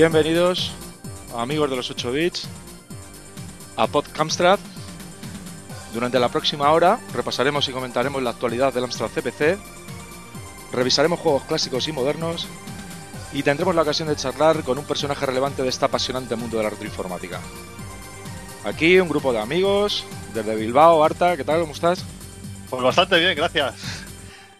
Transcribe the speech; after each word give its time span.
Bienvenidos, 0.00 0.70
amigos 1.36 1.68
de 1.68 1.74
los 1.74 1.90
8 1.90 2.12
bits, 2.12 2.48
a 3.76 3.88
Podcamstrad. 3.88 4.60
Durante 5.92 6.20
la 6.20 6.28
próxima 6.28 6.70
hora 6.70 7.00
repasaremos 7.12 7.68
y 7.68 7.72
comentaremos 7.72 8.22
la 8.22 8.30
actualidad 8.30 8.72
del 8.72 8.84
Amstrad 8.84 9.08
CPC, 9.08 9.58
revisaremos 10.72 11.18
juegos 11.18 11.42
clásicos 11.42 11.88
y 11.88 11.92
modernos 11.92 12.46
y 13.32 13.42
tendremos 13.42 13.74
la 13.74 13.82
ocasión 13.82 14.06
de 14.06 14.14
charlar 14.14 14.62
con 14.62 14.78
un 14.78 14.84
personaje 14.84 15.26
relevante 15.26 15.64
de 15.64 15.68
este 15.68 15.86
apasionante 15.86 16.36
mundo 16.36 16.58
de 16.58 16.62
la 16.62 16.70
retroinformática. 16.70 17.40
Aquí 18.64 19.00
un 19.00 19.08
grupo 19.08 19.32
de 19.32 19.40
amigos 19.40 20.04
desde 20.32 20.54
Bilbao, 20.54 21.02
Arta, 21.02 21.36
¿qué 21.36 21.42
tal? 21.42 21.62
¿Cómo 21.62 21.72
estás? 21.72 22.04
Pues 22.70 22.84
bastante 22.84 23.18
bien, 23.18 23.34
gracias. 23.34 23.74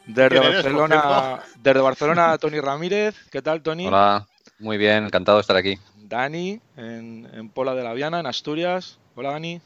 Desde 0.05 0.31
¿Quién 0.31 0.43
eres, 0.43 0.65
Barcelona, 0.65 1.41
desde 1.63 1.81
Barcelona, 1.81 2.39
Tony 2.39 2.59
Ramírez, 2.59 3.15
¿qué 3.31 3.41
tal, 3.41 3.63
Tony? 3.63 3.87
Hola, 3.87 4.27
muy 4.59 4.77
bien, 4.77 5.05
encantado 5.05 5.39
de 5.39 5.43
estar 5.43 5.57
aquí. 5.57 5.79
Dani, 5.97 6.61
en, 6.77 7.29
en 7.33 7.49
Pola 7.51 7.75
de 7.75 7.85
la 7.85 7.93
Viana, 7.93 8.21
en 8.21 8.27
Asturias. 8.27 8.99
Hola, 9.15 9.33
Dani. 9.33 9.61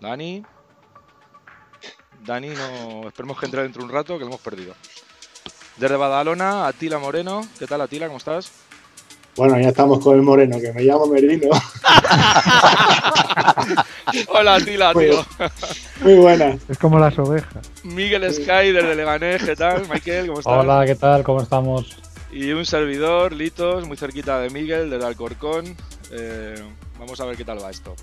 Dani. 0.00 0.44
Dani, 2.24 2.48
no, 2.48 3.08
esperemos 3.08 3.38
que 3.38 3.46
entre 3.46 3.62
dentro 3.62 3.82
de 3.82 3.86
un 3.86 3.92
rato, 3.92 4.14
que 4.14 4.20
lo 4.20 4.28
hemos 4.28 4.40
perdido. 4.40 4.74
Desde 5.76 5.96
Badalona, 5.96 6.66
Atila 6.66 6.98
Moreno. 6.98 7.46
¿Qué 7.58 7.66
tal, 7.66 7.80
Atila? 7.80 8.06
¿Cómo 8.06 8.18
estás? 8.18 8.50
Bueno, 9.36 9.58
ya 9.58 9.68
estamos 9.68 9.98
con 9.98 10.14
el 10.14 10.22
moreno, 10.22 10.60
que 10.60 10.72
me 10.72 10.82
llamo 10.82 11.06
Merino. 11.06 11.48
Hola, 14.28 14.54
Atila, 14.54 14.92
Muy 14.94 15.06
tío. 15.06 15.26
Muy 16.02 16.14
buenas. 16.14 16.60
Es 16.68 16.78
como 16.78 17.00
las 17.00 17.18
ovejas. 17.18 17.68
Miguel 17.82 18.32
Sky, 18.32 18.70
desde 18.72 18.94
Leganés. 18.94 19.42
¿Qué 19.42 19.56
tal, 19.56 19.88
Michael? 19.88 20.28
¿Cómo 20.28 20.38
estás? 20.38 20.54
Hola, 20.54 20.84
¿qué 20.86 20.94
tal? 20.94 21.24
¿Cómo 21.24 21.42
estamos? 21.42 21.96
Y 22.30 22.50
un 22.52 22.66
servidor, 22.66 23.32
Litos, 23.32 23.86
muy 23.86 23.96
cerquita 23.96 24.40
de 24.40 24.50
Miguel, 24.50 24.90
desde 24.90 25.06
Alcorcón. 25.06 25.76
Eh, 26.10 26.62
vamos 26.98 27.20
a 27.20 27.24
ver 27.26 27.36
qué 27.36 27.44
tal 27.44 27.62
va 27.62 27.70
esto. 27.70 27.94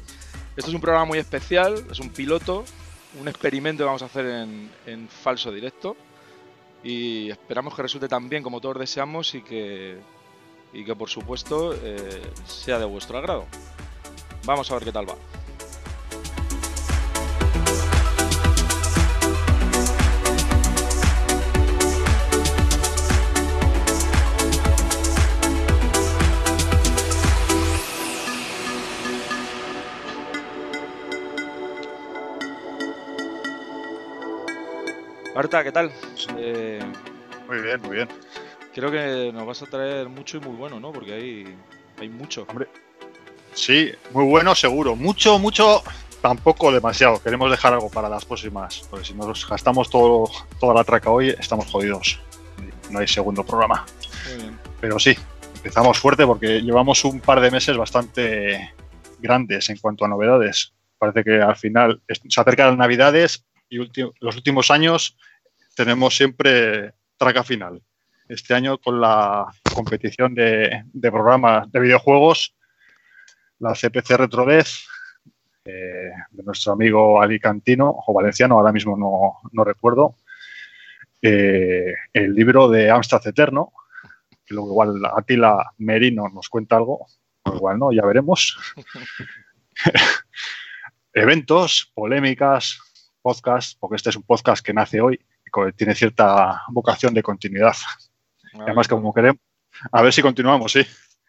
Esto 0.56 0.70
es 0.70 0.74
un 0.76 0.82
programa 0.82 1.06
muy 1.06 1.20
especial, 1.20 1.86
es 1.90 2.00
un 2.00 2.10
piloto, 2.10 2.64
un 3.20 3.28
experimento 3.28 3.84
que 3.84 3.86
vamos 3.86 4.02
a 4.02 4.06
hacer 4.06 4.26
en, 4.26 4.72
en 4.86 5.08
falso 5.10 5.52
directo. 5.52 5.98
Y 6.84 7.30
esperamos 7.30 7.76
que 7.76 7.82
resulte 7.82 8.08
tan 8.08 8.30
bien 8.30 8.42
como 8.42 8.60
todos 8.60 8.80
deseamos 8.80 9.36
y 9.36 9.42
que, 9.42 9.98
y 10.74 10.84
que 10.84 10.96
por 10.96 11.10
supuesto, 11.10 11.74
eh, 11.74 12.22
sea 12.46 12.80
de 12.80 12.86
vuestro 12.86 13.18
agrado. 13.18 13.46
Vamos 14.46 14.72
a 14.72 14.76
ver 14.76 14.84
qué 14.84 14.92
tal 14.92 15.10
va. 15.10 15.16
Marta, 35.36 35.64
¿qué 35.64 35.72
tal? 35.72 35.92
Eh, 36.38 36.82
Muy 37.48 37.60
bien, 37.62 37.82
muy 37.82 37.96
bien. 37.96 38.10
creo 38.74 38.92
que 38.92 39.32
nos 39.34 39.46
vas 39.46 39.62
a 39.62 39.66
traer 39.66 40.10
mucho 40.10 40.38
y 40.38 40.42
muy 40.42 40.56
bueno, 40.56 40.80
¿no? 40.80 40.92
Porque 40.92 41.14
hay, 41.14 41.56
hay 42.00 42.10
mucho. 42.10 42.46
Hombre, 42.50 42.68
Sí, 43.54 43.92
muy 44.12 44.26
bueno, 44.26 44.56
seguro. 44.56 44.96
Mucho, 44.96 45.38
mucho, 45.38 45.84
tampoco 46.22 46.72
demasiado. 46.72 47.22
Queremos 47.22 47.52
dejar 47.52 47.74
algo 47.74 47.90
para 47.90 48.08
las 48.08 48.24
próximas. 48.24 48.88
Porque 48.90 49.06
si 49.06 49.14
nos 49.14 49.48
gastamos 49.48 49.90
todo, 49.90 50.30
toda 50.60 50.74
la 50.74 50.86
traca 50.86 51.10
hoy, 51.10 51.30
estamos 51.38 51.66
jodidos. 51.70 52.20
No 52.90 53.00
hay 53.00 53.08
segundo 53.08 53.46
programa. 53.46 53.86
Muy 54.30 54.42
bien. 54.44 54.60
Pero 54.80 55.00
sí, 55.00 55.16
empezamos 55.56 56.00
fuerte 56.00 56.26
porque 56.26 56.62
llevamos 56.62 57.04
un 57.04 57.20
par 57.20 57.42
de 57.42 57.52
meses 57.52 57.76
bastante 57.76 58.74
grandes 59.20 59.70
en 59.70 59.78
cuanto 59.78 60.06
a 60.06 60.08
novedades. 60.08 60.74
Parece 60.98 61.24
que 61.26 61.42
al 61.42 61.58
final 61.58 62.02
se 62.08 62.40
acercan 62.42 62.68
las 62.70 62.78
navidades 62.78 63.46
y 63.72 63.78
los 64.20 64.36
últimos 64.36 64.70
años 64.70 65.18
tenemos 65.76 66.16
siempre 66.16 66.94
traca 67.18 67.44
final. 67.44 67.82
Este 68.28 68.54
año 68.54 68.78
con 68.78 69.00
la 69.00 69.48
competición 69.74 70.36
de, 70.36 70.84
de 70.92 71.12
programas 71.12 71.72
de 71.72 71.80
videojuegos, 71.80 72.54
la 73.60 73.74
CPC 73.74 74.18
Retrodez, 74.18 74.86
eh, 75.64 76.12
de 76.32 76.44
nuestro 76.44 76.74
amigo 76.74 77.22
alicantino 77.22 77.96
o 78.06 78.14
valenciano, 78.14 78.56
ahora 78.58 78.74
mismo 78.74 78.98
no, 78.98 79.50
no 79.54 79.64
recuerdo, 79.64 80.16
eh, 81.22 81.94
el 82.12 82.34
libro 82.34 82.68
de 82.68 82.90
Amstrad 82.90 83.26
Eterno, 83.26 83.72
que 84.46 84.54
luego 84.54 84.72
igual 84.72 85.02
Atila 85.16 85.72
Merino 85.78 86.28
nos 86.28 86.50
cuenta 86.50 86.76
algo, 86.76 87.06
igual 87.46 87.80
no, 87.80 87.94
ya 87.94 88.06
veremos. 88.06 88.58
Eventos, 91.14 91.90
polémicas, 91.94 92.80
podcast, 93.22 93.78
porque 93.80 93.96
este 93.96 94.10
es 94.10 94.16
un 94.16 94.24
podcast 94.24 94.66
que 94.66 94.74
nace 94.74 95.02
hoy 95.02 95.20
y 95.46 95.72
tiene 95.74 95.96
cierta 95.96 96.64
vocación 96.70 97.14
de 97.14 97.24
continuidad. 97.24 97.76
Además, 98.54 98.88
como 98.88 99.14
queremos, 99.14 99.42
a 99.92 100.02
ver 100.02 100.14
si 100.14 100.22
continuamos, 100.22 100.72
sí. 100.72 100.86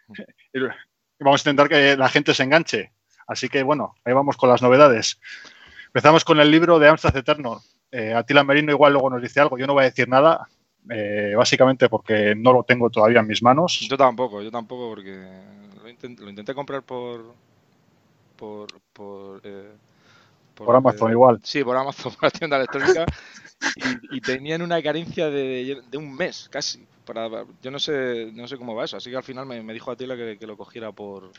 Y 0.55 1.25
Vamos 1.25 1.47
a 1.47 1.51
intentar 1.51 1.69
que 1.69 1.97
la 1.97 2.09
gente 2.09 2.35
se 2.35 2.43
enganche. 2.43 2.93
Así 3.27 3.49
que 3.49 3.63
bueno, 3.63 3.95
ahí 4.05 4.13
vamos 4.13 4.37
con 4.37 4.49
las 4.49 4.61
novedades. 4.61 5.21
Empezamos 5.87 6.25
con 6.25 6.41
el 6.41 6.51
libro 6.51 6.79
de 6.79 6.89
Amstrad 6.89 7.17
Eterno. 7.17 7.63
Eh, 7.91 8.13
Atila 8.13 8.43
Merino 8.43 8.73
igual 8.73 8.93
luego 8.93 9.09
nos 9.09 9.23
dice 9.23 9.41
algo. 9.41 9.57
Yo 9.57 9.67
no 9.67 9.75
voy 9.75 9.83
a 9.83 9.91
decir 9.91 10.09
nada, 10.09 10.49
eh, 10.91 11.35
básicamente 11.37 11.89
porque 11.89 12.35
no 12.35 12.53
lo 12.53 12.65
tengo 12.65 12.91
todavía 12.91 13.21
en 13.21 13.27
mis 13.27 13.43
manos. 13.43 13.81
Yo 13.89 13.97
tampoco, 13.97 14.43
yo 14.43 14.51
tampoco, 14.51 14.89
porque 14.89 15.25
lo 15.81 15.89
intenté, 15.89 16.23
lo 16.23 16.31
intenté 16.31 16.55
comprar 16.55 16.83
por. 16.83 17.35
por. 18.37 18.69
por. 18.93 19.41
eh, 19.45 19.73
Por 20.55 20.75
Amazon 20.77 21.11
igual. 21.11 21.41
Sí, 21.43 21.65
por 21.65 21.77
Amazon, 21.77 22.13
por 22.21 22.25
la 22.25 22.31
tienda 22.31 22.57
electrónica. 22.57 23.05
y, 23.77 24.17
y 24.17 24.21
tenían 24.21 24.63
una 24.63 24.83
carencia 24.83 25.31
de, 25.31 25.81
de 25.91 25.99
un 25.99 26.15
mes 26.15 26.49
casi. 26.51 26.85
Para, 27.05 27.29
yo 27.63 27.71
no 27.71 27.79
sé 27.81 28.31
no 28.33 28.47
sé 28.47 28.57
cómo 28.57 28.75
va 28.77 28.85
eso, 28.85 28.97
así 28.97 29.11
que 29.11 29.17
al 29.17 29.23
final 29.25 29.45
me, 29.47 29.61
me 29.62 29.73
dijo 29.73 29.91
Atila 29.91 30.17
que, 30.17 30.37
que 30.39 30.47
lo 30.47 30.57
cogiera 30.57 30.93
por, 30.93 31.31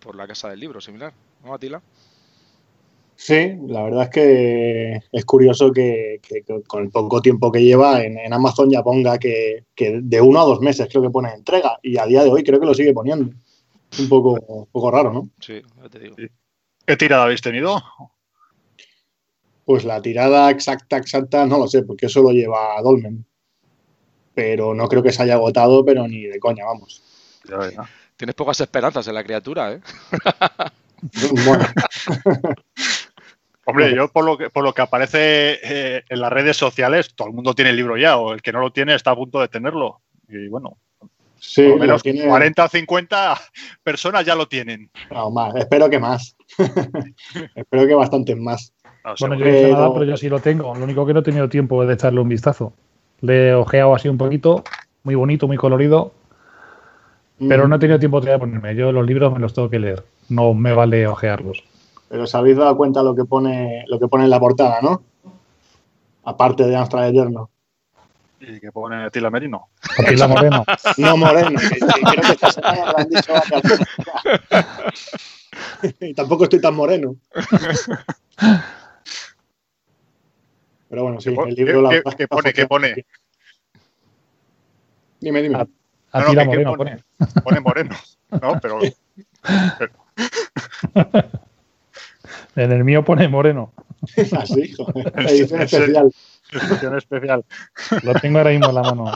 por 0.00 0.14
la 0.16 0.26
casa 0.26 0.48
del 0.48 0.60
libro, 0.60 0.80
similar. 0.80 1.12
¿No, 1.44 1.52
Atila? 1.54 1.82
Sí, 3.14 3.52
la 3.68 3.84
verdad 3.84 4.04
es 4.04 4.10
que 4.10 5.00
es 5.12 5.24
curioso 5.24 5.70
que, 5.70 6.18
que- 6.26 6.42
que 6.42 6.62
con 6.62 6.82
el 6.84 6.90
poco 6.90 7.20
tiempo 7.22 7.52
que 7.52 7.62
lleva 7.62 8.02
en, 8.02 8.18
en 8.18 8.32
Amazon 8.32 8.68
ya 8.70 8.82
ponga 8.82 9.18
que, 9.18 9.64
que 9.76 10.00
de 10.02 10.20
uno 10.20 10.40
a 10.40 10.44
dos 10.44 10.60
meses 10.60 10.88
creo 10.90 11.02
que 11.02 11.10
pone 11.10 11.30
entrega 11.32 11.78
y 11.82 11.98
a 11.98 12.06
día 12.06 12.24
de 12.24 12.30
hoy 12.30 12.42
creo 12.42 12.58
que 12.58 12.66
lo 12.66 12.74
sigue 12.74 12.92
poniendo. 12.92 13.32
Es 13.90 13.98
un 14.00 14.08
poco, 14.08 14.32
un 14.32 14.66
poco 14.66 14.90
raro, 14.90 15.12
¿no? 15.12 15.28
Sí, 15.40 15.62
ya 15.80 15.88
te 15.88 15.98
digo. 16.00 16.16
¿Qué 16.86 16.96
tirada 16.96 17.24
habéis 17.24 17.42
tenido? 17.42 17.80
Pues 19.64 19.84
la 19.84 20.02
tirada 20.02 20.50
exacta, 20.50 20.96
exacta, 20.96 21.46
no 21.46 21.58
lo 21.58 21.68
sé, 21.68 21.82
porque 21.82 22.06
eso 22.06 22.22
lo 22.22 22.30
lleva 22.30 22.80
Dolmen. 22.82 23.24
Pero 24.34 24.74
no 24.74 24.88
creo 24.88 25.02
que 25.02 25.12
se 25.12 25.22
haya 25.22 25.34
agotado, 25.34 25.84
pero 25.84 26.08
ni 26.08 26.24
de 26.24 26.38
coña, 26.40 26.64
vamos. 26.64 27.02
Ya, 27.48 27.70
ya. 27.70 27.88
Tienes 28.16 28.34
pocas 28.34 28.60
esperanzas 28.60 29.06
en 29.08 29.14
la 29.14 29.24
criatura, 29.24 29.72
¿eh? 29.72 29.80
Bueno, 31.44 31.66
Hombre, 33.64 33.94
yo 33.94 34.08
por 34.08 34.24
lo 34.24 34.36
que, 34.38 34.50
por 34.50 34.64
lo 34.64 34.72
que 34.72 34.82
aparece 34.82 35.58
eh, 35.62 36.02
en 36.08 36.20
las 36.20 36.32
redes 36.32 36.56
sociales, 36.56 37.14
todo 37.14 37.28
el 37.28 37.34
mundo 37.34 37.54
tiene 37.54 37.70
el 37.70 37.76
libro 37.76 37.96
ya, 37.96 38.16
o 38.16 38.32
el 38.32 38.42
que 38.42 38.52
no 38.52 38.60
lo 38.60 38.72
tiene 38.72 38.94
está 38.94 39.12
a 39.12 39.16
punto 39.16 39.40
de 39.40 39.48
tenerlo. 39.48 40.00
Y 40.28 40.48
bueno, 40.48 40.78
sí, 41.38 41.62
por 41.62 41.70
lo 41.70 41.74
lo 41.76 41.80
menos 41.80 42.02
tiene- 42.02 42.26
40 42.26 42.64
o 42.64 42.68
50 42.68 43.40
personas 43.82 44.24
ya 44.24 44.34
lo 44.34 44.46
tienen. 44.48 44.90
no, 45.10 45.30
más, 45.30 45.54
espero 45.56 45.88
que 45.88 45.98
más. 46.00 46.36
espero 47.54 47.86
que 47.86 47.94
bastantes 47.94 48.36
más. 48.36 48.72
No, 49.04 49.14
Bueno, 49.18 49.34
yo 49.36 49.44
no 49.44 49.50
he 49.50 49.72
nada, 49.72 49.92
pero 49.92 50.04
yo 50.04 50.16
sí 50.16 50.28
lo 50.28 50.40
tengo. 50.40 50.74
Lo 50.74 50.84
único 50.84 51.04
que 51.04 51.12
no 51.12 51.20
he 51.20 51.22
tenido 51.22 51.48
tiempo 51.48 51.82
es 51.82 51.88
de 51.88 51.94
echarle 51.94 52.20
un 52.20 52.28
vistazo. 52.28 52.72
Le 53.20 53.48
he 53.48 53.54
ojeado 53.54 53.94
así 53.94 54.08
un 54.08 54.18
poquito, 54.18 54.62
muy 55.02 55.14
bonito, 55.14 55.46
muy 55.46 55.56
colorido, 55.56 56.12
pero 57.38 57.66
no 57.66 57.76
he 57.76 57.78
tenido 57.78 57.98
tiempo 57.98 58.20
todavía 58.20 58.34
de 58.34 58.40
ponerme. 58.40 58.76
Yo 58.76 58.92
los 58.92 59.06
libros 59.06 59.32
me 59.32 59.40
los 59.40 59.54
tengo 59.54 59.68
que 59.68 59.78
leer. 59.78 60.04
No 60.28 60.54
me 60.54 60.72
vale 60.72 61.06
ojearlos. 61.06 61.64
Pero 62.08 62.24
os 62.24 62.34
habéis 62.34 62.56
dado 62.56 62.76
cuenta 62.76 63.02
lo 63.02 63.14
que 63.14 63.24
pone, 63.24 63.84
lo 63.88 63.98
que 63.98 64.06
pone 64.06 64.24
en 64.24 64.30
la 64.30 64.38
portada, 64.38 64.80
¿no? 64.82 65.02
Aparte 66.24 66.64
de 66.64 66.76
Amstrad 66.76 67.08
Eterno. 67.08 67.50
Y 68.40 68.60
que 68.60 68.70
pone 68.70 69.10
Tila 69.10 69.30
Merino. 69.30 69.68
Atila 69.98 70.28
Moreno. 70.28 70.64
No 70.98 71.16
moreno, 71.16 71.58
que, 71.58 71.68
que 71.68 71.78
creo 71.78 72.22
que 72.22 72.32
esta 72.32 72.52
semana 72.52 72.84
me 72.84 72.92
lo 72.92 72.98
han 72.98 73.08
dicho 73.08 73.32
tampoco 76.16 76.44
estoy 76.44 76.60
tan 76.60 76.74
moreno. 76.74 77.16
Pero 80.92 81.04
bueno, 81.04 81.22
sí, 81.22 81.30
¿Qué 81.30 81.36
po- 81.36 81.46
el 81.46 81.54
libro 81.54 81.80
la 81.80 81.88
qué- 81.88 81.94
verdad 81.96 82.12
es 82.12 82.16
qué 82.16 82.24
que 82.24 82.28
pone? 82.28 82.52
¿Qué 82.52 82.66
pone? 82.66 83.06
Dime, 85.20 85.40
dime. 85.40 85.56
Ah. 86.12 86.20
No, 86.20 86.22
no, 86.26 86.26
que- 86.32 86.36
que 86.36 86.44
Moreno 86.44 86.74
pone. 86.76 86.98
pone. 87.18 87.32
Pone 87.42 87.60
Moreno. 87.60 87.96
No, 88.42 88.60
pero 88.60 88.78
En 92.56 92.72
el 92.72 92.84
mío 92.84 93.02
pone 93.06 93.26
Moreno. 93.28 93.72
Así, 94.38 94.70
joder. 94.74 95.14
Edición 95.30 95.62
especial. 95.62 96.12
edición 96.52 96.98
especial. 96.98 97.44
Lo 98.02 98.12
tengo 98.16 98.36
ahora 98.38 98.50
mismo 98.50 98.68
en 98.68 98.74
la 98.74 98.82
mano. 98.82 99.12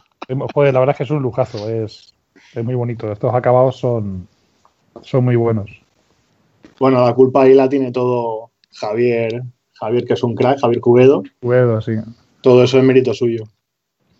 Joder, 0.54 0.72
la 0.72 0.80
verdad 0.80 0.94
es 0.94 0.96
que 0.96 1.02
es 1.04 1.10
un 1.10 1.20
lujazo. 1.22 1.68
Es 1.68 2.14
Es 2.54 2.64
muy 2.64 2.74
bonito. 2.74 3.12
Estos 3.12 3.34
acabados 3.34 3.76
son, 3.76 4.26
son 5.02 5.24
muy 5.24 5.36
buenos. 5.36 5.70
Bueno, 6.80 7.04
la 7.04 7.12
culpa 7.14 7.42
ahí 7.42 7.52
la 7.52 7.68
tiene 7.68 7.92
todo 7.92 8.50
Javier, 8.72 9.42
Javier 9.80 10.04
que 10.04 10.14
es 10.14 10.22
un 10.22 10.34
crack, 10.34 10.60
Javier 10.60 10.80
Cubedo. 10.80 11.22
Cubedo, 11.40 11.80
sí. 11.80 11.92
Todo 12.40 12.62
eso 12.64 12.78
es 12.78 12.84
mérito 12.84 13.12
suyo. 13.14 13.44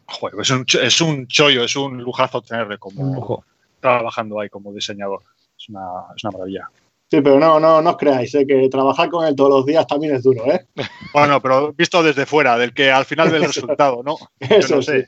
Joder, 0.07 0.41
es, 0.41 0.51
un, 0.51 0.65
es 0.83 1.01
un 1.01 1.27
chollo, 1.27 1.65
es 1.65 1.75
un 1.77 1.99
lujazo 2.03 2.41
tenerle 2.43 2.79
como 2.79 3.03
Un 3.03 3.15
lujo. 3.17 3.45
trabajando 3.81 4.39
ahí 4.41 4.49
como 4.49 4.73
diseñador. 4.73 5.21
Es 5.59 5.69
una, 5.69 5.81
es 6.17 6.23
una 6.25 6.31
maravilla. 6.33 6.69
Sí, 7.11 7.21
pero 7.21 7.39
no, 7.39 7.61
no, 7.61 7.81
no 7.81 7.91
os 7.91 7.97
creáis, 7.97 8.35
¿eh? 8.35 8.45
que 8.47 8.69
trabajar 8.69 9.09
con 9.11 9.25
él 9.27 9.37
todos 9.37 9.51
los 9.51 9.67
días 9.67 9.87
también 9.87 10.15
es 10.17 10.23
duro, 10.25 10.45
¿eh? 10.47 10.67
Bueno, 11.13 11.41
pero 11.41 11.73
visto 11.73 12.03
desde 12.03 12.27
fuera, 12.27 12.59
del 12.59 12.75
que 12.75 12.91
al 12.91 13.05
final 13.05 13.31
ve 13.31 13.37
el 13.39 13.45
resultado, 13.47 14.03
¿no? 14.05 14.17
Yo 14.41 14.57
Eso 14.57 14.77
no 14.77 14.83
sí. 14.83 14.91
sé. 14.91 15.07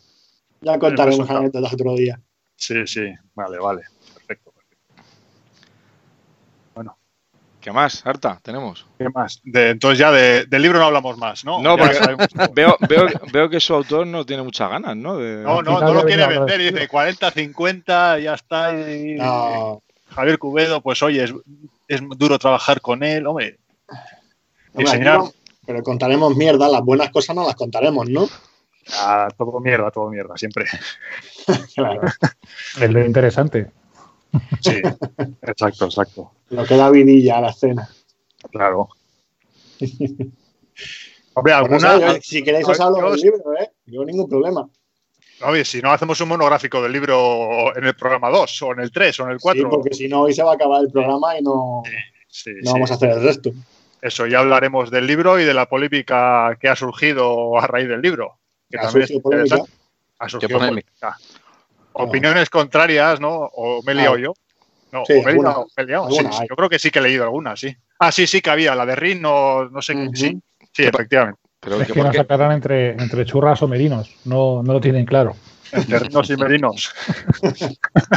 Ya 0.60 0.78
contaremos 0.78 1.28
anécdotas 1.28 1.72
otro 1.72 1.94
día. 1.94 2.20
Sí, 2.56 2.86
sí, 2.86 3.02
vale, 3.34 3.58
vale. 3.58 3.82
¿Qué 7.68 7.72
más, 7.72 8.00
Arta? 8.06 8.40
Tenemos. 8.42 8.86
¿Qué 8.96 9.10
más? 9.10 9.42
De- 9.44 9.68
entonces 9.68 9.98
ya 9.98 10.10
de- 10.10 10.46
del 10.46 10.62
libro 10.62 10.78
no 10.78 10.86
hablamos 10.86 11.18
más, 11.18 11.44
¿no? 11.44 11.60
No, 11.60 11.76
Ya 11.76 11.84
porque-. 12.16 12.26
Veo, 12.54 12.78
veo, 12.88 13.06
veo 13.30 13.50
que 13.50 13.60
su 13.60 13.74
autor 13.74 14.06
no 14.06 14.24
tiene 14.24 14.42
muchas 14.42 14.70
ganas, 14.70 14.96
¿no? 14.96 15.18
De- 15.18 15.42
No, 15.42 15.60
no, 15.60 15.78
no 15.78 15.92
lo 15.92 16.04
quiere 16.06 16.26
vender, 16.26 16.40
hablando. 16.54 16.64
dice 16.78 16.88
40, 16.88 17.30
50, 17.30 18.18
ya 18.20 18.32
está. 18.32 18.72
y- 18.74 19.16
No, 19.16 19.82
Javier 20.08 20.38
Cubedo, 20.38 20.80
pues 20.80 21.02
oye, 21.02 21.24
es, 21.24 21.34
es 21.88 22.00
duro 22.16 22.38
trabajar 22.38 22.80
con 22.80 23.02
él, 23.02 23.26
hombre. 23.26 23.58
hombre, 24.72 24.84
Diseñar, 24.90 25.16
aquí 25.16 25.24
no, 25.26 25.32
pero 25.66 25.82
contaremos 25.82 26.34
mierda, 26.34 26.70
las 26.70 26.80
buenas 26.80 27.10
cosas 27.10 27.36
no 27.36 27.44
las 27.46 27.54
contaremos, 27.54 28.08
¿no? 28.08 28.26
ah, 28.94 29.28
todo 29.36 29.60
mierda, 29.60 29.90
todo 29.90 30.08
mierda, 30.08 30.38
siempre. 30.38 30.64
Claro. 31.74 32.00
Es 32.80 32.90
lo 32.90 33.04
interesante. 33.04 33.70
Sí, 34.60 34.80
exacto, 35.42 35.86
exacto. 35.86 36.32
Lo 36.50 36.64
que 36.64 36.76
da 36.76 36.90
vidilla 36.90 37.38
a 37.38 37.40
la 37.42 37.50
escena. 37.50 37.88
Claro. 38.50 38.88
Hombre, 39.80 40.32
Bueno, 41.34 41.56
alguna. 41.58 41.76
o 41.76 41.80
sea, 41.98 42.14
yo- 42.14 42.19
si 42.22 42.42
queréis 42.42 42.69
os 42.69 42.80
hablo 42.80 43.10
del 43.10 43.20
libro, 43.20 43.52
¿eh? 43.60 43.70
Yo 43.86 44.04
ningún 44.04 44.28
problema. 44.28 44.69
Oye, 45.44 45.64
si 45.64 45.80
no 45.80 45.92
hacemos 45.92 46.20
un 46.20 46.28
monográfico 46.30 46.82
del 46.82 46.90
libro 46.92 47.76
en 47.76 47.84
el 47.84 47.94
programa 47.94 48.28
2, 48.28 48.62
o 48.62 48.72
en 48.72 48.80
el 48.80 48.90
3, 48.90 49.20
o 49.20 49.25
en 49.25 49.30
el 49.30 49.38
4. 49.38 49.62
Sí, 49.62 49.69
porque 49.70 49.94
si 49.94 50.08
no, 50.08 50.22
hoy 50.22 50.34
se 50.34 50.42
va 50.42 50.52
a 50.52 50.54
acabar 50.54 50.82
el 50.82 50.90
programa 50.90 51.38
y 51.38 51.42
no, 51.42 51.82
Sí, 52.28 52.50
no 52.62 52.66
sí. 52.66 52.72
vamos 52.72 52.90
a 52.90 52.94
hacer 52.94 53.10
el 53.10 53.22
resto. 53.22 53.50
Eso, 54.02 54.26
ya 54.26 54.40
hablaremos 54.40 54.90
del 54.90 55.06
libro 55.06 55.38
y 55.40 55.44
de 55.44 55.54
la 55.54 55.66
polémica 55.69 56.56
que 56.60 56.69
ha 56.69 56.75
surgido 56.76 57.56
a 57.58 57.66
raíz 57.69 57.88
del 57.88 58.00
libro. 58.02 58.38
Que 58.69 58.78
Ha 58.78 58.82
también 58.82 59.04
es 59.04 59.20
polémica. 59.22 59.56
interesante. 59.56 59.72
Ha 60.19 60.28
surgido 60.28 60.48
¿Qué 60.48 60.54
polémica? 60.54 61.16
Opiniones 62.04 62.50
contrarias, 62.50 63.20
¿no? 63.20 63.30
O 63.30 63.82
me 63.82 63.92
he 63.92 63.94
liado 63.96 64.14
Ah. 64.16 64.20
yo. 64.20 64.32
No, 64.92 65.04
Sí, 65.06 65.12
o 65.14 65.16
me 65.16 65.22
he 65.22 65.28
alguna- 65.30 65.48
liado, 65.50 65.66
me 65.76 65.82
he 65.82 65.86
liado. 65.86 66.04
alguna 66.06 66.32
Sí, 66.32 66.46
yo 66.48 66.56
creo 66.56 66.68
que 66.68 66.78
sí 66.78 66.90
que 66.90 66.98
he 66.98 67.02
leído 67.02 67.24
algunas, 67.24 67.60
sí. 67.60 67.76
Ah, 67.98 68.10
sí, 68.12 68.26
sí 68.26 68.40
que 68.40 68.50
había. 68.50 68.74
La 68.74 68.86
de 68.86 68.96
Rin, 68.96 69.20
no, 69.20 69.68
no 69.68 69.82
sé. 69.82 69.94
Ujú. 69.94 70.14
Sí, 70.14 70.40
sí, 70.72 70.84
efectivamente. 70.84 71.40
Pero 71.60 71.80
Es 71.82 71.90
que 71.92 72.12
sacarán 72.12 72.52
entre, 72.52 72.90
entre 72.92 73.24
churras 73.26 73.60
o 73.62 73.68
merinos. 73.68 74.14
No, 74.24 74.62
no 74.62 74.72
lo 74.74 74.80
tienen 74.80 75.04
claro. 75.04 75.34
Entre 75.72 75.98
rinos 75.98 76.30
y 76.30 76.36
merinos. 76.36 76.94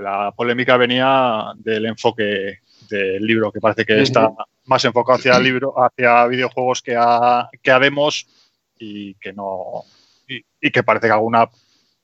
La 0.00 0.32
polémica 0.36 0.76
venía 0.76 1.52
del 1.56 1.86
enfoque 1.86 2.58
del 2.88 3.24
libro, 3.24 3.50
que 3.50 3.60
parece 3.60 3.84
que 3.84 4.02
está 4.02 4.30
más 4.66 4.84
enfocado 4.84 5.18
hacia 5.18 5.38
libro, 5.38 5.74
hacia 5.82 6.26
videojuegos 6.26 6.82
que 6.82 6.94
a, 6.98 7.48
que 7.62 7.70
a 7.70 7.78
demos 7.78 8.26
y 8.78 9.14
que 9.14 9.32
no 9.32 9.84
y, 10.28 10.42
y 10.60 10.70
que 10.70 10.82
parece 10.82 11.06
que 11.06 11.12
alguna 11.12 11.48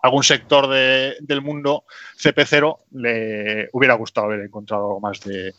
algún 0.01 0.23
sector 0.23 0.69
de- 0.69 1.17
del 1.21 1.43
mundo 1.43 1.85
CP0 2.17 2.79
le 2.93 3.69
hubiera 3.73 3.95
gustado 3.95 4.27
haber 4.29 4.41
encontrado 4.41 5.01
más 5.01 5.21
de, 5.21 5.53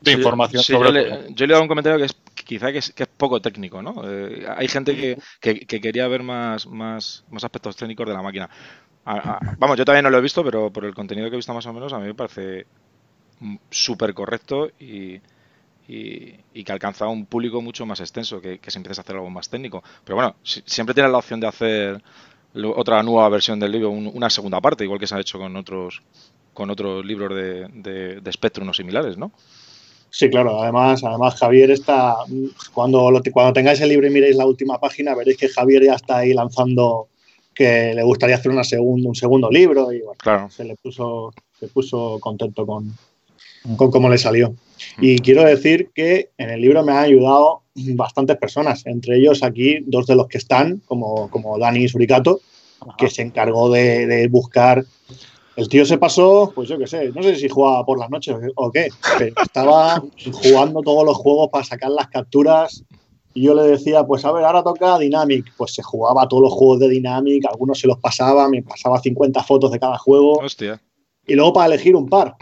de 0.00 0.12
Sí, 0.12 0.12
información 0.12 0.62
sí, 0.62 0.72
sobre 0.72 0.88
yo, 0.88 0.92
le, 0.92 1.34
yo 1.34 1.46
le 1.46 1.52
he 1.52 1.54
dado 1.54 1.62
un 1.62 1.68
comentario 1.68 1.98
que 1.98 2.04
es 2.04 2.16
quizá 2.44 2.70
que 2.72 2.78
es, 2.78 2.92
que 2.92 3.02
es 3.02 3.08
poco 3.08 3.40
técnico, 3.42 3.82
¿no? 3.82 3.94
Eh, 4.04 4.46
hay 4.56 4.68
gente 4.68 4.94
que, 4.96 5.18
que- 5.40 5.66
que 5.66 5.80
quería 5.80 6.06
ver 6.08 6.22
más, 6.22 6.66
más, 6.66 7.24
más 7.30 7.44
aspectos 7.44 7.76
técnicos 7.76 8.06
de 8.06 8.14
la 8.14 8.22
máquina. 8.22 8.48
A- 9.04 9.36
a- 9.36 9.42
vamos, 9.58 9.76
yo 9.76 9.84
todavía 9.84 10.02
no 10.02 10.10
lo 10.10 10.18
he 10.18 10.22
visto, 10.22 10.44
pero 10.44 10.72
por 10.72 10.84
el 10.84 10.94
contenido 10.94 11.28
que 11.28 11.34
he 11.34 11.38
visto 11.38 11.54
más 11.54 11.66
o 11.66 11.72
menos, 11.72 11.92
a 11.92 11.98
mí 11.98 12.06
me 12.06 12.14
parece 12.14 12.66
súper 13.70 14.14
correcto 14.14 14.70
y, 14.78 15.20
y- 15.88 16.44
y 16.52 16.64
que 16.64 16.72
alcanza 16.72 17.06
un 17.08 17.26
público 17.26 17.62
mucho 17.62 17.86
más 17.86 18.00
extenso, 18.00 18.40
que, 18.40 18.58
que 18.58 18.70
si 18.70 18.78
empieces 18.78 18.98
a 18.98 19.02
hacer 19.02 19.16
algo 19.16 19.30
más 19.30 19.48
técnico. 19.48 19.82
Pero 20.04 20.16
bueno, 20.16 20.36
si- 20.42 20.62
siempre 20.66 20.94
tienes 20.94 21.12
la 21.12 21.18
opción 21.18 21.40
de 21.40 21.46
hacer 21.48 22.02
lo- 22.54 22.76
otra 22.76 23.02
nueva 23.02 23.28
versión 23.28 23.58
del 23.60 23.72
libro, 23.72 23.90
un- 23.90 24.10
una 24.12 24.30
segunda 24.30 24.60
parte, 24.60 24.84
igual 24.84 24.98
que 25.00 25.06
se 25.06 25.14
ha 25.14 25.20
hecho 25.20 25.38
con 25.38 25.54
otros 25.56 26.02
con 26.54 26.70
otros 26.70 27.04
libros 27.06 27.36
de, 27.36 27.68
de, 27.72 28.20
de 28.20 28.32
Spectrum 28.32 28.68
o 28.68 28.74
similares, 28.74 29.16
¿no? 29.16 29.30
Sí, 30.10 30.28
claro. 30.28 30.60
Además, 30.60 31.04
además 31.04 31.36
Javier 31.36 31.70
está. 31.70 32.16
Cuando, 32.72 33.10
lo- 33.12 33.22
cuando 33.32 33.52
tengáis 33.52 33.80
el 33.80 33.90
libro 33.90 34.08
y 34.08 34.10
miréis 34.10 34.34
la 34.36 34.44
última 34.46 34.78
página, 34.80 35.14
veréis 35.14 35.36
que 35.36 35.48
Javier 35.48 35.84
ya 35.84 35.94
está 35.94 36.16
ahí 36.18 36.34
lanzando 36.34 37.08
que 37.54 37.92
le 37.94 38.02
gustaría 38.02 38.36
hacer 38.36 38.50
una 38.50 38.64
segundo, 38.64 39.08
un 39.08 39.14
segundo 39.14 39.50
libro 39.50 39.92
y 39.92 39.98
bueno, 40.00 40.18
Claro. 40.18 40.50
se 40.50 40.64
le 40.64 40.74
puso, 40.76 41.32
se 41.60 41.68
puso 41.68 42.18
contento 42.20 42.66
con, 42.66 42.92
con 43.76 43.90
cómo 43.90 44.08
le 44.08 44.18
salió. 44.18 44.54
Y 45.00 45.18
quiero 45.18 45.44
decir 45.44 45.90
que 45.94 46.30
en 46.38 46.50
el 46.50 46.60
libro 46.60 46.84
me 46.84 46.92
han 46.92 47.04
ayudado 47.04 47.62
bastantes 47.74 48.36
personas, 48.36 48.84
entre 48.86 49.16
ellos 49.16 49.42
aquí 49.42 49.78
dos 49.86 50.06
de 50.06 50.16
los 50.16 50.28
que 50.28 50.38
están, 50.38 50.82
como, 50.86 51.30
como 51.30 51.58
Dani 51.58 51.88
Suricato, 51.88 52.40
que 52.96 53.10
se 53.10 53.22
encargó 53.22 53.70
de, 53.70 54.06
de 54.06 54.28
buscar. 54.28 54.84
El 55.56 55.68
tío 55.68 55.84
se 55.84 55.98
pasó, 55.98 56.52
pues 56.54 56.68
yo 56.68 56.78
qué 56.78 56.86
sé, 56.86 57.10
no 57.10 57.22
sé 57.22 57.34
si 57.34 57.48
jugaba 57.48 57.84
por 57.84 57.98
las 57.98 58.10
noches 58.10 58.36
o 58.54 58.70
qué, 58.70 58.88
pero 59.18 59.34
estaba 59.42 60.02
jugando 60.32 60.82
todos 60.82 61.04
los 61.04 61.16
juegos 61.16 61.48
para 61.50 61.64
sacar 61.64 61.90
las 61.90 62.08
capturas. 62.08 62.84
Y 63.34 63.42
yo 63.42 63.54
le 63.54 63.62
decía, 63.62 64.04
pues 64.04 64.24
a 64.24 64.32
ver, 64.32 64.44
ahora 64.44 64.62
toca 64.62 64.98
Dynamic. 64.98 65.52
Pues 65.56 65.74
se 65.74 65.82
jugaba 65.82 66.26
todos 66.28 66.44
los 66.44 66.52
juegos 66.52 66.80
de 66.80 66.88
Dynamic, 66.88 67.44
algunos 67.46 67.78
se 67.78 67.86
los 67.86 67.98
pasaba, 67.98 68.48
me 68.48 68.62
pasaba 68.62 69.00
50 69.00 69.42
fotos 69.42 69.70
de 69.72 69.78
cada 69.78 69.98
juego. 69.98 70.38
Hostia. 70.38 70.80
Y 71.26 71.34
luego 71.34 71.52
para 71.52 71.66
elegir 71.66 71.94
un 71.94 72.08
par. 72.08 72.36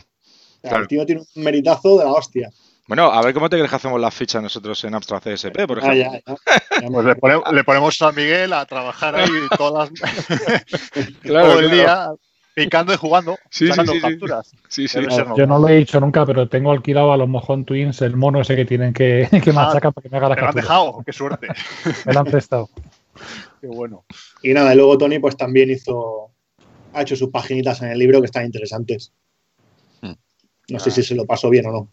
O 0.67 0.69
sea, 0.69 0.71
Claro. 0.71 0.83
El 0.83 0.89
tío 0.89 1.07
tiene 1.07 1.21
un 1.35 1.43
meritazo 1.45 1.99
de 1.99 2.05
la 2.05 2.13
hostia. 2.13 2.51
Bueno, 2.89 3.11
a 3.11 3.21
ver 3.23 3.35
cómo 3.35 3.49
te 3.49 3.57
crees 3.57 3.71
que 3.71 3.77
hacemos 3.77 4.01
las 4.01 4.15
fichas 4.15 4.43
nosotros 4.43 4.83
en 4.85 4.95
Amstrad 4.95 5.21
CSP, 5.21 5.67
por 5.67 5.79
Ah, 5.83 5.93
ejemplo. 5.95 6.21
ya, 6.27 6.35
ya. 6.35 6.81
Ya 6.83 6.89
Pues 6.89 7.05
le, 7.07 7.15
pone- 7.17 7.41
le 7.53 7.65
ponemos 7.65 8.01
a 8.03 8.13
Miguel 8.13 8.53
a 8.53 8.65
trabajar 8.67 9.17
ahí 9.17 9.29
todas 9.57 9.91
las, 9.91 10.01
Claro, 11.23 11.49
todo 11.49 11.59
el 11.61 11.69
claro. 11.69 11.75
día 11.77 12.11
picando 12.55 12.93
y 12.95 12.97
jugando, 12.97 13.39
Sí, 13.51 13.67
sí, 13.67 13.69
sacando 13.69 13.93
sí, 13.93 13.99
sí. 14.01 14.07
capturas. 14.07 14.53
Sí, 14.69 14.87
Yo 15.37 15.47
no 15.47 15.59
lo 15.59 15.69
he 15.69 15.77
dicho 15.77 15.99
nunca, 16.01 16.25
pero 16.25 16.49
tengo 16.49 16.71
alquilado 16.73 17.13
a 17.13 17.17
los 17.17 17.29
Mojón 17.29 17.65
Twins 17.65 18.01
el 18.03 18.17
mono 18.17 18.41
ese 18.41 18.55
que 18.57 18.65
tienen 18.65 18.93
que, 18.93 19.29
que 19.45 19.53
machacar 19.53 19.93
para 19.93 20.03
que 20.03 20.09
me 20.09 20.17
haga 20.19 20.29
la 20.31 20.35
Te 20.37 20.41
lo 20.43 20.47
han 20.49 20.53
captura. 20.55 20.63
dejado, 20.63 21.03
qué 21.05 21.13
suerte. 21.13 21.49
Me 22.05 22.13
lo 22.13 22.21
han 22.21 22.27
prestado. 22.27 22.71
Qué 23.61 23.67
bueno. 23.67 24.05
Y 24.43 24.53
nada, 24.53 24.73
y 24.73 24.77
luego 24.77 24.97
Tony 24.97 25.19
pues 25.19 25.37
también 25.37 25.71
hizo, 25.71 26.31
ha 26.93 27.03
hecho 27.03 27.17
sus 27.17 27.31
paginitas 27.31 27.83
en 27.83 27.89
el 27.91 27.99
libro 27.99 28.21
que 28.21 28.27
están 28.27 28.47
interesantes. 28.47 29.13
No 30.69 30.79
sé 30.81 30.91
si 30.91 31.03
se 31.03 31.15
lo 31.15 31.25
pasó 31.27 31.49
bien 31.51 31.67
o 31.67 31.73
no. 31.73 31.89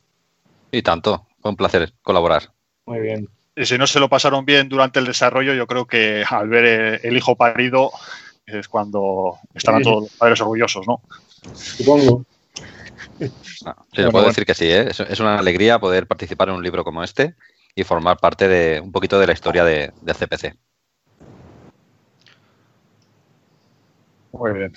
Y 0.71 0.81
tanto. 0.81 1.27
Fue 1.41 1.51
un 1.51 1.57
placer 1.57 1.93
colaborar. 2.01 2.51
Muy 2.85 2.99
bien. 2.99 3.29
Y 3.55 3.65
si 3.65 3.77
no 3.77 3.85
se 3.85 3.99
lo 3.99 4.09
pasaron 4.09 4.45
bien 4.45 4.67
durante 4.69 4.99
el 4.99 5.05
desarrollo, 5.05 5.53
yo 5.53 5.67
creo 5.67 5.85
que 5.85 6.23
al 6.27 6.47
ver 6.49 6.65
eh, 6.65 6.99
el 7.03 7.15
hijo 7.15 7.35
parido 7.35 7.91
es 8.45 8.67
cuando 8.67 9.37
estarán 9.53 9.81
Sí. 9.83 9.89
todos 9.89 10.03
los 10.03 10.11
padres 10.13 10.41
orgullosos, 10.41 10.87
¿no? 10.87 11.01
Supongo. 11.53 12.25
No, 13.19 13.25
sí, 13.27 13.31
Bueno, 13.67 13.81
puedo 13.93 14.11
bueno. 14.11 14.27
decir 14.29 14.45
que 14.45 14.55
sí, 14.55 14.65
¿eh? 14.65 14.87
es, 14.89 14.99
es 14.99 15.19
una 15.19 15.37
alegría 15.37 15.79
poder 15.79 16.07
participar 16.07 16.49
en 16.49 16.55
un 16.55 16.63
libro 16.63 16.83
como 16.83 17.03
este 17.03 17.35
y 17.75 17.83
formar 17.83 18.17
parte 18.17 18.47
de 18.47 18.79
un 18.79 18.91
poquito 18.91 19.19
de 19.19 19.27
la 19.27 19.33
historia 19.33 19.63
de, 19.63 19.91
del 20.01 20.15
CPC. 20.15 20.55
Muy 24.31 24.51
bien. 24.53 24.73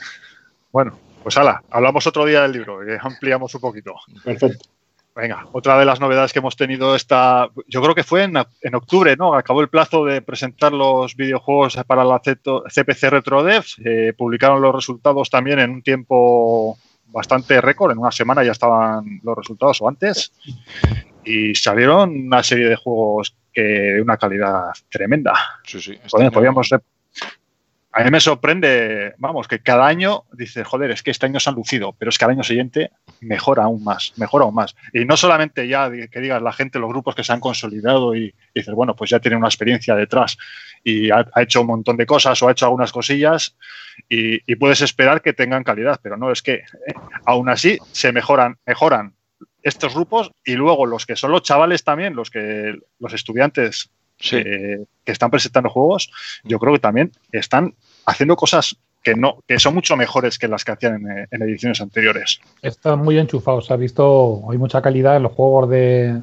Bueno, 0.70 0.98
pues 1.26 1.36
ala, 1.38 1.60
hablamos 1.72 2.06
otro 2.06 2.24
día 2.24 2.42
del 2.42 2.52
libro 2.52 2.86
y 2.86 2.96
ampliamos 3.00 3.52
un 3.52 3.60
poquito. 3.60 3.96
Perfecto. 4.22 4.64
Venga, 5.12 5.44
otra 5.50 5.76
de 5.76 5.84
las 5.84 5.98
novedades 5.98 6.32
que 6.32 6.38
hemos 6.38 6.54
tenido 6.54 6.94
esta, 6.94 7.48
yo 7.66 7.82
creo 7.82 7.96
que 7.96 8.04
fue 8.04 8.22
en, 8.22 8.34
en 8.62 8.74
octubre, 8.76 9.16
¿no? 9.16 9.34
Acabó 9.34 9.60
el 9.60 9.68
plazo 9.68 10.04
de 10.04 10.22
presentar 10.22 10.72
los 10.72 11.16
videojuegos 11.16 11.76
para 11.88 12.04
la 12.04 12.20
CPC 12.20 13.10
RetroDev. 13.10 13.64
Eh, 13.84 14.12
publicaron 14.16 14.62
los 14.62 14.72
resultados 14.72 15.28
también 15.28 15.58
en 15.58 15.70
un 15.70 15.82
tiempo 15.82 16.78
bastante 17.06 17.60
récord, 17.60 17.90
en 17.90 17.98
una 17.98 18.12
semana 18.12 18.44
ya 18.44 18.52
estaban 18.52 19.18
los 19.24 19.36
resultados 19.36 19.82
o 19.82 19.88
antes. 19.88 20.32
Y 21.24 21.56
salieron 21.56 22.10
una 22.26 22.44
serie 22.44 22.68
de 22.68 22.76
juegos 22.76 23.34
que 23.52 23.62
de 23.62 24.00
una 24.00 24.16
calidad 24.16 24.66
tremenda. 24.88 25.32
Sí, 25.64 25.80
sí. 25.80 25.90
Este 25.94 26.08
año- 26.20 26.30
rep- 26.70 26.82
a 27.96 28.04
mí 28.04 28.10
me 28.10 28.20
sorprende, 28.20 29.14
vamos, 29.16 29.48
que 29.48 29.60
cada 29.60 29.86
año 29.86 30.24
dices, 30.32 30.66
joder, 30.66 30.90
es 30.90 31.02
que 31.02 31.10
este 31.10 31.24
año 31.24 31.40
se 31.40 31.48
han 31.48 31.56
lucido, 31.56 31.94
pero 31.98 32.10
es 32.10 32.18
que 32.18 32.26
al 32.26 32.32
año 32.32 32.42
siguiente 32.42 32.90
mejora 33.22 33.64
aún 33.64 33.82
más, 33.82 34.12
mejora 34.16 34.44
aún 34.44 34.54
más. 34.54 34.76
Y 34.92 35.06
no 35.06 35.16
solamente 35.16 35.66
ya 35.66 35.90
que 35.90 36.20
digas 36.20 36.42
la 36.42 36.52
gente, 36.52 36.78
los 36.78 36.90
grupos 36.90 37.14
que 37.14 37.24
se 37.24 37.32
han 37.32 37.40
consolidado 37.40 38.14
y, 38.14 38.34
dices, 38.54 38.74
bueno, 38.74 38.94
pues 38.94 39.08
ya 39.08 39.18
tiene 39.18 39.38
una 39.38 39.48
experiencia 39.48 39.94
detrás 39.94 40.36
y 40.84 41.10
ha, 41.10 41.26
hecho 41.36 41.62
un 41.62 41.68
montón 41.68 41.96
de 41.96 42.04
cosas 42.04 42.42
o 42.42 42.48
ha 42.48 42.52
hecho 42.52 42.66
algunas 42.66 42.92
cosillas 42.92 43.56
y, 44.10 44.54
puedes 44.56 44.82
esperar 44.82 45.22
que 45.22 45.32
tengan 45.32 45.64
calidad, 45.64 45.98
pero 46.02 46.18
no, 46.18 46.30
es 46.30 46.42
que 46.42 46.52
eh, 46.52 46.64
aún 47.24 47.48
así 47.48 47.78
se 47.92 48.12
mejoran, 48.12 48.58
mejoran 48.66 49.14
estos 49.62 49.94
grupos 49.94 50.32
y 50.44 50.52
luego 50.52 50.84
los 50.84 51.06
que 51.06 51.16
son 51.16 51.32
los 51.32 51.42
chavales 51.42 51.82
también, 51.82 52.14
los 52.14 52.30
que 52.30 52.78
los 52.98 53.14
estudiantes 53.14 53.90
que, 54.18 54.84
están 55.04 55.30
presentando 55.30 55.70
juegos, 55.70 56.10
yo 56.42 56.58
creo 56.58 56.72
que 56.74 56.80
también 56.80 57.12
están 57.32 57.74
haciendo 58.06 58.36
cosas 58.36 58.76
que 59.02 59.14
no 59.14 59.38
que 59.46 59.60
son 59.60 59.74
mucho 59.74 59.96
mejores 59.96 60.36
que 60.36 60.48
las 60.48 60.64
que 60.64 60.72
hacían 60.72 61.26
en, 61.30 61.42
ediciones 61.42 61.80
anteriores. 61.80 62.40
Están 62.60 62.98
muy 63.00 63.18
enchufados. 63.18 63.66
Se 63.66 63.72
ha 63.72 63.76
visto, 63.76 64.42
hay 64.50 64.58
mucha 64.58 64.82
calidad 64.82 65.16
en 65.16 65.22
los 65.22 65.32
juegos 65.32 65.70
de, 65.70 66.20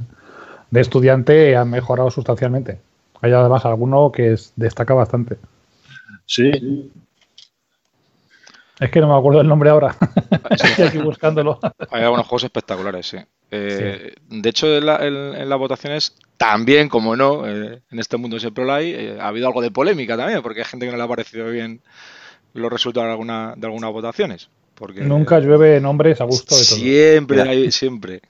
de 0.69 0.81
estudiante, 0.81 1.55
han 1.55 1.69
mejorado 1.69 2.11
sustancialmente. 2.11 2.79
Hay 3.21 3.31
además 3.31 3.63
alguno 3.63 4.11
que 4.11 4.35
destaca 4.57 4.93
bastante. 4.93 5.37
Sí. 6.25 6.91
Es 8.79 8.89
que 8.89 8.99
no 8.99 9.07
me 9.07 9.17
acuerdo 9.17 9.41
el 9.41 9.47
nombre 9.47 9.69
ahora. 9.69 9.95
Estoy 10.49 10.85
aquí 10.85 10.97
buscándolo. 10.97 11.59
Hay 11.91 12.03
algunos 12.03 12.25
juegos 12.25 12.43
espectaculares, 12.45 13.07
sí. 13.07 13.17
Eh, 13.51 14.15
de 14.29 14.49
hecho, 14.49 14.67
en, 14.75 15.49
las 15.49 15.59
votaciones 15.59 16.15
también, 16.37 16.89
como 16.89 17.15
no, 17.15 17.47
eh, 17.47 17.81
en 17.91 17.99
este 17.99 18.17
mundo 18.17 18.39
siempre 18.39 18.65
lo 18.65 18.73
hay, 18.73 18.91
eh, 18.91 19.17
ha 19.19 19.27
habido 19.27 19.47
algo 19.47 19.61
de 19.61 19.69
polémica 19.69 20.17
también, 20.17 20.41
porque 20.41 20.61
hay 20.61 20.65
gente 20.65 20.87
que 20.87 20.91
no 20.91 20.97
le 20.97 21.03
ha 21.03 21.07
parecido 21.07 21.49
bien 21.49 21.81
los 22.53 22.71
resultados 22.71 23.07
de, 23.07 23.11
alguna, 23.11 23.53
de 23.55 23.67
algunas 23.67 23.91
votaciones. 23.91 24.49
Porque, 24.73 25.01
Nunca 25.01 25.39
llueve 25.39 25.79
nombres 25.79 26.19
a 26.19 26.23
gusto 26.23 26.55
de 26.55 26.65
todo. 26.65 26.77
Siempre, 26.77 27.41
hay, 27.43 27.71
siempre. 27.71 28.21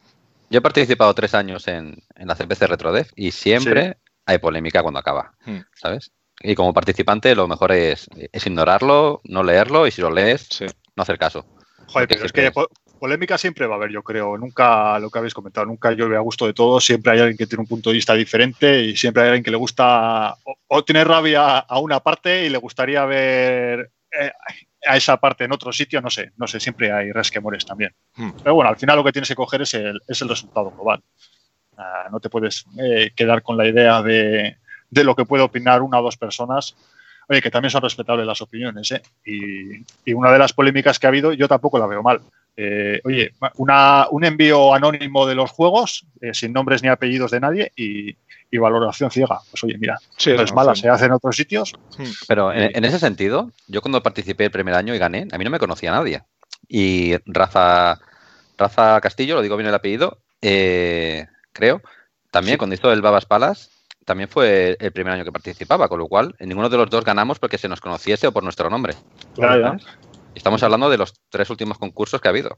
Yo 0.50 0.59
he 0.59 0.62
participado 0.62 1.13
tres 1.13 1.33
años 1.33 1.67
en, 1.69 2.03
la 2.17 2.35
CPC 2.35 2.67
RetroDev 2.67 3.07
y 3.15 3.31
siempre 3.31 3.97
hay 4.25 4.39
polémica 4.39 4.81
cuando 4.81 5.00
acaba, 5.00 5.33
hmm. 5.45 5.59
¿sabes? 5.73 6.12
Y 6.41 6.55
como 6.55 6.73
participante 6.73 7.35
lo 7.35 7.47
mejor 7.47 7.71
es, 7.71 8.09
ignorarlo, 8.33 9.21
no 9.23 9.43
leerlo 9.43 9.87
y 9.87 9.91
si 9.91 10.01
lo 10.01 10.11
lees, 10.11 10.61
no 10.95 11.03
hacer 11.03 11.17
caso. 11.17 11.45
Joder, 11.87 12.07
pero 12.07 12.25
es 12.25 12.31
que 12.31 12.51
polémica 12.99 13.37
siempre 13.37 13.67
va 13.67 13.75
a 13.75 13.77
haber, 13.77 13.91
yo 13.91 14.01
creo. 14.01 14.37
Nunca, 14.37 14.97
lo 14.99 15.09
que 15.09 15.19
habéis 15.19 15.33
comentado, 15.33 15.65
nunca 15.65 15.91
llueve 15.91 16.15
a 16.15 16.21
gusto 16.21 16.45
de 16.45 16.53
todos. 16.53 16.85
Siempre 16.85 17.11
hay 17.11 17.19
alguien 17.19 17.37
que 17.37 17.47
tiene 17.47 17.61
un 17.61 17.67
punto 17.67 17.89
de 17.89 17.95
vista 17.95 18.13
diferente 18.13 18.81
y 18.81 18.95
siempre 18.95 19.23
hay 19.23 19.29
alguien 19.29 19.43
que 19.43 19.51
le 19.51 19.57
gusta 19.57 20.35
o, 20.67 20.83
tiene 20.83 21.03
rabia 21.03 21.59
a 21.59 21.79
una 21.79 21.99
parte 21.99 22.45
y 22.45 22.49
le 22.49 22.57
gustaría 22.57 23.05
ver 23.05 23.91
eh, 24.11 24.31
a 24.85 24.97
esa 24.97 25.17
parte 25.17 25.43
en 25.43 25.51
otro 25.51 25.73
sitio. 25.73 26.01
No 26.01 26.09
sé, 26.09 26.31
no 26.37 26.47
sé, 26.47 26.59
siempre 26.59 26.91
hay 26.91 27.11
resquemores 27.11 27.65
también. 27.65 27.93
Hmm. 28.15 28.31
Pero 28.41 28.55
bueno, 28.55 28.69
al 28.69 28.77
final 28.77 28.95
lo 28.95 29.03
que 29.03 29.11
tienes 29.11 29.27
que 29.27 29.35
coger 29.35 29.63
es 29.63 29.73
el, 29.73 29.99
es 30.07 30.21
el 30.21 30.29
resultado 30.29 30.71
global. 30.71 31.03
Ah, 31.77 32.07
no 32.09 32.19
te 32.19 32.29
puedes 32.29 32.65
eh, 32.79 33.11
quedar 33.15 33.41
con 33.41 33.57
la 33.57 33.67
idea 33.67 34.01
de, 34.01 34.57
de 34.93 35.03
lo 35.03 35.15
que 35.15 35.25
puede 35.25 35.43
opinar 35.43 35.81
una 35.81 36.00
o 36.00 36.03
dos 36.03 36.17
personas 36.17 36.75
oye, 37.29 37.41
que 37.41 37.51
también 37.51 37.71
son 37.71 37.81
respetables 37.81 38.27
las 38.27 38.41
opiniones, 38.41 38.91
¿eh? 38.91 39.01
y, 39.25 39.85
y, 40.03 40.13
una 40.13 40.29
de 40.29 40.39
las 40.39 40.51
polémicas 40.51 41.00
que 41.00 41.07
ha 41.07 41.09
habido, 41.09 41.31
yo 41.31 41.47
tampoco 41.47 41.79
la 41.79 41.88
veo 41.88 42.03
mal. 42.03 42.21
Eh, 42.55 43.01
oye, 43.03 43.33
un 43.57 44.23
envío 44.23 44.73
anónimo 44.73 45.25
de 45.25 45.35
los 45.35 45.51
juegos, 45.51 46.05
eh, 46.21 46.33
sin 46.33 46.53
nombres 46.53 46.83
ni 46.83 46.89
apellidos 46.89 47.31
de 47.31 47.39
nadie 47.39 47.71
y, 47.75 48.15
valoración 48.55 49.09
ciega. 49.09 49.39
Pues 49.50 49.63
oye, 49.63 49.79
mira, 49.79 49.97
no 50.27 50.41
es 50.43 50.53
mala, 50.53 50.75
se 50.75 50.88
hace 50.88 51.05
en 51.05 51.13
otros 51.13 51.35
sitios. 51.35 51.73
Hmm. 51.97 52.03
Pero 52.27 52.53
en, 52.53 52.85
ese 52.85 53.00
sentido, 53.00 53.51
yo 53.67 53.81
cuando 53.81 54.03
participé 54.03 54.45
el 54.45 54.51
primer 54.51 54.75
año 54.75 54.93
y 54.93 55.00
gané, 55.00 55.27
a 55.31 55.39
mí 55.39 55.43
no 55.43 55.50
me 55.50 55.57
conocía 55.57 55.89
nadie. 55.89 56.21
Y 56.67 57.15
Raza, 57.25 58.00
Raza 58.55 59.01
Castillo, 59.01 59.33
lo 59.33 59.41
digo 59.41 59.57
bien 59.57 59.69
el 59.69 59.73
apellido, 59.73 60.19
eh, 60.43 61.25
creo, 61.51 61.81
también 62.29 62.59
cuando 62.59 62.75
hizo 62.75 62.93
el 62.93 63.01
Babas 63.01 63.25
Palas, 63.25 63.71
también 64.05 64.29
fue 64.29 64.77
el 64.79 64.91
primer 64.91 65.13
año 65.13 65.24
que 65.24 65.31
participaba, 65.31 65.88
con 65.88 66.00
lo 66.00 66.07
cual 66.07 66.36
en 66.39 66.50
ninguno 66.50 66.69
de 66.69 66.77
los 66.77 66.89
dos 66.89 67.03
ganamos 67.03 67.39
porque 67.39 67.57
se 67.57 67.67
nos 67.67 67.81
conociese 67.81 68.27
o 68.27 68.31
por 68.31 68.43
nuestro 68.43 68.69
nombre. 68.69 68.95
Claro, 69.36 69.77
Estamos 70.36 70.63
hablando 70.63 70.89
de 70.89 70.98
los 70.98 71.13
tres 71.29 71.50
últimos 71.50 71.77
concursos 71.77 72.19
que 72.19 72.27
ha 72.27 72.31
habido. 72.31 72.57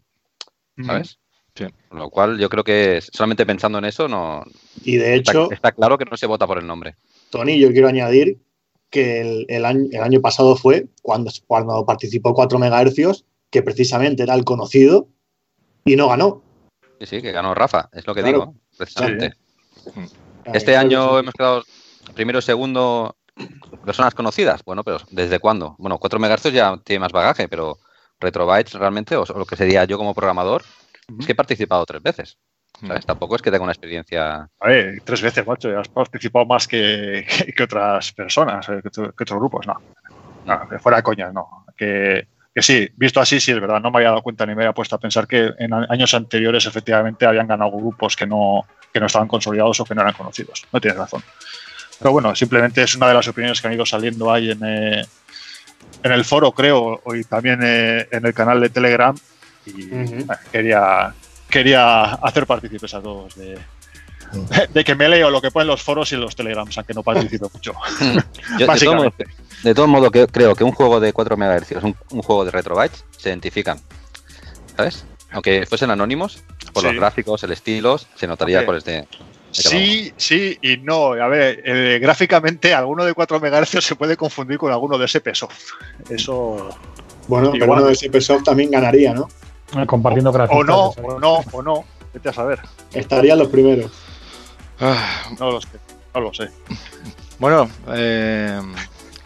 ¿Sabes? 0.86 1.20
Sí. 1.56 1.66
Con 1.90 2.00
lo 2.00 2.10
cual, 2.10 2.38
yo 2.38 2.50
creo 2.50 2.64
que 2.64 3.02
solamente 3.02 3.46
pensando 3.46 3.78
en 3.78 3.86
eso, 3.86 4.08
no. 4.08 4.44
Y 4.84 4.98
de 4.98 5.16
hecho. 5.16 5.52
Está, 5.52 5.72
claro 5.72 5.98
que 5.98 6.06
no 6.06 6.18
se 6.18 6.25
vota 6.25 6.48
por 6.48 6.58
el 6.58 6.68
nombre. 6.68 6.96
Tony, 7.30 7.60
yo 7.60 7.72
quiero 7.72 7.88
añadir 7.88 8.40
que 8.90 9.46
el, 9.48 9.66
año, 9.66 10.22
pasado 10.22 10.56
fue 10.56 10.88
cuando, 11.02 11.32
cuando 11.48 11.86
participó 11.86 12.34
4 12.34 12.60
MHz, 12.60 13.25
que 13.50 13.62
precisamente 13.62 14.24
era 14.24 14.36
el 14.36 14.46
conocido 14.46 15.08
y 15.84 15.96
no 15.96 16.08
ganó. 16.10 16.42
Sí, 17.00 17.06
sí, 17.06 17.22
que 17.22 17.32
ganó 17.32 17.54
Rafa, 17.54 17.90
es 17.92 18.08
lo 18.08 18.16
que 18.16 18.24
digo, 18.24 18.56
precisamente. 18.78 19.34
Este 20.54 20.78
año 20.78 21.20
hemos 21.20 21.34
quedado 21.34 21.64
primero 22.14 22.40
y 22.40 22.42
segundo 22.42 23.16
personas 23.86 24.14
conocidas. 24.14 24.64
Bueno, 24.64 24.84
pero 24.84 25.00
¿desde 25.12 25.40
cuándo? 25.40 25.75
Bueno, 25.78 25.98
4 25.98 26.20
MHz 26.20 26.52
ya 26.52 26.78
tiene 26.84 27.00
más 27.00 27.12
bagaje, 27.12 27.48
pero 27.48 27.78
Retrobytes 28.20 28.74
realmente, 28.74 29.16
o, 29.16 29.25
lo 29.25 29.46
que 29.46 29.56
sería 29.56 29.84
yo 29.86 29.98
como 29.98 30.14
programador, 30.14 30.64
es 31.20 31.25
que 31.25 31.34
he 31.34 31.36
participado 31.36 31.86
tres 31.86 32.02
veces. 32.02 32.38
Tampoco 33.06 33.36
es 33.36 33.42
que 33.42 33.52
tenga 33.52 33.64
una 33.64 33.72
experiencia. 33.72 34.50
A 34.60 34.68
ver, 34.68 35.02
tres 35.04 35.22
veces, 35.22 35.48
macho, 35.48 35.78
has 35.80 35.88
participado 35.88 36.46
más 36.46 36.68
que, 36.68 37.25
que, 37.56 37.64
otras 37.64 38.12
personas, 38.12 38.68
eh, 38.70 38.82
que, 38.82 38.90
otros 38.90 39.40
grupos, 39.40 39.66
no. 39.66 39.82
no 40.46 40.80
fuera 40.80 40.98
de 40.98 41.04
coñas, 41.04 41.34
no. 41.34 41.66
Que, 41.78 42.28
que 42.54 42.62
sí, 42.62 42.90
visto 42.96 43.22
así, 43.22 43.40
sí 43.40 43.52
es 43.52 43.62
verdad. 43.62 43.80
No 43.82 43.92
me 43.92 44.00
había 44.00 44.10
dado 44.10 44.22
cuenta 44.22 44.46
ni 44.46 44.56
me 44.56 44.64
había 44.64 44.74
puesto 44.74 44.96
a 44.96 45.00
pensar 45.00 45.25
que 45.28 45.52
en 45.58 45.74
años 45.74 46.14
anteriores 46.14 46.66
efectivamente 46.66 47.25
habían 47.25 47.48
ganado 47.48 47.72
grupos 47.72 48.16
que 48.16 48.28
no, 48.28 48.66
que 48.96 49.02
no 49.02 49.08
estaban 49.08 49.28
consolidados 49.28 49.78
o 49.82 49.84
que 49.84 49.94
no 49.94 50.04
eran 50.04 50.14
conocidos. 50.14 50.66
No 50.72 50.80
tienes 50.80 50.98
razón. 50.98 51.22
Pero 52.00 52.14
bueno, 52.14 52.34
simplemente 52.34 52.82
es 52.82 52.96
una 52.96 53.10
de 53.10 53.14
las 53.14 53.28
opiniones 53.28 53.60
que 53.60 53.68
han 53.68 53.74
ido 53.74 53.86
saliendo 53.86 54.32
ahí 54.32 54.52
en, 54.52 54.60
eh, 54.64 55.06
en 56.02 56.12
el 56.14 56.24
foro, 56.24 56.54
creo, 56.54 57.02
y 57.14 57.25
también 57.25 57.60
eh, 57.62 58.08
en 58.10 58.25
el 58.25 58.34
canal 58.34 58.62
de 58.62 58.70
Telegram. 58.70 59.14
Y 59.66 59.90
quería, 60.50 61.14
quería 61.50 62.04
hacer 62.04 62.48
partícipes 62.48 62.94
a 62.94 63.02
todos 63.02 63.36
de, 63.36 63.60
de, 64.74 64.84
que 64.86 64.96
me 64.96 65.10
leo 65.10 65.30
lo 65.30 65.42
que 65.42 65.52
ponen 65.52 65.68
los 65.68 65.84
foros 65.84 66.10
y 66.14 66.16
los 66.16 66.34
telegrams, 66.34 66.78
aunque 66.78 66.94
no 66.94 67.04
participo 67.04 67.52
mucho. 67.54 67.74
Básicamente. 68.66 69.25
De 69.62 69.75
todo, 69.75 69.88
modo, 69.88 70.10
que, 70.10 70.25
creo 70.28 70.56
que 70.56 70.64
un 70.64 70.72
juego 70.72 71.02
de 71.02 71.12
4 71.12 71.36
MHz, 71.36 71.84
un, 71.84 71.98
un 72.12 72.22
juego 72.22 72.46
de 72.46 72.52
retrobytes, 72.52 73.04
se 73.18 73.28
identifican. 73.28 73.78
¿Sabes? 74.78 75.06
Aunque 75.32 75.66
fuesen 75.66 75.92
anónimos, 75.92 76.46
por 76.75 76.84
los 76.84 76.96
gráficos, 76.96 77.44
el 77.44 77.53
estilo, 77.53 77.98
se 77.98 78.27
notaría 78.27 78.65
cuál 78.65 78.77
es 78.77 78.86
de, 78.86 79.08
Sí, 79.51 80.13
sí 80.17 80.58
y 80.62 80.77
no. 80.77 81.13
A 81.13 81.27
ver, 81.27 81.62
eh, 81.63 81.98
gráficamente 82.01 82.74
alguno 82.74 83.05
de 83.05 83.13
4 83.13 83.39
MHz 83.39 83.84
se 83.84 83.96
puede 83.96 84.17
confundir 84.17 84.58
con 84.58 84.72
alguno 84.72 84.98
de 84.98 85.05
SP-Soft. 85.08 85.72
Eso. 86.10 86.70
Bueno, 87.27 87.51
pero 87.53 87.72
uno 87.72 87.86
de 87.86 87.96
SP-Soft 87.96 88.44
también 88.44 88.70
ganaría, 88.70 89.13
¿no? 89.13 89.29
Compartiendo 89.88 90.32
gráficos. 90.32 90.62
O 90.62 90.63
no, 90.65 90.88
o 90.89 91.20
no, 91.20 91.39
o 91.53 91.62
no. 91.62 91.86
Vete 92.13 92.29
a 92.29 92.34
saber. 92.34 92.60
Estarían 92.94 93.39
los 93.39 93.48
primeros. 93.48 93.91
Ah, 94.79 95.24
no 95.39 95.51
lo 95.51 95.62
sé. 95.62 95.70
No 96.13 96.22
lo 96.22 96.34
sé. 96.34 96.50
Bueno, 97.39 97.70
eh, 97.94 98.60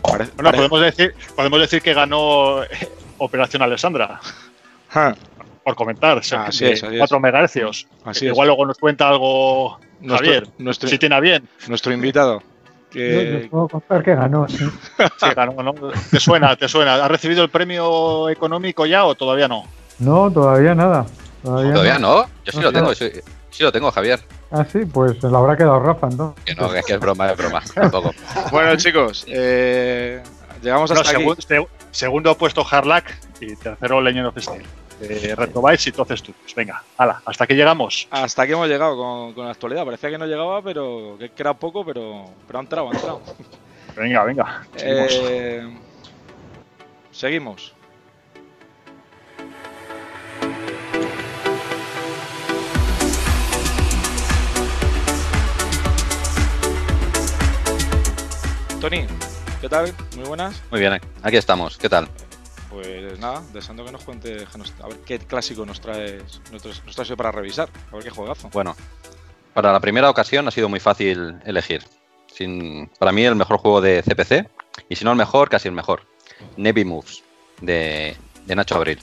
bueno 0.02 0.52
podemos, 0.52 0.82
decir, 0.82 1.16
podemos 1.36 1.60
decir 1.60 1.82
que 1.82 1.94
ganó 1.94 2.62
Operación 3.18 3.62
Alessandra. 3.62 4.20
Ah. 4.94 5.16
Por 5.70 5.76
comentar, 5.76 6.18
así 6.18 6.66
es, 6.66 6.82
4 6.82 7.20
MHz. 7.20 7.86
Igual 8.24 8.48
luego 8.48 8.66
nos 8.66 8.80
cuenta 8.80 9.08
algo 9.08 9.78
Javier, 10.04 10.48
nuestro, 10.58 10.90
si 10.90 10.98
tiene 10.98 11.22
bien. 11.22 11.48
Nuestro 11.68 11.94
invitado. 11.94 12.42
Que... 12.90 13.42
Yo, 13.44 13.50
puedo 13.52 13.68
contar 13.68 14.04
que 14.04 14.16
ganó, 14.16 14.48
sí. 14.50 14.66
sí 14.98 15.28
ganó, 15.36 15.62
¿no? 15.62 15.76
Te 16.10 16.20
suena, 16.20 16.56
te 16.56 16.68
suena. 16.68 16.96
¿Has 16.96 17.12
recibido 17.12 17.44
el 17.44 17.50
premio 17.52 18.30
económico 18.30 18.88
ya 18.88 19.06
o 19.06 19.14
todavía 19.14 19.48
no? 19.48 19.66
No, 20.00 20.32
todavía 20.32 20.74
nada. 20.74 21.06
Todavía, 21.44 22.00
no. 22.00 22.26
Yo 22.46 22.52
sí 22.52 22.62
lo 22.62 22.74
tengo, 22.74 22.96
sí, 22.96 23.12
lo 23.60 23.72
tengo, 23.72 23.92
Javier. 23.92 24.22
Ah, 24.50 24.66
sí, 24.66 24.80
pues 24.92 25.20
se 25.22 25.30
lo 25.30 25.38
habrá 25.38 25.56
quedado 25.56 25.80
Rafa, 25.82 26.10
¿no? 26.10 26.34
Que 26.46 26.56
no, 26.56 26.68
que 26.72 26.80
es, 26.80 27.00
broma, 27.00 27.30
es 27.30 27.38
broma. 27.38 27.62
Tampoco. 27.76 28.12
bueno, 28.52 28.76
chicos, 28.76 29.24
eh, 29.28 30.24
llegamos 30.64 30.90
hasta 30.90 31.12
aquí. 31.12 31.28
segundo 31.92 32.36
puesto 32.36 32.66
Harlack 32.68 33.20
y 33.40 33.56
tercero 33.56 34.02
Legend 34.02 34.26
of 34.26 34.38
Steel 34.40 34.66
eh, 35.02 35.36
retrobáis 35.36 35.86
y 35.86 35.90
entonces 35.90 36.22
tú. 36.22 36.34
Pues 36.42 36.56
venga, 36.56 36.84
hala, 36.98 37.22
hasta 37.26 37.44
aquí 37.44 37.54
llegamos. 37.54 38.08
Hasta 38.12 38.44
aquí 38.44 38.54
hemos 38.54 38.68
llegado 38.68 38.98
con, 38.98 39.34
con, 39.34 39.46
la 39.46 39.52
actualidad. 39.52 39.86
Parecía 39.86 40.10
que 40.10 40.18
no 40.18 40.26
llegaba, 40.26 40.62
pero 40.62 41.18
que 41.18 41.32
era 41.38 41.54
poco, 41.54 41.86
pero, 41.86 42.26
pero 42.46 42.60
ha 42.60 42.62
entrado, 42.62 42.90
ha 42.90 42.94
entrado. 42.94 43.22
Venga, 43.96 44.24
venga. 44.24 44.64
Seguimos. 44.76 45.20
Eh, 45.22 45.78
seguimos. 47.12 47.74
Tony, 58.80 59.06
¿qué 59.60 59.68
tal? 59.68 59.94
Muy 60.16 60.26
buenas. 60.26 60.62
Muy 60.72 60.80
bien, 60.80 61.02
aquí 61.22 61.36
estamos. 61.36 61.78
¿Qué 61.78 61.90
tal? 61.90 62.08
Pues 62.70 63.18
nada, 63.20 63.42
deseando 63.52 63.84
que 63.84 63.92
nos 63.92 64.04
cuente, 64.04 64.46
a 64.82 64.88
ver 64.88 64.98
qué 65.06 65.20
clásico 65.20 65.66
nos 65.66 65.82
traes, 65.82 66.42
nos 66.52 66.96
traes 66.96 67.12
para 67.18 67.32
revisar, 67.32 67.70
a 67.92 67.96
ver 67.96 68.04
qué 68.04 68.10
juegazo. 68.12 68.50
Bueno, 68.54 68.76
para 69.54 69.72
la 69.72 69.80
primera 69.80 70.10
ocasión 70.10 70.48
ha 70.48 70.52
sido 70.52 70.70
muy 70.70 70.80
fácil 70.80 71.40
elegir. 71.46 71.84
Sin, 72.28 72.88
para 73.00 73.12
mí 73.12 73.26
el 73.26 73.36
mejor 73.36 73.58
juego 73.58 73.82
de 73.82 74.04
CPC, 74.04 74.48
y 74.88 74.96
si 74.96 75.04
no 75.04 75.12
el 75.12 75.18
mejor, 75.18 75.50
casi 75.50 75.68
el 75.68 75.74
mejor. 75.74 76.04
Navy 76.58 76.86
Moves, 76.86 77.24
de, 77.60 78.16
de 78.46 78.56
Nacho 78.56 78.76
Abril. 78.76 79.00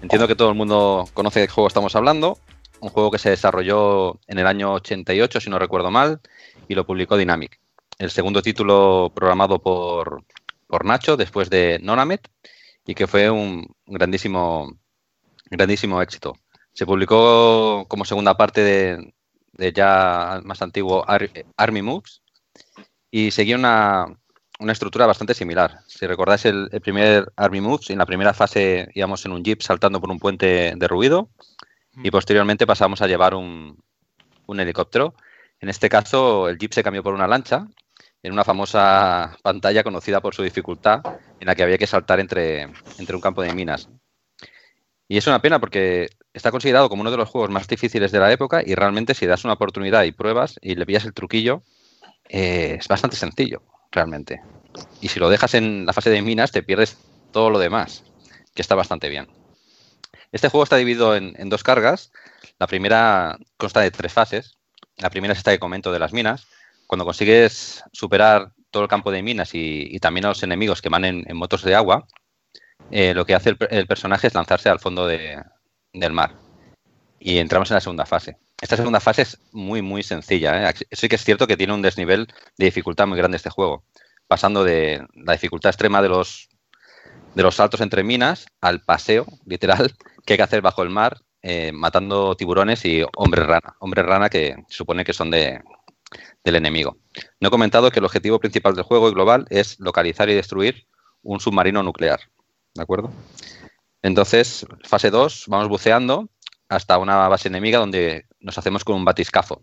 Entiendo 0.00 0.28
que 0.28 0.36
todo 0.36 0.50
el 0.50 0.54
mundo 0.54 1.08
conoce 1.14 1.40
de 1.40 1.46
qué 1.48 1.52
juego 1.52 1.68
estamos 1.68 1.96
hablando. 1.96 2.38
Un 2.80 2.90
juego 2.90 3.10
que 3.10 3.18
se 3.18 3.30
desarrolló 3.30 4.20
en 4.28 4.38
el 4.38 4.46
año 4.46 4.74
88, 4.74 5.40
si 5.40 5.50
no 5.50 5.58
recuerdo 5.58 5.90
mal, 5.90 6.20
y 6.68 6.74
lo 6.74 6.86
publicó 6.86 7.16
Dynamic. 7.16 7.58
El 7.98 8.10
segundo 8.10 8.42
título 8.42 9.10
programado 9.14 9.58
por, 9.58 10.22
por 10.66 10.84
Nacho 10.84 11.16
después 11.16 11.50
de 11.50 11.78
Nonamet 11.82 12.28
y 12.86 12.94
que 12.94 13.06
fue 13.06 13.30
un 13.30 13.66
grandísimo, 13.86 14.72
grandísimo 15.50 16.00
éxito. 16.02 16.34
Se 16.72 16.86
publicó 16.86 17.86
como 17.88 18.04
segunda 18.04 18.36
parte 18.36 18.60
de, 18.62 19.14
de 19.52 19.72
ya 19.72 20.40
más 20.44 20.60
antiguo 20.62 21.04
Army 21.56 21.82
Moves 21.82 22.22
y 23.10 23.30
seguía 23.30 23.56
una, 23.56 24.06
una 24.58 24.72
estructura 24.72 25.06
bastante 25.06 25.34
similar. 25.34 25.80
Si 25.86 26.06
recordáis 26.06 26.44
el, 26.46 26.68
primer 26.82 27.32
Army 27.36 27.60
Moves, 27.60 27.90
en 27.90 27.98
la 27.98 28.06
primera 28.06 28.34
fase 28.34 28.88
íbamos 28.94 29.24
en 29.24 29.32
un 29.32 29.44
jeep 29.44 29.62
saltando 29.62 30.00
por 30.00 30.10
un 30.10 30.18
puente 30.18 30.74
de 30.76 30.88
ruido 30.88 31.30
y 32.02 32.10
posteriormente 32.10 32.66
pasamos 32.66 33.02
a 33.02 33.06
llevar 33.06 33.34
un, 33.34 33.80
un 34.46 34.60
helicóptero. 34.60 35.14
En 35.60 35.68
este 35.68 35.88
caso, 35.88 36.48
el 36.48 36.58
jeep 36.58 36.72
se 36.72 36.82
cambió 36.82 37.02
por 37.02 37.14
una 37.14 37.28
lancha 37.28 37.68
en 38.24 38.32
una 38.32 38.42
famosa 38.42 39.36
pantalla 39.42 39.84
conocida 39.84 40.20
por 40.20 40.34
su 40.34 40.42
dificultad, 40.42 41.02
en 41.38 41.46
la 41.46 41.54
que 41.54 41.62
había 41.62 41.78
que 41.78 41.86
saltar 41.86 42.18
entre, 42.18 42.62
entre 42.98 43.14
un 43.14 43.20
campo 43.20 43.42
de 43.42 43.54
minas. 43.54 43.88
Y 45.06 45.18
es 45.18 45.26
una 45.26 45.42
pena 45.42 45.60
porque 45.60 46.08
está 46.32 46.50
considerado 46.50 46.88
como 46.88 47.02
uno 47.02 47.10
de 47.10 47.18
los 47.18 47.28
juegos 47.28 47.50
más 47.50 47.68
difíciles 47.68 48.10
de 48.10 48.18
la 48.18 48.32
época 48.32 48.62
y 48.64 48.74
realmente 48.74 49.14
si 49.14 49.26
das 49.26 49.44
una 49.44 49.52
oportunidad 49.52 50.04
y 50.04 50.12
pruebas 50.12 50.58
y 50.62 50.74
le 50.74 50.86
pillas 50.86 51.04
el 51.04 51.12
truquillo, 51.12 51.62
eh, 52.28 52.78
es 52.80 52.88
bastante 52.88 53.16
sencillo, 53.16 53.62
realmente. 53.92 54.40
Y 55.02 55.08
si 55.08 55.20
lo 55.20 55.28
dejas 55.28 55.52
en 55.52 55.84
la 55.84 55.92
fase 55.92 56.08
de 56.08 56.22
minas, 56.22 56.50
te 56.50 56.62
pierdes 56.62 56.96
todo 57.30 57.50
lo 57.50 57.58
demás, 57.58 58.04
que 58.54 58.62
está 58.62 58.74
bastante 58.74 59.10
bien. 59.10 59.28
Este 60.32 60.48
juego 60.48 60.64
está 60.64 60.76
dividido 60.76 61.14
en, 61.14 61.48
dos 61.50 61.62
cargas. 61.62 62.10
La 62.58 62.66
primera 62.66 63.38
consta 63.58 63.80
de 63.80 63.90
tres 63.90 64.12
fases. 64.12 64.58
La 64.96 65.10
primera 65.10 65.32
es 65.32 65.38
esta 65.38 65.52
que 65.52 65.58
comento 65.58 65.92
de 65.92 65.98
las 65.98 66.12
minas. 66.12 66.48
Cuando 66.86 67.04
consigues 67.04 67.82
superar 67.92 68.52
todo 68.70 68.82
el 68.82 68.88
campo 68.88 69.10
de 69.10 69.22
minas 69.22 69.50
y, 69.54 69.98
también 70.00 70.26
a 70.26 70.28
los 70.28 70.42
enemigos 70.42 70.82
que 70.82 70.88
van 70.88 71.04
en, 71.04 71.36
motos 71.36 71.62
de 71.62 71.74
agua, 71.74 72.06
eh, 72.90 73.14
lo 73.14 73.24
que 73.24 73.34
hace 73.34 73.56
el, 73.70 73.86
personaje 73.86 74.26
es 74.26 74.34
lanzarse 74.34 74.68
al 74.68 74.80
fondo 74.80 75.06
del 75.06 76.12
mar. 76.12 76.34
Y 77.18 77.38
entramos 77.38 77.70
en 77.70 77.76
la 77.76 77.80
segunda 77.80 78.04
fase. 78.04 78.36
Esta 78.60 78.76
segunda 78.76 79.00
fase 79.00 79.22
es 79.22 79.38
muy, 79.52 79.80
muy 79.80 80.02
sencilla. 80.02 80.70
¿eh? 80.70 80.74
Sí 80.92 81.08
que 81.08 81.16
es 81.16 81.24
cierto 81.24 81.46
que 81.46 81.56
tiene 81.56 81.72
un 81.72 81.82
desnivel 81.82 82.26
de 82.58 82.64
dificultad 82.66 83.06
muy 83.06 83.16
grande 83.16 83.36
este 83.36 83.50
juego, 83.50 83.84
pasando 84.26 84.64
de 84.64 85.06
la 85.14 85.34
dificultad 85.34 85.70
extrema 85.70 86.02
de 86.02 86.08
los, 86.08 86.48
de 87.34 87.42
los 87.42 87.54
saltos 87.54 87.80
entre 87.80 88.02
minas 88.02 88.46
al 88.60 88.80
paseo, 88.80 89.26
literal, 89.46 89.94
que 90.26 90.34
hay 90.34 90.36
que 90.36 90.42
hacer 90.42 90.62
bajo 90.62 90.82
el 90.82 90.90
mar, 90.90 91.20
eh, 91.42 91.72
matando 91.72 92.34
tiburones 92.36 92.84
y 92.84 93.04
hombres 93.16 93.46
rana. 93.46 93.76
Hombres 93.78 94.04
rana 94.04 94.28
que 94.28 94.56
supone 94.68 95.04
que 95.04 95.12
son 95.12 95.30
de, 95.30 95.60
del 96.42 96.56
enemigo. 96.56 96.98
No 97.40 97.48
he 97.48 97.50
comentado 97.50 97.90
que 97.90 97.98
el 97.98 98.04
objetivo 98.04 98.38
principal 98.38 98.74
del 98.74 98.84
juego 98.84 99.08
y 99.08 99.12
global 99.12 99.46
es 99.50 99.78
localizar 99.80 100.28
y 100.28 100.34
destruir 100.34 100.86
un 101.22 101.40
submarino 101.40 101.82
nuclear. 101.82 102.20
¿De 102.74 102.82
acuerdo? 102.82 103.10
Entonces, 104.02 104.66
fase 104.84 105.10
2, 105.10 105.44
vamos 105.48 105.68
buceando 105.68 106.28
hasta 106.68 106.98
una 106.98 107.28
base 107.28 107.48
enemiga 107.48 107.78
donde 107.78 108.26
nos 108.40 108.58
hacemos 108.58 108.84
con 108.84 108.96
un 108.96 109.04
batiscafo. 109.04 109.60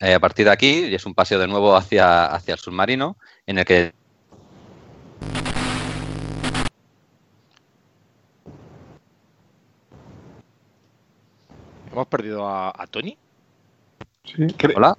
Eh, 0.00 0.14
a 0.14 0.20
partir 0.20 0.46
de 0.46 0.52
aquí, 0.52 0.94
es 0.94 1.06
un 1.06 1.14
paseo 1.14 1.38
de 1.38 1.48
nuevo 1.48 1.74
hacia, 1.74 2.26
hacia 2.26 2.54
el 2.54 2.60
submarino, 2.60 3.18
en 3.46 3.58
el 3.58 3.64
que 3.64 3.92
¿Hemos 11.98 12.06
perdido 12.06 12.48
a, 12.48 12.86
Tony? 12.90 13.18
Sí. 14.36 14.46
Hola. 14.74 14.96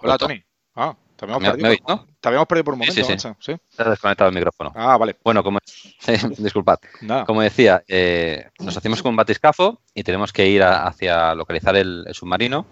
Hola, 0.00 0.18
Tony. 0.18 0.42
Ah, 0.74 0.96
te 1.16 1.24
habíamos, 1.24 1.50
perdido. 1.50 2.06
Te 2.20 2.28
habíamos 2.28 2.48
perdido 2.48 2.64
por 2.64 2.74
un 2.74 2.80
momento, 2.80 3.04
sí, 3.04 3.18
sí. 3.18 3.28
¿sí? 3.38 3.54
Te 3.76 3.82
has 3.82 3.90
desconectado 3.90 4.28
el 4.28 4.34
micrófono. 4.34 4.72
Ah, 4.74 4.96
vale. 4.96 5.16
Bueno, 5.22 5.42
como, 5.42 5.58
disculpad. 6.38 6.78
Como 7.26 7.42
decía, 7.42 7.82
eh, 7.86 8.48
nos 8.58 8.76
hacemos 8.76 9.02
con 9.02 9.10
un 9.10 9.16
batiscafo 9.16 9.80
y 9.94 10.02
tenemos 10.02 10.32
que 10.32 10.48
ir 10.48 10.62
hacia 10.62 11.34
localizar 11.34 11.76
el, 11.76 12.06
submarino 12.12 12.66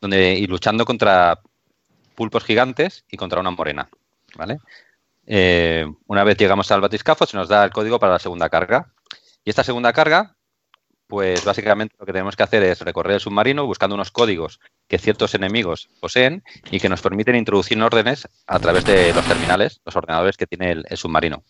donde 0.00 0.34
y 0.34 0.46
luchando 0.46 0.84
contra 0.84 1.40
pulpos 2.14 2.44
gigantes 2.44 3.04
y 3.10 3.16
contra 3.16 3.40
una 3.40 3.50
morena. 3.50 3.88
¿Vale? 4.36 4.58
Eh, 5.26 5.86
una 6.06 6.24
vez 6.24 6.36
llegamos 6.36 6.70
al 6.70 6.80
batiscafo, 6.80 7.26
se 7.26 7.36
nos 7.36 7.48
da 7.48 7.64
el 7.64 7.70
código 7.70 7.98
para 7.98 8.14
la 8.14 8.18
segunda 8.18 8.48
carga. 8.48 8.92
Y 9.44 9.50
esta 9.50 9.64
segunda 9.64 9.92
carga 9.92 10.35
pues 11.06 11.44
básicamente 11.44 11.94
lo 11.98 12.06
que 12.06 12.12
tenemos 12.12 12.36
que 12.36 12.42
hacer 12.42 12.62
es 12.62 12.80
recorrer 12.80 13.14
el 13.14 13.20
submarino 13.20 13.66
buscando 13.66 13.94
unos 13.94 14.10
códigos 14.10 14.60
que 14.88 14.98
ciertos 14.98 15.34
enemigos 15.34 15.88
poseen 16.00 16.42
y 16.70 16.80
que 16.80 16.88
nos 16.88 17.02
permiten 17.02 17.36
introducir 17.36 17.80
órdenes 17.80 18.28
a 18.46 18.58
través 18.58 18.84
de 18.84 19.12
los 19.12 19.24
terminales, 19.24 19.80
los 19.84 19.96
ordenadores 19.96 20.36
que 20.36 20.46
tiene 20.46 20.72
el, 20.72 20.96
submarino. 20.96 21.44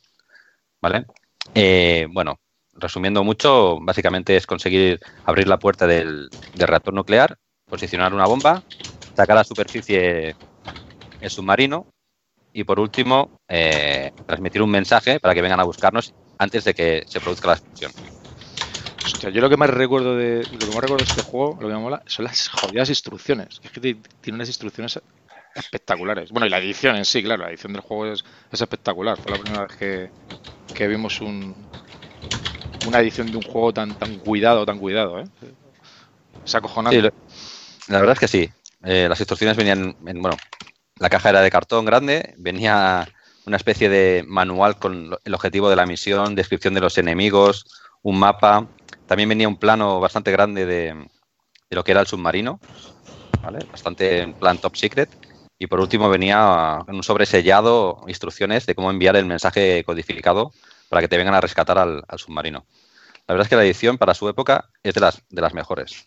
¿Vale? 0.81 1.07
Eh, 1.55 2.07
bueno, 2.11 2.38
resumiendo 2.75 3.25
mucho, 3.25 3.79
básicamente 3.81 4.37
es 4.37 4.47
conseguir 4.47 5.01
abrir 5.25 5.49
la 5.49 5.59
puerta 5.59 5.87
del, 5.87 6.29
reactor 6.55 6.92
nuclear, 6.92 7.38
posicionar 7.64 8.12
una 8.12 8.27
bomba, 8.27 8.62
sacar 9.14 9.37
a 9.37 9.40
la 9.40 9.45
superficie 9.45 10.37
el 11.21 11.31
submarino 11.31 11.87
y 12.53 12.64
por 12.64 12.79
último 12.79 13.40
eh, 13.49 14.12
transmitir 14.27 14.62
un 14.62 14.71
mensaje 14.71 15.19
para 15.19 15.35
que 15.35 15.42
vengan 15.42 15.61
a 15.61 15.64
buscarnos 15.64 16.14
antes 16.38 16.64
de 16.64 16.75
que 16.75 17.05
se 17.07 17.21
produzca 17.21 17.49
la 17.49 17.55
explosión 17.55 18.15
yo 19.14 19.40
lo 19.40 19.49
que 19.49 19.57
más 19.57 19.71
recuerdo 19.71 20.16
de 20.16 20.47
lo 20.51 20.66
que 20.66 20.73
más 20.73 20.83
recuerdo 20.83 20.99
de 20.99 21.05
este 21.05 21.23
juego, 21.23 21.59
lo 21.61 21.69
que 21.69 21.75
me 21.75 21.81
mola, 21.81 22.03
son 22.07 22.25
las 22.25 22.49
jodidas 22.49 22.88
instrucciones. 22.88 23.61
Es 23.62 23.71
que 23.71 23.81
tiene 23.81 24.35
unas 24.35 24.49
instrucciones 24.49 25.01
espectaculares. 25.55 26.31
Bueno, 26.31 26.47
y 26.47 26.51
la 26.51 26.59
edición 26.59 26.97
en 26.97 27.05
sí, 27.05 27.23
claro, 27.23 27.45
la 27.45 27.51
edición 27.51 27.73
del 27.73 27.83
juego 27.83 28.07
es, 28.07 28.25
espectacular. 28.53 29.16
Fue 29.19 29.33
la 29.33 29.38
primera 29.38 29.66
vez 29.66 30.12
que, 30.73 30.87
vimos 30.87 31.21
un, 31.21 31.55
una 32.85 33.01
edición 33.01 33.31
de 33.31 33.37
un 33.37 33.42
juego 33.45 33.73
tan 33.73 33.97
tan 33.97 34.19
cuidado, 34.19 34.66
tan 34.66 34.79
cuidado, 34.79 35.21
¿eh? 35.21 35.25
Es 36.45 36.55
acojonante. 36.55 37.12
la 37.88 37.99
verdad 37.99 38.12
es 38.12 38.21
que 38.21 38.29
sí. 38.29 38.51
Eh, 38.85 39.09
las 39.09 39.19
instrucciones 39.19 39.57
venían 39.57 39.97
en, 40.07 40.23
bueno, 40.23 40.37
la 40.99 41.09
caja 41.09 41.31
era 41.31 41.42
de 41.42 41.51
cartón 41.51 41.85
grande, 41.85 42.35
venía 42.38 43.09
una 43.47 43.57
especie 43.57 43.88
de 43.88 44.25
manual 44.27 44.79
con 44.79 45.16
el 45.25 45.35
objetivo 45.35 45.71
de 45.71 45.77
la 45.77 45.87
misión, 45.87 46.35
descripción 46.35 46.75
de 46.75 46.81
los 46.81 46.99
enemigos, 46.99 47.66
un 48.07 48.21
mapa, 48.21 48.69
también 49.09 49.29
venía 49.29 49.49
un 49.49 49.57
plano 49.57 49.99
bastante 49.99 50.31
grande 50.31 50.64
de, 50.64 51.09
lo 51.71 51.83
que 51.83 51.90
era 51.90 52.01
el 52.01 52.07
submarino, 52.07 52.61
bastante 53.69 54.21
en 54.21 54.33
plan 54.35 54.59
top 54.59 54.77
secret. 54.77 55.11
Y 55.59 55.66
por 55.66 55.81
último 55.81 56.09
venía 56.09 56.85
un 56.87 57.03
sobresellado 57.03 58.05
instrucciones 58.07 58.64
de 58.64 58.77
cómo 58.77 58.92
enviar 58.92 59.16
el 59.16 59.27
mensaje 59.27 59.83
codificado 59.85 60.53
para 60.88 61.03
que 61.03 61.09
te 61.09 61.16
vengan 61.16 61.35
a 61.35 61.40
rescatar 61.40 61.79
al, 61.79 62.05
submarino. 62.16 62.64
La 63.27 63.35
verdad 63.35 63.47
es 63.47 63.49
que 63.49 63.57
la 63.57 63.64
edición 63.64 63.99
para 63.99 64.14
su 64.14 64.29
época 64.29 64.71
es 64.85 64.95
de 64.95 65.01
las, 65.01 65.21
de 65.29 65.42
las 65.42 65.53
mejores. 65.53 66.05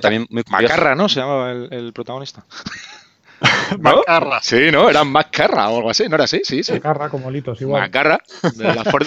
también 0.00 0.24
Macarra, 0.48 0.94
¿no? 0.94 1.08
Se 1.08 1.18
llamaba 1.18 1.50
el, 1.50 1.92
protagonista. 1.92 2.44
Macarra. 3.78 4.40
Sí, 4.42 4.70
¿no? 4.72 4.90
Era 4.90 5.04
Macarra 5.04 5.68
o 5.68 5.76
algo 5.76 5.90
así, 5.90 6.08
¿no 6.08 6.16
era 6.16 6.24
así? 6.24 6.40
Sí, 6.44 6.62
sí. 6.62 6.72
Macarra 6.72 7.08
como 7.08 7.30
litos, 7.30 7.60
igual. 7.60 7.82
Macarra, 7.82 8.20
de, 8.54 8.64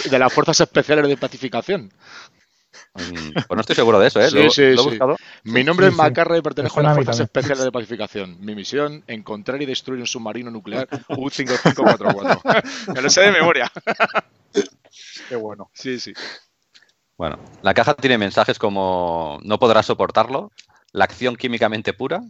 de 0.10 0.20
las 0.20 0.34
Fuerzas 0.34 0.60
Especiales 0.62 1.08
de 1.08 1.18
Pacificación. 1.18 1.92
Mm, 2.94 3.34
pues 3.34 3.56
no 3.56 3.62
estoy 3.62 3.76
seguro 3.76 4.00
de 4.00 4.08
eso, 4.08 4.20
¿eh? 4.20 4.30
Sí, 4.30 4.50
sí, 4.50 4.78
sí. 4.78 5.00
Mi 5.44 5.64
nombre 5.64 5.88
es 5.88 5.96
Macarra 5.96 6.38
y 6.38 6.42
pertenezco 6.42 6.80
a 6.82 6.84
las 6.84 6.96
Fuerzas 6.96 7.20
Especiales 7.22 7.64
de 7.64 7.72
Pacificación. 7.72 8.38
Mi 8.40 8.54
misión, 8.54 9.04
encontrar 9.08 9.62
y 9.62 9.66
destruir 9.66 10.02
un 10.02 10.08
submarino 10.08 10.52
nuclear 10.52 10.88
U-5544. 11.10 12.94
Me 12.94 13.02
lo 13.02 13.10
sé 13.10 13.22
de 13.22 13.32
memoria. 13.32 13.72
Qué 15.30 15.36
bueno. 15.36 15.70
Sí, 15.74 16.00
sí. 16.00 16.14
Bueno, 17.18 17.40
la 17.62 17.74
caja 17.74 17.94
tiene 17.94 18.18
mensajes 18.18 18.60
como 18.60 19.40
no 19.44 19.60
podrás 19.60 19.86
soportarlo, 19.86 20.52
la 20.92 21.06
acción 21.06 21.36
químicamente 21.36 21.94
pura 21.94 22.22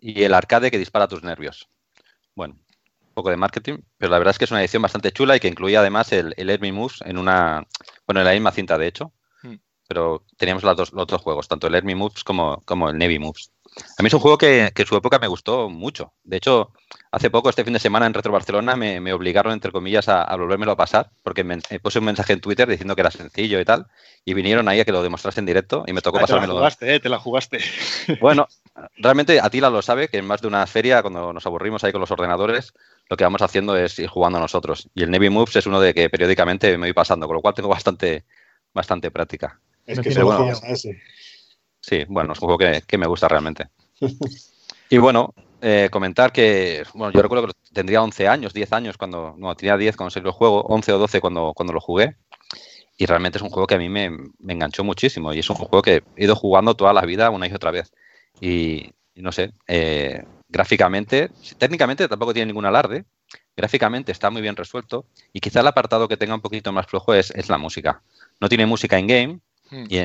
y 0.00 0.22
el 0.22 0.34
arcade 0.34 0.70
que 0.70 0.78
dispara 0.78 1.08
tus 1.08 1.22
nervios. 1.22 1.68
Bueno, 2.34 2.54
un 2.54 3.14
poco 3.14 3.30
de 3.30 3.36
marketing, 3.36 3.78
pero 3.98 4.10
la 4.10 4.18
verdad 4.18 4.32
es 4.32 4.38
que 4.38 4.44
es 4.44 4.50
una 4.50 4.60
edición 4.60 4.82
bastante 4.82 5.12
chula 5.12 5.36
y 5.36 5.40
que 5.40 5.48
incluía 5.48 5.80
además 5.80 6.12
el, 6.12 6.34
el 6.36 6.72
Moves 6.72 7.00
en 7.04 7.18
una, 7.18 7.66
bueno, 8.06 8.20
en 8.20 8.26
la 8.26 8.32
misma 8.32 8.52
cinta 8.52 8.78
de 8.78 8.86
hecho, 8.86 9.12
pero 9.90 10.22
teníamos 10.36 10.62
los, 10.62 10.76
dos, 10.76 10.92
los 10.92 11.02
otros 11.02 11.20
juegos, 11.20 11.48
tanto 11.48 11.66
el 11.66 11.74
Army 11.74 11.96
Moves 11.96 12.22
como, 12.22 12.62
como 12.64 12.90
el 12.90 12.96
Navy 12.96 13.18
Moves. 13.18 13.50
A 13.98 14.02
mí 14.04 14.06
es 14.06 14.14
un 14.14 14.20
juego 14.20 14.38
que, 14.38 14.72
en 14.72 14.86
su 14.86 14.94
época 14.94 15.18
me 15.18 15.26
gustó 15.26 15.68
mucho. 15.68 16.12
De 16.22 16.36
hecho, 16.36 16.70
hace 17.10 17.28
poco, 17.28 17.50
este 17.50 17.64
fin 17.64 17.72
de 17.72 17.80
semana 17.80 18.06
en 18.06 18.14
Retro 18.14 18.30
Barcelona, 18.30 18.76
me, 18.76 19.12
obligaron, 19.12 19.52
entre 19.52 19.72
comillas, 19.72 20.08
a, 20.08 20.22
a, 20.22 20.36
volvérmelo 20.36 20.70
a 20.70 20.76
pasar, 20.76 21.10
porque 21.24 21.42
me, 21.42 21.58
puse 21.82 21.98
un 21.98 22.04
mensaje 22.04 22.34
en 22.34 22.40
Twitter 22.40 22.68
diciendo 22.68 22.94
que 22.94 23.00
era 23.00 23.10
sencillo 23.10 23.58
y 23.58 23.64
tal, 23.64 23.88
y 24.24 24.34
vinieron 24.34 24.68
ahí 24.68 24.78
a 24.78 24.84
que 24.84 24.92
lo 24.92 25.02
demostrase 25.02 25.40
en 25.40 25.46
directo 25.46 25.82
y 25.88 25.92
me 25.92 26.02
tocó 26.02 26.20
pasármelo. 26.20 26.52
Te 26.52 26.54
la 26.54 26.60
jugaste, 26.60 26.94
eh, 26.94 27.00
te 27.00 27.08
la 27.08 27.18
jugaste. 27.18 27.58
Bueno, 28.20 28.46
realmente 28.96 29.40
Atila 29.40 29.70
lo 29.70 29.82
sabe, 29.82 30.06
que 30.06 30.18
en 30.18 30.24
más 30.24 30.40
de 30.40 30.46
una 30.46 30.64
feria, 30.68 31.02
cuando 31.02 31.32
nos 31.32 31.46
aburrimos 31.46 31.82
ahí 31.82 31.90
con 31.90 32.00
los 32.00 32.12
ordenadores, 32.12 32.74
lo 33.08 33.16
que 33.16 33.24
vamos 33.24 33.42
haciendo 33.42 33.76
es 33.76 33.98
ir 33.98 34.08
jugando 34.08 34.38
nosotros. 34.38 34.88
Y 34.94 35.02
el 35.02 35.10
Navy 35.10 35.30
Moves 35.30 35.56
es 35.56 35.66
uno 35.66 35.80
de 35.80 35.94
que 35.94 36.08
periódicamente 36.08 36.70
me 36.78 36.86
voy 36.86 36.92
pasando, 36.92 37.26
con 37.26 37.34
lo 37.34 37.42
cual 37.42 37.54
tengo 37.54 37.68
bastante, 37.68 38.24
bastante 38.72 39.10
práctica. 39.10 39.60
Es 39.86 40.00
que 40.00 40.12
se 40.12 40.22
bueno, 40.22 40.50
ese. 40.64 41.00
Sí, 41.80 42.04
bueno, 42.08 42.32
es 42.32 42.40
un 42.40 42.48
juego 42.48 42.58
que, 42.86 42.98
me 42.98 43.06
gusta 43.06 43.26
realmente. 43.28 43.68
y 44.90 44.98
bueno, 44.98 45.34
eh, 45.62 45.88
comentar 45.90 46.32
que, 46.32 46.84
bueno, 46.94 47.12
yo 47.12 47.22
recuerdo 47.22 47.48
que 47.48 47.52
tendría 47.72 48.02
11 48.02 48.28
años, 48.28 48.52
10 48.52 48.72
años 48.72 48.96
cuando, 48.98 49.34
no, 49.38 49.54
tenía 49.56 49.76
10 49.76 49.96
cuando 49.96 50.10
salió 50.10 50.28
el 50.28 50.34
juego, 50.34 50.62
11 50.62 50.92
o 50.92 50.98
12 50.98 51.20
cuando, 51.20 51.52
cuando 51.54 51.72
lo 51.72 51.80
jugué. 51.80 52.16
Y 52.98 53.06
realmente 53.06 53.38
es 53.38 53.42
un 53.42 53.48
juego 53.48 53.66
que 53.66 53.76
a 53.76 53.78
mí 53.78 53.88
me, 53.88 54.10
enganchó 54.46 54.84
muchísimo 54.84 55.32
y 55.32 55.38
es 55.38 55.48
un 55.48 55.56
juego 55.56 55.80
que 55.80 56.02
he 56.16 56.24
ido 56.24 56.36
jugando 56.36 56.74
toda 56.74 56.92
la 56.92 57.00
vida 57.02 57.30
una 57.30 57.46
y 57.46 57.52
otra 57.52 57.70
vez. 57.70 57.92
Y, 58.42 58.92
no 59.14 59.32
sé, 59.32 59.52
eh, 59.66 60.22
gráficamente, 60.48 61.30
técnicamente 61.56 62.08
tampoco 62.08 62.34
tiene 62.34 62.46
ningún 62.48 62.66
alarde, 62.66 63.06
gráficamente 63.56 64.12
está 64.12 64.30
muy 64.30 64.42
bien 64.42 64.56
resuelto 64.56 65.06
y 65.32 65.40
quizá 65.40 65.60
el 65.60 65.66
apartado 65.66 66.08
que 66.08 66.16
tenga 66.16 66.34
un 66.34 66.40
poquito 66.40 66.72
más 66.72 66.86
flojo 66.86 67.14
es, 67.14 67.30
es 67.30 67.48
la 67.48 67.56
música. 67.56 68.02
No 68.38 68.50
tiene 68.50 68.66
música 68.66 68.98
in-game, 68.98 69.40
Hmm. 69.70 69.84
Y 69.88 70.00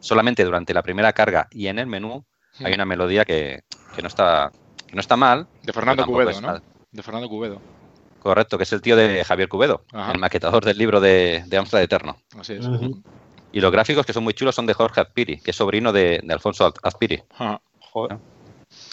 solamente 0.00 0.44
durante 0.44 0.74
la 0.74 0.82
primera 0.82 1.12
carga 1.12 1.48
y 1.50 1.66
en 1.66 1.78
el 1.78 1.86
menú 1.86 2.24
hmm. 2.58 2.66
hay 2.66 2.72
una 2.74 2.84
melodía 2.84 3.24
que, 3.24 3.64
no 4.00 4.08
está 4.08 4.50
que 4.86 4.94
no 4.94 5.00
está 5.00 5.16
mal. 5.16 5.46
De 5.62 5.72
Fernando 5.72 6.06
Cubedo, 6.06 6.40
¿no? 6.40 6.60
De 6.90 7.02
Fernando 7.02 7.28
Cubedo. 7.28 7.60
Correcto, 8.20 8.58
que 8.58 8.64
es 8.64 8.72
el 8.72 8.82
tío 8.82 8.96
de 8.96 9.24
Javier 9.24 9.48
Cubedo, 9.48 9.84
el 10.12 10.18
maquetador 10.18 10.62
del 10.62 10.76
libro 10.76 11.00
de, 11.00 11.42
de 11.46 11.56
Amstrad 11.56 11.82
Eterno. 11.82 12.18
Así 12.38 12.54
es. 12.54 12.66
Y 13.52 13.60
los 13.60 13.72
gráficos 13.72 14.06
que 14.06 14.12
son 14.12 14.24
muy 14.24 14.34
chulos 14.34 14.54
son 14.54 14.66
de 14.66 14.74
Jorge 14.74 15.00
Azpiri, 15.00 15.40
que 15.40 15.50
es 15.50 15.56
sobrino 15.56 15.92
de, 15.92 16.22
Alfonso 16.28 16.72
Azpiri. 16.82 17.22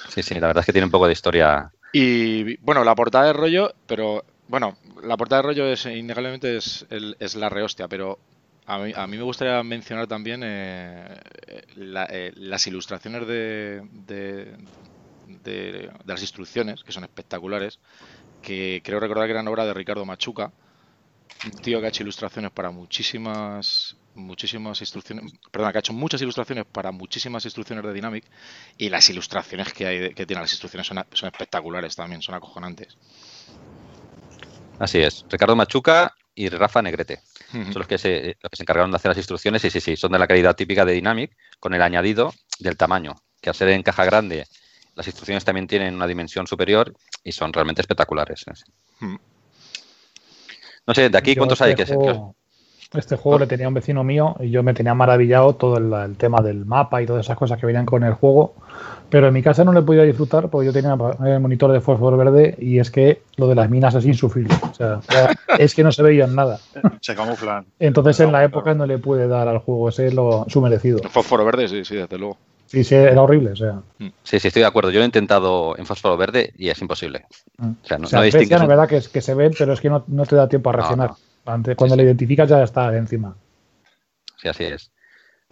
Sí, 0.10 0.24
sí, 0.24 0.36
la 0.36 0.48
verdad 0.48 0.62
es 0.62 0.66
que 0.66 0.72
tiene 0.72 0.86
un 0.86 0.92
poco 0.92 1.08
de 1.08 1.14
historia. 1.14 1.72
Y 1.94 2.58
bueno, 2.58 2.84
la 2.84 2.96
portada 2.96 3.26
de 3.26 3.34
rollo, 3.34 3.74
pero 3.86 4.24
bueno, 4.48 4.78
la 5.04 5.18
portada 5.18 5.42
de 5.42 5.48
rollo 5.48 5.66
es 5.66 5.86
innegablemente 5.86 6.58
es, 6.58 6.88
es 6.90 7.36
la 7.36 7.50
rehostia, 7.50 7.88
pero 7.88 8.18
a 8.68 8.78
mí, 8.80 8.92
a 8.94 9.08
me 9.08 9.22
gustaría 9.22 9.64
mencionar 9.64 10.08
también 10.08 10.42
eh, 10.44 11.22
eh, 11.78 12.32
las 12.36 12.68
ilustraciones 12.68 13.26
de, 13.26 13.82
de, 15.26 15.90
las 16.06 16.22
instrucciones, 16.22 16.84
que 16.84 16.92
son 16.92 17.06
espectaculares, 17.06 17.80
que 18.42 18.82
creo 18.84 19.00
recordar 19.00 19.26
que 19.28 19.32
eran 19.32 19.48
obra 19.48 19.66
de 19.66 19.74
Ricardo 19.74 20.06
Machuca, 20.06 20.52
un 21.46 21.52
tío 21.62 21.80
que 21.80 21.86
ha 21.86 21.90
hecho 21.90 22.04
ilustraciones 22.04 22.52
para 22.52 22.70
muchísimas 22.70 23.96
muchísimas 24.16 24.82
instrucciones, 24.82 25.32
perdón, 25.52 25.72
que 25.72 25.78
ha 25.78 25.80
hecho 25.80 25.94
muchas 25.94 26.22
ilustraciones 26.22 26.66
para 26.66 26.92
muchísimas 26.92 27.46
instrucciones 27.46 27.86
de 27.86 27.94
Dynamic 27.94 28.26
y 28.78 28.90
las 28.90 29.08
ilustraciones 29.10 29.72
que 29.72 29.86
hay 29.86 30.14
que 30.14 30.26
tienen 30.26 30.42
las 30.42 30.52
instrucciones 30.52 30.88
son, 30.88 31.06
son 31.14 31.30
espectaculares 31.30 31.96
también, 31.96 32.22
son 32.22 32.36
acojonantes. 32.36 32.98
Así 34.80 34.98
es, 34.98 35.24
Ricardo 35.30 35.56
Machuca 35.56 36.16
y 36.36 36.50
Rafa 36.50 36.82
Negrete. 36.82 37.22
Son 37.52 37.74
los 37.74 37.88
que, 37.88 37.98
se, 37.98 38.38
los 38.42 38.50
que 38.50 38.58
se 38.58 38.64
encargaron 38.64 38.92
de 38.92 38.98
hacer 38.98 39.10
las 39.10 39.18
instrucciones 39.18 39.64
y 39.64 39.70
sí, 39.70 39.80
sí, 39.80 39.96
son 39.96 40.12
de 40.12 40.20
la 40.20 40.28
calidad 40.28 40.56
típica 40.56 40.84
de 40.84 40.94
Dynamic 40.94 41.36
con 41.60 41.74
el 41.74 41.82
añadido 41.82 42.34
del 42.60 42.76
tamaño, 42.76 43.16
que 43.42 43.50
al 43.50 43.56
ser 43.56 43.70
en 43.70 43.84
caja 43.84 44.04
grande 44.06 44.46
las 44.96 45.08
instrucciones 45.08 45.46
también 45.46 45.68
tienen 45.68 45.96
una 45.96 46.08
dimensión 46.08 46.48
superior 46.48 46.94
y 47.24 47.32
son 47.32 47.54
realmente 47.54 47.82
espectaculares. 47.82 48.46
No 49.00 50.94
sé, 50.94 51.10
de 51.10 51.18
aquí 51.18 51.36
cuántos 51.36 51.62
hay 51.62 51.76
que, 51.76 51.86
Este 52.94 53.18
juego 53.18 53.40
le 53.40 53.48
tenía 53.48 53.68
un 53.68 53.74
vecino 53.74 54.04
mío 54.04 54.36
y 54.40 54.50
yo 54.50 54.64
me 54.64 54.74
tenía 54.74 54.94
maravillado 54.94 55.56
todo 55.56 55.78
el, 55.78 56.16
tema 56.16 56.42
del 56.42 56.66
mapa 56.66 57.02
y 57.02 57.06
todas 57.06 57.26
esas 57.26 57.38
cosas 57.38 57.60
que 57.60 57.66
venían 57.66 57.86
con 57.86 58.04
el 58.04 58.14
juego. 58.14 58.54
Pero 59.10 59.28
en 59.28 59.34
mi 59.34 59.42
casa 59.42 59.64
no 59.64 59.74
le 59.74 59.82
podía 59.82 60.04
disfrutar 60.04 60.50
porque 60.50 60.68
yo 60.68 60.74
tenía 60.74 60.98
el 61.26 61.40
monitor 61.40 61.72
de 61.72 61.82
fósforo 61.82 62.18
verde 62.18 62.56
y 62.60 62.80
es 62.80 62.92
que 62.92 63.22
lo 63.36 63.48
de 63.48 63.56
las 63.56 63.70
minas 63.70 63.96
es 63.96 64.06
insufrible. 64.06 64.54
O 64.70 64.74
sea, 64.74 65.00
es 65.58 65.76
que 65.76 65.84
no 65.84 65.92
se 65.92 66.04
veía 66.04 66.28
nada. 66.28 66.60
Se 67.02 67.16
camuflan. 67.16 67.66
Entonces 67.80 68.20
en 68.22 68.32
la 68.32 68.44
época 68.44 68.74
no 68.74 68.86
le 68.86 68.98
puede 69.00 69.28
dar 69.28 69.48
al 69.48 69.60
juego 69.60 69.90
ese 69.90 70.12
lo, 70.12 70.46
su 70.48 70.62
merecido. 70.62 71.00
El 71.04 71.10
fósforo 71.10 71.44
verde, 71.44 71.68
sí, 71.68 71.84
sí, 71.84 71.96
desde 71.96 72.18
luego. 72.18 72.38
Sí, 72.68 72.84
sí, 72.84 72.96
era 72.96 73.22
horrible. 73.22 73.52
O 73.52 73.56
sea. 73.56 73.82
Mm. 73.98 74.08
Sí, 74.24 74.40
sí, 74.40 74.48
estoy 74.48 74.62
de 74.62 74.68
acuerdo. 74.68 74.92
Yo 74.92 75.00
lo 75.00 75.04
he 75.04 75.06
intentado 75.06 75.78
en 75.78 75.86
fósforo 75.86 76.18
verde 76.18 76.54
y 76.58 76.70
es 76.70 76.82
imposible. 76.82 77.26
Mm. 77.58 77.72
O 77.84 77.88
sea, 77.88 77.98
no, 77.98 78.08
o 78.08 78.12
no 78.12 78.68
verdad 78.68 78.88
que, 78.88 78.98
es, 78.98 79.08
que 79.08 79.22
se 79.22 79.34
ven, 79.34 79.54
pero 79.58 79.74
es 79.74 79.82
que 79.82 79.90
no, 79.90 80.02
te 80.02 80.36
da 80.36 80.48
tiempo 80.50 80.70
a 80.70 80.74
reaccionar. 80.74 81.12
Cuando 81.76 81.96
le 81.96 82.04
identificas 82.04 82.50
ya 82.50 82.64
está 82.64 82.96
encima. 82.96 83.36
Sí, 84.38 84.48
así 84.48 84.66
es. 84.66 84.92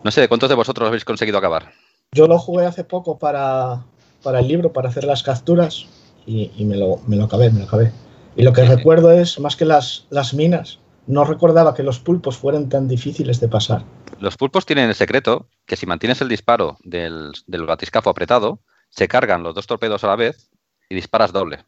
No 0.03 0.12
sé, 0.12 0.27
¿cuántos 0.27 0.49
de 0.49 0.55
vosotros 0.55 0.88
habéis 0.88 1.05
conseguido 1.05 1.38
acabar? 1.38 1.71
Yo 2.12 2.27
lo 2.27 2.38
jugué 2.38 2.65
hace 2.65 2.84
poco 2.84 3.17
para, 3.17 3.84
el 4.25 4.47
libro, 4.47 4.73
para 4.73 4.89
hacer 4.89 5.05
las 5.05 5.23
capturas, 5.23 5.88
y, 6.25 6.51
me, 6.65 6.75
lo, 6.75 6.97
me, 7.08 7.15
lo, 7.15 7.25
acabé, 7.25 7.49
me 7.49 7.60
lo 7.60 7.65
acabé. 7.65 7.91
Y 8.36 8.43
lo 8.43 8.51
que 8.51 8.65
recuerdo 8.65 9.12
es, 9.12 9.39
más 9.39 9.55
que 9.55 9.65
las, 9.65 10.05
las 10.10 10.34
minas, 10.34 10.79
no 11.08 11.23
recordaba 11.23 11.73
que 11.73 11.84
los 11.84 11.99
pulpos 11.99 12.38
fueran 12.38 12.67
tan 12.67 12.88
difíciles 12.88 13.39
de 13.39 13.47
pasar. 13.47 13.84
Los 14.19 14.38
pulpos 14.38 14.65
tienen 14.65 14.89
el 14.89 14.95
secreto 14.95 15.47
que 15.65 15.75
si 15.75 15.86
mantienes 15.86 16.21
el 16.21 16.29
disparo 16.29 16.77
del, 16.84 17.31
del 17.47 17.65
batiscafo 17.65 18.10
apretado, 18.10 18.60
se 18.89 19.08
cargan 19.08 19.43
los 19.43 19.55
dos 19.55 19.67
torpedos 19.67 20.03
a 20.03 20.08
la 20.08 20.15
vez 20.15 20.49
y 20.89 20.95
disparas 20.95 21.31
doble. 21.31 21.63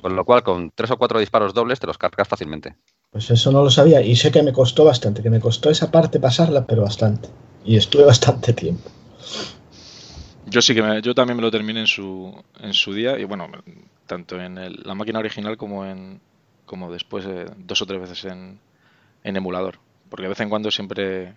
Con 0.00 0.16
lo 0.16 0.24
cual, 0.24 0.42
con 0.42 0.70
tres 0.70 0.90
o 0.90 0.96
cuatro 0.96 1.20
disparos 1.20 1.54
dobles 1.54 1.78
te 1.78 1.86
los 1.86 1.98
cargas 1.98 2.26
fácilmente. 2.26 2.76
Pues 3.10 3.30
eso 3.30 3.50
no 3.50 3.62
lo 3.62 3.70
sabía 3.70 4.02
y 4.02 4.16
sé 4.16 4.30
que 4.30 4.42
me 4.42 4.52
costó 4.52 4.84
bastante, 4.84 5.22
que 5.22 5.30
me 5.30 5.40
costó 5.40 5.70
esa 5.70 5.90
parte 5.90 6.20
pasarla, 6.20 6.66
pero 6.66 6.82
bastante. 6.82 7.28
Y 7.64 7.76
estuve 7.76 8.04
bastante 8.12 8.52
tiempo. 8.52 8.90
Yo 10.46 10.62
sí 10.62 10.74
que 10.74 10.82
me, 10.82 11.02
yo 11.02 11.14
también 11.14 11.36
me 11.36 11.42
lo 11.42 11.50
terminé 11.50 11.80
en 11.80 11.86
su, 11.86 12.32
en 12.60 12.72
su 12.72 12.92
día 12.94 13.18
y 13.18 13.24
bueno, 13.24 13.48
tanto 14.06 14.40
en 14.40 14.54
la 14.84 14.94
máquina 14.94 15.18
original 15.18 15.56
como 15.56 15.84
en 15.84 16.20
como 16.66 16.92
después 16.92 17.24
eh, 17.26 17.46
dos 17.58 17.80
o 17.82 17.86
tres 17.86 18.00
veces 18.00 18.24
en, 18.24 18.58
en, 19.22 19.36
emulador, 19.36 19.78
porque 20.08 20.24
de 20.24 20.30
vez 20.30 20.40
en 20.40 20.48
cuando 20.48 20.70
siempre 20.70 21.34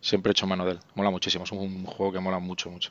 siempre 0.00 0.30
he 0.30 0.32
hecho 0.32 0.46
mano 0.46 0.64
de 0.64 0.72
él. 0.72 0.78
Mola 0.94 1.10
muchísimo, 1.10 1.44
es 1.44 1.52
un 1.52 1.84
juego 1.84 2.12
que 2.12 2.20
mola 2.20 2.38
mucho, 2.38 2.70
mucho. 2.70 2.90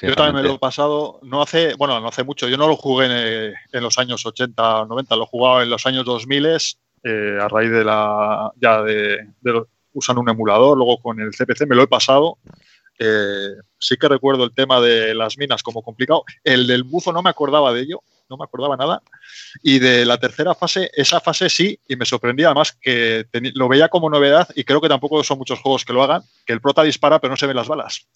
Yo 0.00 0.14
también 0.14 0.36
me 0.36 0.48
lo 0.48 0.54
he 0.54 0.58
pasado, 0.58 1.20
no 1.22 1.42
hace, 1.42 1.74
bueno, 1.74 2.00
no 2.00 2.08
hace 2.08 2.24
mucho, 2.24 2.48
yo 2.48 2.56
no 2.56 2.68
lo 2.68 2.76
jugué 2.76 3.06
en, 3.06 3.54
en 3.72 3.82
los 3.82 3.98
años 3.98 4.24
80 4.24 4.82
o 4.82 4.86
90, 4.86 5.16
lo 5.16 5.24
he 5.24 5.26
jugado 5.26 5.62
en 5.62 5.70
los 5.70 5.86
años 5.86 6.04
2000 6.04 6.46
eh, 7.02 7.38
a 7.40 7.48
raíz 7.48 7.70
de 7.70 7.84
la, 7.84 8.50
ya 8.56 8.82
de, 8.82 9.28
de, 9.40 9.64
usando 9.92 10.20
un 10.20 10.28
emulador, 10.28 10.76
luego 10.76 10.98
con 10.98 11.20
el 11.20 11.30
CPC 11.30 11.66
me 11.66 11.76
lo 11.76 11.82
he 11.82 11.88
pasado 11.88 12.38
eh, 13.02 13.54
sí 13.78 13.96
que 13.96 14.08
recuerdo 14.08 14.44
el 14.44 14.52
tema 14.52 14.78
de 14.78 15.14
las 15.14 15.38
minas 15.38 15.62
como 15.62 15.82
complicado. 15.82 16.24
El 16.44 16.66
del 16.66 16.84
buzo 16.84 17.12
no 17.12 17.22
me 17.22 17.30
acordaba 17.30 17.72
de 17.72 17.80
ello, 17.80 18.02
no 18.28 18.36
me 18.36 18.44
acordaba 18.44 18.76
nada. 18.76 19.02
Y 19.62 19.78
de 19.78 20.04
la 20.04 20.18
tercera 20.18 20.54
fase, 20.54 20.90
esa 20.94 21.18
fase 21.18 21.48
sí, 21.48 21.80
y 21.88 21.96
me 21.96 22.04
sorprendía 22.04 22.48
además 22.48 22.76
que 22.78 23.26
lo 23.54 23.68
veía 23.68 23.88
como 23.88 24.10
novedad 24.10 24.46
y 24.54 24.64
creo 24.64 24.82
que 24.82 24.88
tampoco 24.88 25.24
son 25.24 25.38
muchos 25.38 25.60
juegos 25.60 25.86
que 25.86 25.94
lo 25.94 26.02
hagan, 26.02 26.22
que 26.44 26.52
el 26.52 26.60
prota 26.60 26.82
dispara 26.82 27.18
pero 27.20 27.30
no 27.32 27.38
se 27.38 27.46
ven 27.46 27.56
las 27.56 27.68
balas. 27.68 28.06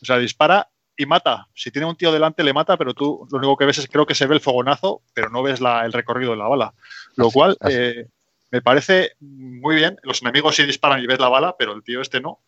O 0.00 0.04
sea, 0.06 0.16
dispara 0.16 0.70
y 0.96 1.06
mata. 1.06 1.48
Si 1.54 1.70
tiene 1.70 1.86
un 1.86 1.96
tío 1.96 2.12
delante 2.12 2.44
le 2.44 2.52
mata, 2.52 2.76
pero 2.76 2.94
tú 2.94 3.26
lo 3.30 3.38
único 3.38 3.56
que 3.56 3.64
ves 3.64 3.78
es 3.78 3.88
creo 3.88 4.06
que 4.06 4.14
se 4.14 4.26
ve 4.26 4.34
el 4.34 4.40
fogonazo, 4.40 5.02
pero 5.12 5.28
no 5.30 5.42
ves 5.42 5.60
el 5.60 5.92
recorrido 5.92 6.32
de 6.32 6.38
la 6.38 6.48
bala. 6.48 6.74
Lo 7.16 7.30
cual 7.30 7.56
eh, 7.68 8.06
me 8.50 8.62
parece 8.62 9.12
muy 9.20 9.76
bien. 9.76 9.96
Los 10.02 10.22
enemigos 10.22 10.56
sí 10.56 10.64
disparan 10.64 11.02
y 11.02 11.06
ves 11.06 11.18
la 11.18 11.28
bala, 11.28 11.56
pero 11.58 11.72
el 11.72 11.82
tío 11.82 12.00
este 12.00 12.20
no 12.20 12.40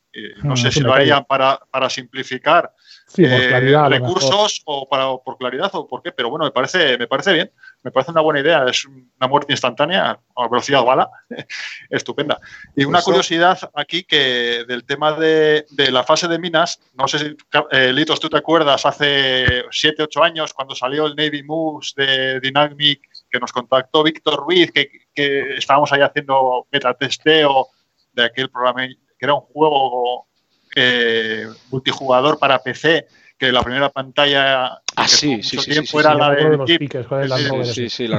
no 0.42 0.54
mm, 0.54 0.56
sé 0.56 0.72
si 0.72 0.80
lo 0.80 0.92
harían 0.92 1.24
para, 1.24 1.60
para 1.70 1.90
simplificar 1.90 2.72
eh, 3.18 3.88
recursos 3.88 4.62
o 4.64 4.88
para, 4.88 5.08
por 5.16 5.36
claridad 5.36 5.70
o 5.74 5.86
por 5.86 6.02
qué, 6.02 6.12
pero 6.12 6.30
bueno, 6.30 6.44
me 6.44 6.50
parece, 6.50 6.96
me 6.98 7.06
parece 7.06 7.32
bien, 7.32 7.50
me 7.86 7.92
parece 7.92 8.10
una 8.10 8.20
buena 8.20 8.40
idea, 8.40 8.64
es 8.68 8.84
una 8.84 9.28
muerte 9.28 9.52
instantánea 9.52 10.18
a 10.34 10.48
velocidad 10.48 10.82
bala, 10.82 11.08
estupenda. 11.88 12.40
Y 12.74 12.84
una 12.84 13.00
curiosidad 13.00 13.56
aquí 13.74 14.02
que 14.02 14.64
del 14.66 14.84
tema 14.84 15.12
de, 15.12 15.64
de, 15.70 15.92
la 15.92 16.02
fase 16.02 16.26
de 16.26 16.40
minas, 16.40 16.80
no 16.94 17.06
sé 17.06 17.20
si, 17.20 17.36
eh, 17.70 17.92
Litos, 17.92 18.18
tú 18.18 18.28
te 18.28 18.38
acuerdas 18.38 18.84
hace 18.84 19.62
7, 19.70 20.02
8 20.02 20.24
años 20.24 20.52
cuando 20.52 20.74
salió 20.74 21.06
el 21.06 21.14
Navy 21.14 21.44
Moves 21.44 21.94
de 21.96 22.40
Dynamic 22.40 23.02
que 23.30 23.38
nos 23.38 23.52
contactó 23.52 24.02
Víctor 24.02 24.44
Ruiz, 24.44 24.72
que, 24.72 24.90
que 25.14 25.54
estábamos 25.54 25.92
ahí 25.92 26.00
haciendo 26.00 26.66
metatesteo 26.72 27.68
de 28.14 28.24
aquel 28.24 28.50
programa 28.50 28.88
que 28.88 29.24
era 29.24 29.34
un 29.34 29.42
juego 29.42 30.26
eh, 30.74 31.46
multijugador 31.70 32.36
para 32.36 32.58
PC 32.58 33.06
que 33.38 33.52
la 33.52 33.62
primera 33.62 33.90
pantalla 33.90 34.80
ah, 34.96 35.08
sí, 35.08 35.42
sí, 35.42 35.58
sí, 35.58 35.70
tiempo 35.70 36.00
era 36.00 36.14
la 36.14 36.30
de, 36.30 36.40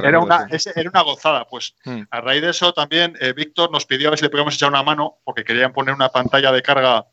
era, 0.04 0.20
una, 0.20 0.48
era 0.74 0.90
una 0.90 1.02
gozada. 1.02 1.46
Pues 1.46 1.74
hmm. 1.84 2.02
a 2.10 2.20
raíz 2.20 2.42
de 2.42 2.50
eso 2.50 2.72
también 2.72 3.14
eh, 3.20 3.32
Víctor 3.32 3.70
nos 3.72 3.84
pidió 3.84 4.08
a 4.08 4.10
ver 4.10 4.18
si 4.18 4.24
le 4.24 4.30
podíamos 4.30 4.54
echar 4.54 4.68
una 4.68 4.82
mano 4.82 5.18
porque 5.24 5.44
querían 5.44 5.72
poner 5.72 5.94
una 5.94 6.10
pantalla 6.10 6.52
de 6.52 6.62
carga 6.62 7.06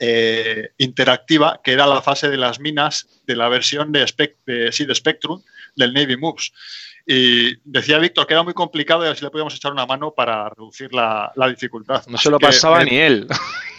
eh, 0.00 0.70
interactiva 0.78 1.60
que 1.62 1.72
era 1.72 1.86
la 1.86 2.02
fase 2.02 2.28
de 2.28 2.36
las 2.36 2.58
minas 2.58 3.22
de 3.26 3.36
la 3.36 3.48
versión 3.48 3.92
de, 3.92 4.04
de, 4.46 4.70
de 4.70 4.94
Spectrum 4.94 5.42
del 5.76 5.92
Navy 5.94 6.16
Moves. 6.16 6.52
Y 7.06 7.56
decía 7.64 7.98
Víctor 7.98 8.26
que 8.26 8.32
era 8.32 8.42
muy 8.42 8.54
complicado 8.54 9.02
y 9.02 9.06
a 9.06 9.08
ver 9.08 9.18
si 9.18 9.24
le 9.24 9.30
podíamos 9.30 9.54
echar 9.54 9.72
una 9.72 9.84
mano 9.84 10.12
para 10.12 10.48
reducir 10.48 10.92
la, 10.92 11.32
dificultad. 11.48 12.02
No 12.06 12.16
se 12.16 12.30
lo 12.30 12.38
pasaba 12.38 12.82
ni 12.82 12.96
él. 12.96 13.28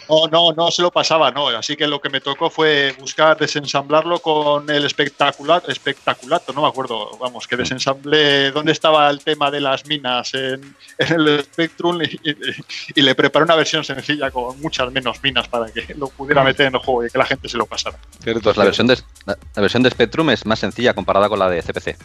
No, 0.08 0.28
no, 0.28 0.52
no 0.52 0.70
se 0.70 0.82
lo 0.82 0.92
pasaba, 0.92 1.32
no. 1.32 1.48
Así 1.48 1.76
que 1.76 1.86
lo 1.86 2.00
que 2.00 2.08
me 2.08 2.20
tocó 2.20 2.48
fue 2.48 2.94
buscar 3.00 3.36
desensamblarlo 3.36 4.20
con 4.20 4.70
el 4.70 4.84
espectacular, 4.84 5.62
espectaculato, 5.66 6.52
no 6.52 6.62
me 6.62 6.68
acuerdo, 6.68 7.10
vamos, 7.18 7.48
que 7.48 7.56
desensamblé 7.56 8.52
dónde 8.52 8.70
estaba 8.70 9.10
el 9.10 9.18
tema 9.18 9.50
de 9.50 9.60
las 9.60 9.84
minas 9.86 10.32
en, 10.34 10.76
el 10.98 11.42
Spectrum 11.42 12.00
y, 12.02 13.02
le 13.02 13.14
preparé 13.14 13.44
una 13.44 13.56
versión 13.56 13.82
sencilla 13.82 14.30
con 14.30 14.60
muchas 14.60 14.92
menos 14.92 15.20
minas 15.22 15.48
para 15.48 15.72
que 15.72 15.94
lo 15.94 16.08
pudiera 16.08 16.44
meter 16.44 16.66
en 16.66 16.74
el 16.74 16.80
juego 16.80 17.04
y 17.04 17.10
que 17.10 17.18
la 17.18 17.26
gente 17.26 17.48
se 17.48 17.56
lo 17.56 17.66
pasara. 17.66 17.98
Pues 18.22 18.56
la 18.56 18.64
versión 18.64 18.86
de, 18.86 18.98
la 19.26 19.36
versión 19.56 19.82
de 19.82 19.90
Spectrum 19.90 20.30
es 20.30 20.46
más 20.46 20.60
sencilla 20.60 20.94
comparada 20.94 21.28
con 21.28 21.40
la 21.40 21.50
de 21.50 21.62
CPC. 21.62 21.96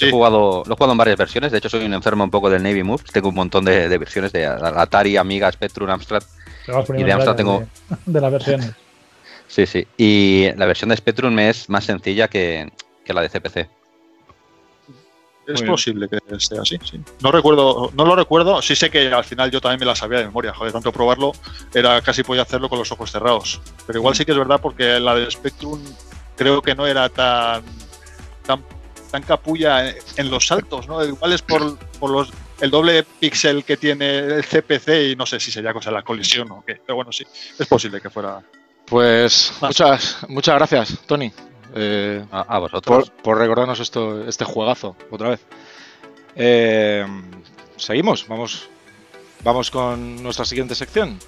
He 0.00 0.10
jugado, 0.10 0.62
lo 0.66 0.72
he 0.72 0.76
jugado 0.76 0.92
en 0.92 0.98
varias 0.98 1.16
versiones, 1.16 1.52
de 1.52 1.58
hecho 1.58 1.68
soy 1.68 1.84
un 1.84 1.94
enfermo 1.94 2.24
un 2.24 2.30
poco 2.30 2.50
del 2.50 2.62
Navy 2.62 2.82
Moves, 2.82 3.10
tengo 3.12 3.28
un 3.30 3.34
montón 3.34 3.64
de, 3.64 3.96
versiones 3.98 4.32
de 4.32 4.46
Atari, 4.46 5.16
Amiga, 5.16 5.50
Spectrum, 5.50 5.88
Amstrad. 5.90 6.22
Y 6.96 7.02
de 7.02 7.12
Amstrad 7.12 7.36
tengo... 7.36 7.66
De, 8.06 8.20
las 8.20 8.32
versiones. 8.32 8.72
sí, 9.46 9.66
sí. 9.66 9.86
Y 9.96 10.48
la 10.56 10.66
versión 10.66 10.90
de 10.90 10.96
Spectrum 10.96 11.38
es 11.38 11.68
más 11.68 11.84
sencilla 11.84 12.28
que, 12.28 12.70
la 13.06 13.22
de 13.22 13.28
CPC. 13.28 13.68
Es 15.46 15.62
posible 15.62 16.08
que 16.10 16.18
sea 16.38 16.60
así, 16.60 16.76
sí. 16.84 17.00
No 17.22 17.32
recuerdo, 17.32 17.90
no 17.94 18.04
lo 18.04 18.14
recuerdo, 18.14 18.60
sí 18.60 18.76
sé 18.76 18.90
que 18.90 19.10
al 19.10 19.24
final 19.24 19.50
yo 19.50 19.62
también 19.62 19.80
me 19.80 19.86
la 19.86 19.96
sabía 19.96 20.18
de 20.18 20.26
memoria, 20.26 20.52
joder, 20.52 20.74
tanto 20.74 20.92
probarlo, 20.92 21.32
era 21.72 22.02
casi 22.02 22.22
podía 22.22 22.42
hacerlo 22.42 22.68
con 22.68 22.78
los 22.78 22.92
ojos 22.92 23.10
cerrados. 23.10 23.58
Pero 23.86 23.98
igual 23.98 24.14
sí 24.14 24.26
que 24.26 24.32
es 24.32 24.38
verdad 24.38 24.60
porque 24.60 25.00
la 25.00 25.14
de 25.14 25.30
Spectrum 25.30 25.80
creo 26.36 26.60
que 26.60 26.74
no 26.74 26.86
era 26.86 27.08
tan 27.08 27.62
tan 28.44 28.62
tan 29.10 29.22
capulla 29.22 29.90
en 30.16 30.30
los 30.30 30.46
saltos, 30.46 30.86
¿no? 30.88 31.04
Igual 31.04 31.32
es 31.32 31.42
por, 31.42 31.78
los, 32.08 32.30
el 32.60 32.70
doble 32.70 33.02
píxel 33.02 33.64
que 33.64 33.76
tiene 33.76 34.18
el 34.18 34.44
CPC 34.44 35.12
y 35.12 35.16
no 35.16 35.26
sé 35.26 35.40
si 35.40 35.50
sería 35.50 35.72
cosa 35.72 35.90
de 35.90 35.96
la 35.96 36.02
colisión 36.02 36.50
o 36.50 36.64
qué. 36.64 36.80
Pero 36.84 36.96
bueno, 36.96 37.12
sí, 37.12 37.24
es 37.58 37.66
posible 37.66 38.00
que 38.00 38.10
fuera. 38.10 38.42
Pues 38.86 39.52
muchas, 39.60 40.18
muchas 40.28 40.54
gracias, 40.54 40.98
Tony. 41.06 41.32
Eh, 41.74 42.24
a, 42.30 42.58
vosotros. 42.58 43.12
Por, 43.22 43.38
recordarnos 43.38 43.80
esto, 43.80 44.26
este 44.26 44.44
juegazo 44.44 44.96
otra 45.10 45.30
vez. 45.30 45.40
Eh, 46.34 47.06
seguimos, 47.76 48.26
vamos, 48.26 48.68
vamos 49.42 49.70
con 49.70 50.22
nuestra 50.22 50.44
siguiente 50.44 50.74
sección. 50.74 51.18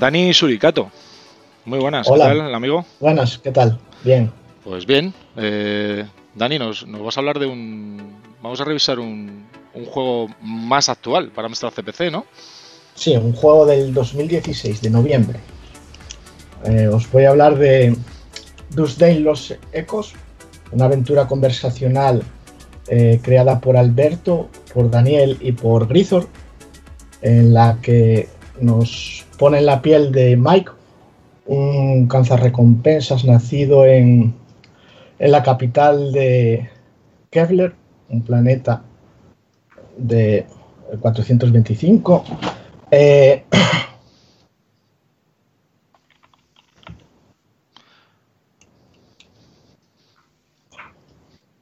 Dani 0.00 0.32
Suricato. 0.32 0.90
Muy 1.66 1.78
buenas, 1.78 2.08
¿qué 2.08 2.18
tal, 2.18 2.54
amigo? 2.54 2.86
Buenas, 3.00 3.36
¿qué 3.36 3.52
tal? 3.52 3.78
Bien. 4.02 4.32
Pues 4.64 4.86
bien. 4.86 5.12
Eh, 5.36 6.06
Dani, 6.34 6.58
nos, 6.58 6.90
vas 6.90 7.18
a 7.18 7.20
hablar 7.20 7.38
de 7.38 7.44
un. 7.44 8.16
Vamos 8.42 8.58
a 8.62 8.64
revisar 8.64 8.98
un, 8.98 9.46
juego 9.90 10.28
más 10.40 10.88
actual 10.88 11.30
para 11.32 11.48
nuestra 11.48 11.70
CPC, 11.70 12.10
¿no? 12.10 12.24
Sí, 12.94 13.14
un 13.14 13.34
juego 13.34 13.66
del 13.66 13.92
2016, 13.92 14.80
de 14.80 14.88
noviembre. 14.88 15.38
Eh, 16.64 16.88
os 16.88 17.10
voy 17.12 17.26
a 17.26 17.30
hablar 17.30 17.58
de 17.58 17.94
Day 18.96 19.18
Los 19.18 19.54
Ecos, 19.72 20.14
una 20.72 20.86
aventura 20.86 21.28
conversacional 21.28 22.22
eh, 22.88 23.20
creada 23.22 23.60
por 23.60 23.76
Alberto, 23.76 24.48
por 24.72 24.90
Daniel 24.90 25.36
y 25.42 25.52
por 25.52 25.86
Grizor, 25.88 26.26
en 27.20 27.52
la 27.52 27.76
que 27.82 28.39
nos 28.60 29.26
pone 29.38 29.58
en 29.58 29.66
la 29.66 29.82
piel 29.82 30.12
de 30.12 30.36
Mike, 30.36 30.70
un 31.46 32.08
recompensas 32.10 33.24
nacido 33.24 33.84
en, 33.86 34.34
en 35.18 35.32
la 35.32 35.42
capital 35.42 36.12
de 36.12 36.70
Kevler, 37.30 37.74
un 38.08 38.22
planeta 38.22 38.82
de 39.96 40.46
425. 41.00 42.24
Eh, 42.90 43.44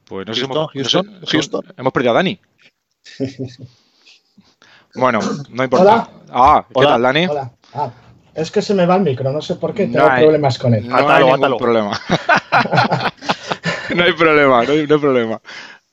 pues 0.05 0.27
no 0.27 0.33
sé, 0.33 0.41
hemos, 0.41 1.93
perdido 1.93 2.11
a 2.11 2.15
Dani. 2.15 2.39
bueno, 4.95 5.19
no 5.49 5.63
importa. 5.63 6.09
Ah, 6.31 6.65
¿qué 6.73 6.85
tal, 6.85 7.01
Dani? 7.01 7.27
Hola. 7.27 7.51
Ah, 7.73 7.91
es 8.33 8.51
que 8.51 8.61
se 8.61 8.73
me 8.73 8.85
va 8.85 8.95
el 8.95 9.01
micro, 9.01 9.31
no 9.31 9.41
sé 9.41 9.55
por 9.55 9.73
qué, 9.73 9.87
tengo 9.87 10.07
problemas 10.07 10.57
con 10.57 10.73
él. 10.73 10.87
No 10.87 11.09
hay 11.09 11.23
ningún 11.23 11.57
problema. 11.57 11.99
no 13.95 14.03
hay 14.03 14.13
problema, 14.13 14.63
no 14.63 14.71
hay, 14.71 14.87
problema. 14.87 15.41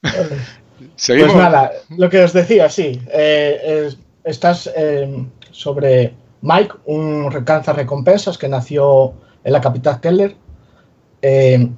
Pues 0.00 1.34
nada, 1.34 1.72
lo 1.96 2.08
que 2.08 2.22
os 2.22 2.32
decía, 2.32 2.68
sí. 2.68 3.00
Eh, 3.10 3.90
estás 4.24 4.70
eh, 4.76 5.26
sobre 5.50 6.14
Mike, 6.42 6.74
un 6.84 7.30
recanza 7.30 7.72
recompensas 7.72 8.38
que 8.38 8.48
nació 8.48 9.14
en 9.42 9.52
la 9.52 9.60
capital 9.60 10.00
Keller. 10.00 10.36
Eh, 11.22 11.68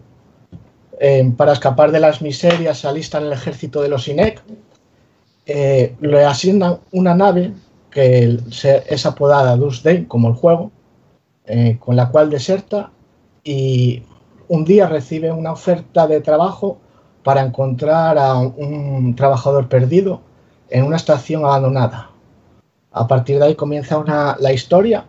para 1.37 1.53
escapar 1.53 1.93
de 1.93 2.01
las 2.01 2.21
miserias 2.21 2.79
se 2.79 2.89
alista 2.89 3.19
en 3.19 3.27
el 3.27 3.33
ejército 3.33 3.81
de 3.81 3.89
los 3.89 4.09
INEC. 4.09 4.43
Le 5.49 6.25
asignan 6.25 6.79
una 6.93 7.15
nave 7.15 7.55
que 7.91 8.39
es 8.89 9.07
apodada 9.07 9.57
Day 9.83 10.05
como 10.05 10.29
el 10.29 10.35
juego, 10.35 10.71
eh, 11.47 11.79
con 11.81 11.97
la 11.97 12.11
cual 12.11 12.31
deserta 12.31 12.91
y 13.43 14.03
un 14.49 14.65
día 14.65 14.87
recibe 14.87 15.33
una 15.33 15.53
oferta 15.53 16.07
de 16.07 16.21
trabajo 16.21 16.79
para 17.23 17.43
encontrar 17.43 18.19
a 18.19 18.35
un 18.39 19.15
trabajador 19.17 19.69
perdido 19.69 20.21
en 20.69 20.85
una 20.85 20.97
estación 20.97 21.45
abandonada. 21.45 22.11
A 22.93 23.07
partir 23.07 23.39
de 23.39 23.47
ahí 23.47 23.55
comienza 23.55 24.37
la 24.39 24.53
historia. 24.53 25.07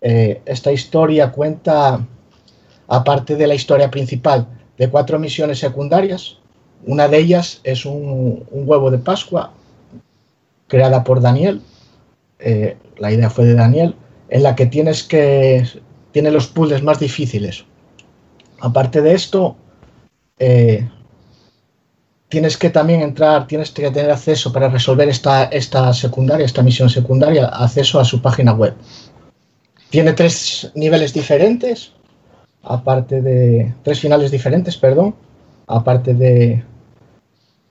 Eh, 0.00 0.42
esta 0.44 0.72
historia 0.72 1.32
cuenta, 1.32 2.00
aparte 2.88 3.36
de 3.36 3.46
la 3.46 3.54
historia 3.54 3.90
principal, 3.90 4.46
de 4.76 4.90
cuatro 4.90 5.18
misiones 5.18 5.58
secundarias. 5.58 6.38
Una 6.86 7.08
de 7.08 7.18
ellas 7.18 7.60
es 7.64 7.86
un 7.86 8.44
huevo 8.50 8.90
de 8.90 8.98
Pascua 8.98 9.52
creada 10.68 11.04
por 11.04 11.20
Daniel, 11.20 11.62
eh, 12.38 12.76
la 12.98 13.12
idea 13.12 13.30
fue 13.30 13.44
de 13.46 13.54
Daniel, 13.54 13.94
en 14.28 14.42
la 14.42 14.54
que 14.54 14.66
tienes 14.66 15.02
que 15.02 15.66
tiene 16.12 16.30
los 16.30 16.46
puzzles 16.46 16.82
más 16.82 17.00
difíciles. 17.00 17.64
Aparte 18.60 19.00
de 19.02 19.14
esto, 19.14 19.56
eh, 20.38 20.88
tienes 22.28 22.56
que 22.56 22.70
también 22.70 23.00
entrar, 23.00 23.46
tienes 23.46 23.70
que 23.70 23.90
tener 23.90 24.10
acceso 24.10 24.52
para 24.52 24.68
resolver 24.68 25.08
esta, 25.08 25.44
esta 25.44 25.92
secundaria, 25.92 26.46
esta 26.46 26.62
misión 26.62 26.90
secundaria, 26.90 27.46
acceso 27.46 27.98
a 27.98 28.04
su 28.04 28.20
página 28.20 28.52
web. 28.52 28.74
Tiene 29.90 30.12
tres 30.12 30.70
niveles 30.74 31.12
diferentes, 31.14 31.92
aparte 32.62 33.22
de 33.22 33.72
tres 33.82 34.00
finales 34.00 34.30
diferentes, 34.30 34.76
perdón, 34.76 35.14
aparte 35.66 36.14
de, 36.14 36.64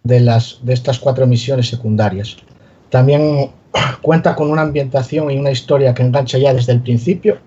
de, 0.03 0.19
las, 0.19 0.59
de 0.61 0.73
estas 0.73 0.99
cuatro 0.99 1.25
misiones 1.25 1.67
secundarias. 1.69 2.37
También 2.89 3.51
cuenta 4.01 4.35
con 4.35 4.51
una 4.51 4.61
ambientación 4.61 5.31
y 5.31 5.37
una 5.37 5.51
historia 5.51 5.93
que 5.93 6.03
engancha 6.03 6.37
ya 6.37 6.53
desde 6.53 6.73
el 6.73 6.81
principio. 6.81 7.37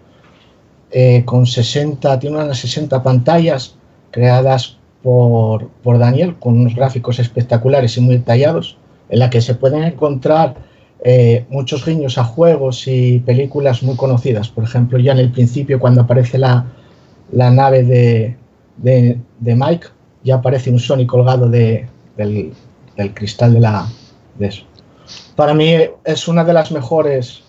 Eh, 0.91 1.25
con 1.25 1.47
60, 1.47 2.19
tiene 2.21 2.37
unas 2.37 2.59
60 2.59 3.03
pantallas 3.03 3.75
creadas 4.11 4.79
por, 5.03 5.71
Daniel 5.99 6.37
con 6.41 6.59
unos 6.59 6.75
gráficos 6.75 7.19
espectaculares 7.19 7.97
y 7.97 8.01
muy 8.01 8.17
detallados, 8.17 8.77
en 9.09 9.21
la 9.21 9.31
que 9.31 9.41
se 9.41 9.55
pueden 9.55 9.85
encontrar 9.85 10.57
eh, 11.05 11.45
muchos 11.49 11.85
guiños 11.85 12.19
a 12.19 12.25
juegos 12.25 12.89
y 12.89 13.21
películas 13.21 13.83
muy 13.83 13.95
conocidas. 13.95 14.49
Por 14.49 14.65
ejemplo, 14.65 14.99
ya 14.99 15.13
en 15.13 15.19
el 15.19 15.31
principio, 15.31 15.79
cuando 15.79 16.01
aparece 16.01 16.39
la, 16.39 16.67
nave 17.31 17.85
de, 17.85 18.37
de, 18.79 19.55
Mike, 19.55 19.89
ya 20.25 20.37
aparece 20.37 20.71
un 20.71 20.81
Sony 20.81 21.07
colgado 21.07 21.49
del, 22.17 22.53
del, 22.97 23.15
cristal 23.15 23.55
de, 23.55 23.61
la, 23.61 23.89
de 24.39 24.47
eso 24.47 24.65
para 25.35 25.55
mí 25.55 25.75
es 26.05 26.29
una 26.29 26.45
de 26.45 26.53
las 26.53 26.73
mejores, 26.73 27.43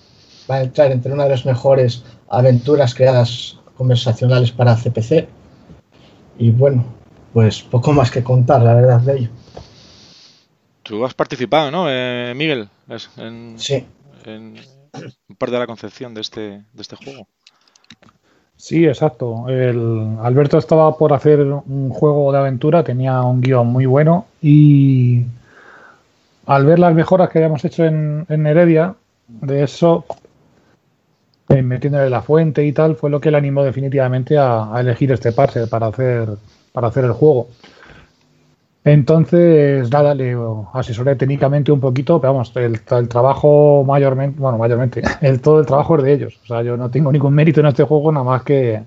va 0.49 0.55
a 0.55 0.63
entrar 0.63 0.91
entre 0.91 1.13
una 1.13 1.23
de 1.23 1.31
las 1.31 1.45
mejores 1.45 2.03
aventuras 2.29 2.93
creadas 2.93 3.57
conversacionales 3.75 4.51
para 4.51 4.75
CPC. 4.75 5.27
Y 6.37 6.51
bueno, 6.51 6.85
pues 7.33 7.61
poco 7.61 7.93
más 7.93 8.11
que 8.11 8.23
contar, 8.23 8.61
la 8.61 8.75
verdad, 8.75 8.99
de 9.01 9.17
ello. 9.17 9.29
Tú 10.83 11.03
has 11.05 11.13
participado, 11.13 11.71
¿no, 11.71 11.87
eh, 11.89 12.33
Miguel? 12.35 12.69
sí. 13.57 13.85
En 14.25 14.55
parte 15.37 15.53
de 15.53 15.59
la 15.59 15.67
concepción 15.67 16.13
de 16.13 16.21
este, 16.21 16.41
de 16.41 16.81
este 16.81 16.95
juego. 16.95 17.27
Sí, 18.57 18.85
exacto. 18.85 19.47
El 19.47 20.17
Alberto 20.21 20.57
estaba 20.57 20.97
por 20.97 21.13
hacer 21.13 21.41
un 21.41 21.89
juego 21.89 22.31
de 22.31 22.39
aventura, 22.39 22.83
tenía 22.83 23.21
un 23.21 23.39
guion 23.39 23.67
muy 23.67 23.85
bueno 23.85 24.25
y 24.41 25.23
al 26.47 26.65
ver 26.65 26.79
las 26.79 26.93
mejoras 26.95 27.29
que 27.29 27.37
habíamos 27.37 27.63
hecho 27.65 27.85
en, 27.85 28.25
Heredia, 28.29 28.95
de 29.27 29.63
eso, 29.63 30.05
eh, 31.49 31.61
metiéndole 31.61 32.09
la 32.09 32.21
fuente 32.21 32.65
y 32.65 32.71
tal, 32.73 32.95
fue 32.95 33.09
lo 33.09 33.21
que 33.21 33.31
le 33.31 33.37
animó 33.37 33.63
definitivamente 33.63 34.37
a, 34.37 34.73
a 34.75 34.81
elegir 34.81 35.11
este 35.11 35.31
parse 35.33 35.67
para 35.67 35.87
hacer, 35.87 36.27
para 36.71 36.87
hacer 36.87 37.05
el 37.05 37.11
juego. 37.11 37.49
Entonces, 38.87 39.91
nada, 39.91 40.15
le 40.15 40.35
asesoré 40.73 41.15
técnicamente 41.15 41.71
un 41.71 41.81
poquito, 41.81 42.21
pero 42.21 42.33
vamos, 42.33 42.53
el, 42.55 42.81
trabajo 42.81 43.83
mayormente, 43.85 44.39
bueno, 44.39 44.57
mayormente, 44.57 45.01
el, 45.21 45.41
todo 45.41 45.59
el 45.59 45.65
trabajo 45.65 45.97
es 45.97 46.03
de 46.03 46.13
ellos. 46.13 46.39
O 46.43 46.47
sea, 46.47 46.61
yo 46.61 46.77
no 46.77 46.89
tengo 46.89 47.11
ningún 47.11 47.33
mérito 47.33 47.59
en 47.59 47.67
este 47.67 47.83
juego, 47.83 48.11
nada 48.11 48.23
más 48.23 48.43
que 48.43 48.81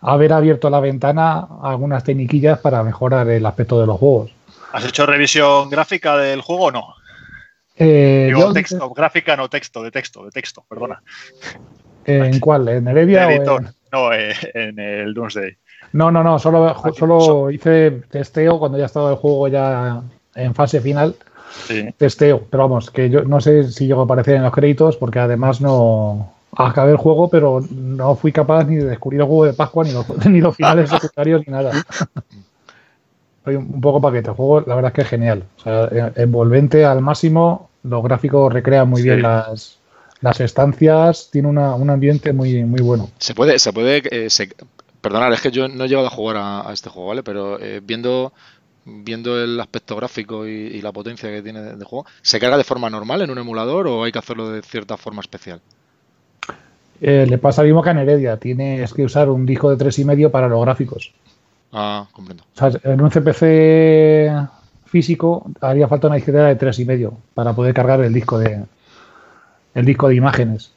haber 0.00 0.32
abierto 0.32 0.68
la 0.68 0.80
ventana 0.80 1.46
algunas 1.62 2.02
tecniquillas 2.02 2.58
para 2.58 2.82
mejorar 2.82 3.28
el 3.28 3.46
aspecto 3.46 3.80
de 3.80 3.86
los 3.86 3.98
juegos. 3.98 4.32
¿Has 4.72 4.84
hecho 4.84 5.06
revisión 5.06 5.68
gráfica 5.68 6.16
del 6.16 6.40
juego 6.40 6.64
o 6.64 6.70
no? 6.72 6.94
Eh, 7.76 8.26
Digo, 8.34 8.52
texto, 8.52 8.90
gráfica 8.90 9.36
no 9.36 9.48
texto, 9.48 9.82
de 9.82 9.90
texto, 9.90 10.24
de 10.24 10.30
texto, 10.30 10.64
perdona. 10.68 11.02
¿En 12.04 12.40
cuál? 12.40 12.68
¿En 12.68 12.88
Heredia 12.88 13.28
o 13.28 13.30
en... 13.30 13.68
No, 13.92 14.12
eh, 14.12 14.34
en 14.54 14.78
el 14.78 15.14
Doomsday. 15.14 15.56
No, 15.92 16.10
no, 16.10 16.22
no, 16.22 16.38
solo, 16.38 16.74
solo 16.96 17.50
hice 17.50 18.02
testeo 18.10 18.58
cuando 18.58 18.78
ya 18.78 18.86
estaba 18.86 19.10
el 19.10 19.16
juego 19.16 19.48
ya 19.48 20.02
en 20.34 20.54
fase 20.54 20.80
final. 20.80 21.16
Testeo, 21.96 22.46
pero 22.48 22.64
vamos, 22.64 22.90
que 22.90 23.10
yo 23.10 23.24
no 23.24 23.40
sé 23.40 23.70
si 23.70 23.86
llegó 23.86 24.02
a 24.02 24.04
aparecer 24.04 24.36
en 24.36 24.44
los 24.44 24.52
créditos 24.52 24.96
porque 24.96 25.18
además 25.18 25.60
no 25.60 26.32
acabé 26.56 26.92
el 26.92 26.96
juego, 26.96 27.28
pero 27.28 27.64
no 27.70 28.14
fui 28.14 28.32
capaz 28.32 28.64
ni 28.64 28.76
de 28.76 28.84
descubrir 28.84 29.20
el 29.20 29.26
juego 29.26 29.44
de 29.46 29.52
Pascua 29.52 29.84
ni 29.84 29.92
los, 29.92 30.06
ni 30.26 30.40
los 30.40 30.56
finales 30.56 30.90
secundarios 31.00 31.42
ni 31.46 31.52
nada. 31.52 31.72
Soy 33.44 33.56
un 33.56 33.80
poco 33.80 34.00
paquete. 34.00 34.30
El 34.30 34.36
juego, 34.36 34.60
la 34.66 34.74
verdad 34.74 34.90
es 34.90 34.94
que 34.94 35.02
es 35.02 35.08
genial. 35.08 35.44
O 35.58 35.62
sea, 35.62 36.12
envolvente 36.16 36.84
al 36.84 37.00
máximo. 37.00 37.70
Los 37.82 38.02
gráficos 38.02 38.52
recrean 38.52 38.88
muy 38.88 39.02
bien 39.02 39.22
las, 39.22 39.78
las 40.20 40.40
estancias. 40.40 41.30
Tiene 41.32 41.48
una, 41.48 41.74
un 41.74 41.88
ambiente 41.88 42.32
muy, 42.32 42.62
muy 42.64 42.80
bueno. 42.80 43.08
Se 43.18 43.34
puede, 43.34 43.58
se 43.58 43.72
puede, 43.72 44.02
eh, 44.10 44.28
Perdonad, 45.00 45.32
es 45.32 45.40
que 45.40 45.50
yo 45.50 45.68
no 45.68 45.84
he 45.84 45.88
llegado 45.88 46.06
a 46.06 46.10
jugar 46.10 46.36
a, 46.38 46.72
este 46.72 46.90
juego, 46.90 47.08
¿vale? 47.08 47.22
Pero 47.22 47.58
eh, 47.60 47.80
viendo 47.82 48.32
viendo 48.84 49.42
el 49.42 49.60
aspecto 49.60 49.96
gráfico 49.96 50.46
y, 50.46 50.80
la 50.80 50.92
potencia 50.92 51.30
que 51.30 51.42
tiene 51.42 51.60
de, 51.60 51.84
juego, 51.84 52.06
¿se 52.22 52.40
carga 52.40 52.56
de 52.56 52.64
forma 52.64 52.90
normal 52.90 53.22
en 53.22 53.30
un 53.30 53.38
emulador 53.38 53.86
o 53.86 54.04
hay 54.04 54.12
que 54.12 54.18
hacerlo 54.18 54.50
de 54.50 54.62
cierta 54.62 54.96
forma 54.96 55.20
especial? 55.20 55.60
Eh, 57.00 57.26
le 57.28 57.38
pasa 57.38 57.62
lo 57.62 57.66
mismo 57.66 57.82
que 57.82 57.90
en 57.90 57.98
Heredia. 57.98 58.36
Tienes 58.36 58.92
que 58.92 59.04
usar 59.04 59.28
un 59.28 59.46
disco 59.46 59.74
de 59.74 59.84
3,5 59.84 60.30
para 60.30 60.48
los 60.48 60.60
gráficos. 60.62 61.12
Ah, 61.72 62.06
comprendo. 62.12 62.44
O 62.54 62.58
sea, 62.58 62.70
en 62.82 63.00
un 63.00 63.10
CPC 63.10 64.48
físico 64.86 65.50
haría 65.60 65.88
falta 65.88 66.08
una 66.08 66.16
disquetera 66.16 66.48
de 66.48 66.58
3,5 66.58 67.12
para 67.34 67.52
poder 67.52 67.72
cargar 67.72 68.00
el 68.00 68.12
disco 68.12 68.38
de 68.38 68.64
el 69.74 69.84
disco 69.84 70.08
de 70.08 70.16
imágenes. 70.16 70.72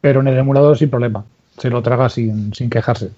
Pero 0.00 0.20
en 0.20 0.28
el 0.28 0.38
emulador 0.38 0.78
sin 0.78 0.90
problema. 0.90 1.24
Se 1.58 1.70
lo 1.70 1.82
traga 1.82 2.08
sin, 2.08 2.54
sin 2.54 2.70
quejarse. 2.70 3.10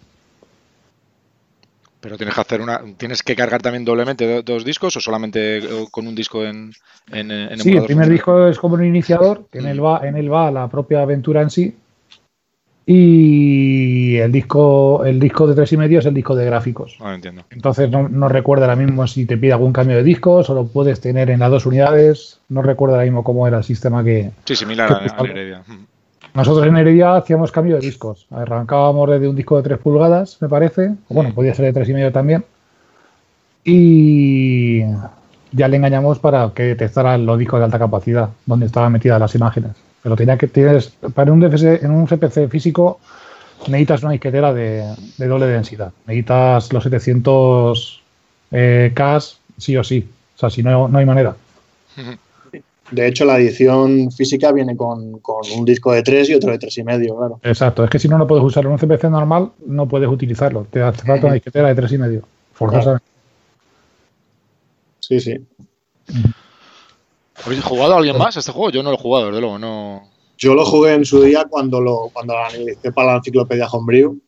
Pero 2.01 2.17
tienes 2.17 2.35
que 2.35 2.41
hacer 2.41 2.61
una, 2.61 2.81
tienes 2.97 3.23
que 3.23 3.35
cargar 3.35 3.61
también 3.61 3.85
doblemente 3.85 4.43
dos 4.43 4.65
discos 4.65 4.97
o 4.97 5.01
solamente 5.01 5.61
con 5.91 6.07
un 6.07 6.15
disco 6.15 6.45
en, 6.45 6.73
en, 7.11 7.59
Sí, 7.59 7.77
el 7.77 7.85
primer 7.85 8.09
disco 8.09 8.47
es 8.47 8.59
como 8.59 8.75
un 8.75 8.85
iniciador, 8.85 9.47
que 9.51 9.59
en 9.59 9.67
él 9.67 9.85
va, 9.85 10.07
en 10.07 10.17
él 10.17 10.33
va 10.33 10.51
la 10.51 10.69
propia 10.69 11.03
aventura 11.03 11.43
en 11.43 11.51
sí. 11.51 11.77
Y 12.87 14.17
el 14.17 14.33
disco, 14.33 15.05
el 15.05 15.21
disco 15.21 15.47
de 15.47 15.55
tres 15.55 15.73
y 15.73 15.77
medio 15.77 15.99
es 15.99 16.07
el 16.07 16.15
disco 16.15 16.35
de 16.35 16.47
gráficos. 16.47 16.97
Ah, 17.01 17.15
entiendo. 17.15 17.45
Entonces 17.51 17.91
no, 17.91 18.09
no 18.09 18.31
recuerdo 18.31 18.65
ahora 18.65 18.77
mismo 18.77 19.07
si 19.07 19.27
te 19.27 19.37
pide 19.37 19.53
algún 19.53 19.75
cambio 19.75 19.97
de 19.97 20.03
disco, 20.03 20.43
solo 20.43 20.67
puedes 20.69 20.99
tener 20.99 21.29
en 21.29 21.41
las 21.41 21.51
dos 21.51 21.67
unidades. 21.67 22.41
No 22.49 22.63
recuerdo 22.63 22.95
ahora 22.95 23.05
mismo 23.05 23.25
cómo 23.25 23.47
era 23.47 23.59
el 23.59 23.65
sistema 23.65 24.03
que. 24.03 24.31
Sí, 24.47 24.57
similar 24.57 24.91
a, 24.91 25.23
la 25.23 25.29
Heredia. 25.29 25.65
Nosotros 26.39 26.69
en 26.69 26.77
Heredia 26.77 27.17
hacíamos 27.17 27.51
cambio 27.51 27.75
de 27.75 27.81
discos. 27.81 28.29
Arrancábamos 28.31 29.11
desde 29.11 29.27
un 29.27 29.35
disco 29.35 29.57
de 29.57 29.65
3 29.65 29.79
pulgadas, 29.81 30.41
me 30.41 30.49
parece. 30.49 30.95
O 31.09 31.15
bueno, 31.15 31.35
podía 31.35 31.53
ser 31.53 31.73
de 31.73 31.81
3,5 31.81 32.13
también. 32.13 32.45
Y 33.65 34.83
ya 35.51 35.67
le 35.67 35.77
engañamos 35.77 36.21
para 36.21 36.53
que 36.55 36.63
detectara 36.63 37.19
los 37.19 37.41
discos 37.41 37.59
de 37.59 37.65
alta 37.65 37.81
capacidad, 37.81 38.29
donde 38.47 38.67
estaban 38.67 38.93
metidas 38.93 39.19
las 39.19 39.35
imágenes. 39.35 39.73
Pero 40.01 40.15
tenía 40.15 40.39
que 40.39 40.47
tienes 40.47 40.91
para 41.13 41.33
un 41.33 41.41
DFS, 41.41 41.83
en 41.83 41.91
un 41.91 42.07
CPC 42.07 42.49
físico 42.49 43.01
necesitas 43.67 44.05
una 44.05 44.13
disquetera 44.13 44.55
de, 44.55 44.95
doble 45.19 45.47
densidad. 45.47 45.91
Necesitas 46.07 46.73
los 46.73 46.85
700 46.85 48.03
eh, 48.53 48.93
K 48.95 49.19
sí 49.59 49.77
o 49.77 49.83
sí. 49.83 50.09
O 50.37 50.39
sea, 50.39 50.51
si 50.51 50.63
no, 50.63 50.87
no 50.87 50.99
hay 50.99 51.05
manera. 51.05 51.35
De 52.91 53.07
hecho, 53.07 53.25
la 53.25 53.39
edición 53.39 54.11
física 54.11 54.53
viene 54.53 54.77
con, 54.77 55.21
un 55.57 55.65
disco 55.65 55.93
de 55.93 56.03
3 56.03 56.31
y 56.31 56.35
otro 56.35 56.51
de 56.51 56.59
3,5, 56.59 57.17
claro. 57.19 57.41
Exacto, 57.43 57.85
es 57.85 57.91
que 57.91 57.99
si 57.99 58.09
no, 58.09 58.17
no 58.17 58.27
puedes 58.27 58.45
usarlo 58.45 58.71
en 58.71 58.75
un 58.75 58.79
CPC 58.79 59.05
normal, 59.05 59.51
no 59.67 59.87
puedes 59.87 60.09
utilizarlo. 60.09 60.67
Te 60.71 60.83
hace 60.83 61.07
falta 61.07 61.27
una 61.27 61.35
disquetera 61.35 61.73
de 61.73 61.83
3,5. 61.83 62.23
Forzosamente. 62.53 63.07
Sí, 65.01 65.21
sí. 65.21 65.41
¿Habéis 67.45 67.63
jugado 67.63 67.95
a 67.95 67.99
alguien 67.99 68.19
más 68.19 68.37
este 68.37 68.53
juego? 68.53 68.71
Yo 68.71 68.83
no 68.83 68.91
lo 68.91 68.97
he 68.97 69.01
jugado, 69.01 69.27
desde 69.27 69.41
luego, 69.41 69.59
no. 69.59 70.09
Yo 70.37 70.55
lo 70.55 70.65
jugué 70.65 70.95
en 70.95 71.05
su 71.05 71.23
día 71.23 71.47
cuando 71.49 71.81
lo 71.81 72.11
cuando 72.13 72.37
analicé 72.37 72.93
para 72.93 73.13
la 73.13 73.17
enciclopedia 73.17 73.67
Homebrew 73.67 74.19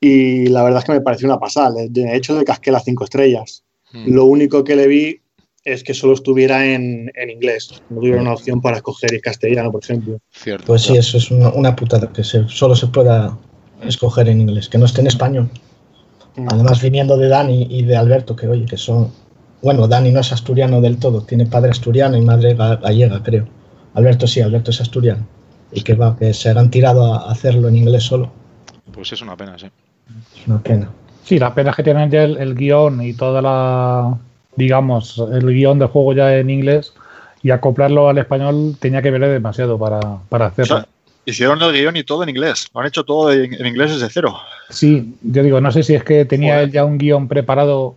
y 0.00 0.48
la 0.48 0.62
verdad 0.62 0.80
es 0.80 0.84
que 0.84 0.92
me 0.92 1.00
pareció 1.00 1.26
una 1.26 1.38
pasada. 1.38 1.72
De 1.88 2.16
hecho, 2.16 2.38
le 2.38 2.44
casqué 2.44 2.70
las 2.70 2.84
5 2.84 3.04
estrellas. 3.04 3.64
Hmm. 3.90 4.12
Lo 4.12 4.26
único 4.26 4.62
que 4.64 4.76
le 4.76 4.86
vi 4.86 5.20
es 5.64 5.82
que 5.82 5.94
solo 5.94 6.12
estuviera 6.14 6.64
en, 6.64 7.10
inglés. 7.28 7.82
No 7.88 8.00
tuviera 8.00 8.20
una 8.20 8.34
opción 8.34 8.60
para 8.60 8.76
escoger 8.76 9.18
castellano, 9.20 9.72
por 9.72 9.82
ejemplo. 9.82 10.18
Cierto. 10.30 10.66
Pues 10.66 10.82
sí, 10.82 10.96
eso 10.96 11.16
es 11.16 11.30
una, 11.30 11.74
putada, 11.74 12.12
que 12.12 12.22
solo 12.22 12.76
se 12.76 12.86
pueda 12.88 13.36
escoger 13.82 14.28
en 14.28 14.42
inglés, 14.42 14.68
que 14.68 14.78
no 14.78 14.84
esté 14.84 15.00
en 15.00 15.06
español. 15.06 15.50
Mm. 16.36 16.48
Además, 16.50 16.82
viniendo 16.82 17.16
de 17.16 17.28
Dani 17.28 17.66
y 17.70 17.82
de 17.82 17.96
Alberto, 17.96 18.36
que 18.36 18.46
oye, 18.46 18.66
que 18.66 18.76
son. 18.76 19.10
Bueno, 19.62 19.88
Dani 19.88 20.12
no 20.12 20.20
es 20.20 20.30
asturiano 20.30 20.82
del 20.82 20.98
todo, 20.98 21.22
tiene 21.22 21.46
padre 21.46 21.70
asturiano 21.70 22.18
y 22.18 22.20
madre 22.20 22.54
gallega, 22.54 23.22
creo. 23.22 23.48
Alberto 23.94 24.26
sí, 24.26 24.42
Alberto 24.42 24.70
es 24.70 24.80
asturiano. 24.82 25.26
Y 25.72 25.82
que 25.82 25.94
va, 25.94 26.16
que 26.16 26.34
se 26.34 26.50
han 26.50 26.70
tirado 26.70 27.14
a 27.14 27.30
hacerlo 27.30 27.68
en 27.68 27.76
inglés 27.76 28.02
solo. 28.02 28.30
Pues 28.92 29.12
es 29.12 29.22
una 29.22 29.36
pena, 29.36 29.58
sí. 29.58 29.66
Es 30.36 30.46
una 30.46 30.62
pena. 30.62 30.90
Sí, 31.24 31.38
la 31.38 31.54
pena 31.54 31.70
es 31.70 31.76
que 31.76 31.82
tienen 31.82 32.10
ya 32.10 32.24
el 32.24 32.54
guion 32.54 33.00
y 33.00 33.14
toda 33.14 33.40
la 33.40 34.18
digamos, 34.56 35.22
el 35.32 35.46
guion 35.46 35.78
del 35.78 35.88
juego 35.88 36.12
ya 36.12 36.36
en 36.36 36.50
inglés 36.50 36.92
y 37.42 37.50
acoplarlo 37.50 38.08
al 38.08 38.18
español 38.18 38.76
tenía 38.78 39.02
que 39.02 39.10
ver 39.10 39.20
demasiado 39.20 39.78
para, 39.78 40.00
para 40.28 40.46
hacerlo. 40.46 40.84
hicieron 41.24 41.60
el 41.62 41.72
guion 41.72 41.96
y 41.96 42.04
todo 42.04 42.22
en 42.22 42.30
inglés, 42.30 42.68
lo 42.72 42.80
han 42.80 42.86
hecho 42.86 43.04
todo 43.04 43.32
en, 43.32 43.66
inglés 43.66 43.92
desde 43.92 44.08
cero. 44.10 44.36
Sí, 44.70 45.14
yo 45.22 45.42
digo, 45.42 45.60
no 45.60 45.70
sé 45.70 45.82
si 45.82 45.94
es 45.94 46.02
que 46.04 46.24
tenía 46.24 46.62
él 46.62 46.72
ya 46.72 46.84
un 46.84 46.98
guion 46.98 47.28
preparado 47.28 47.94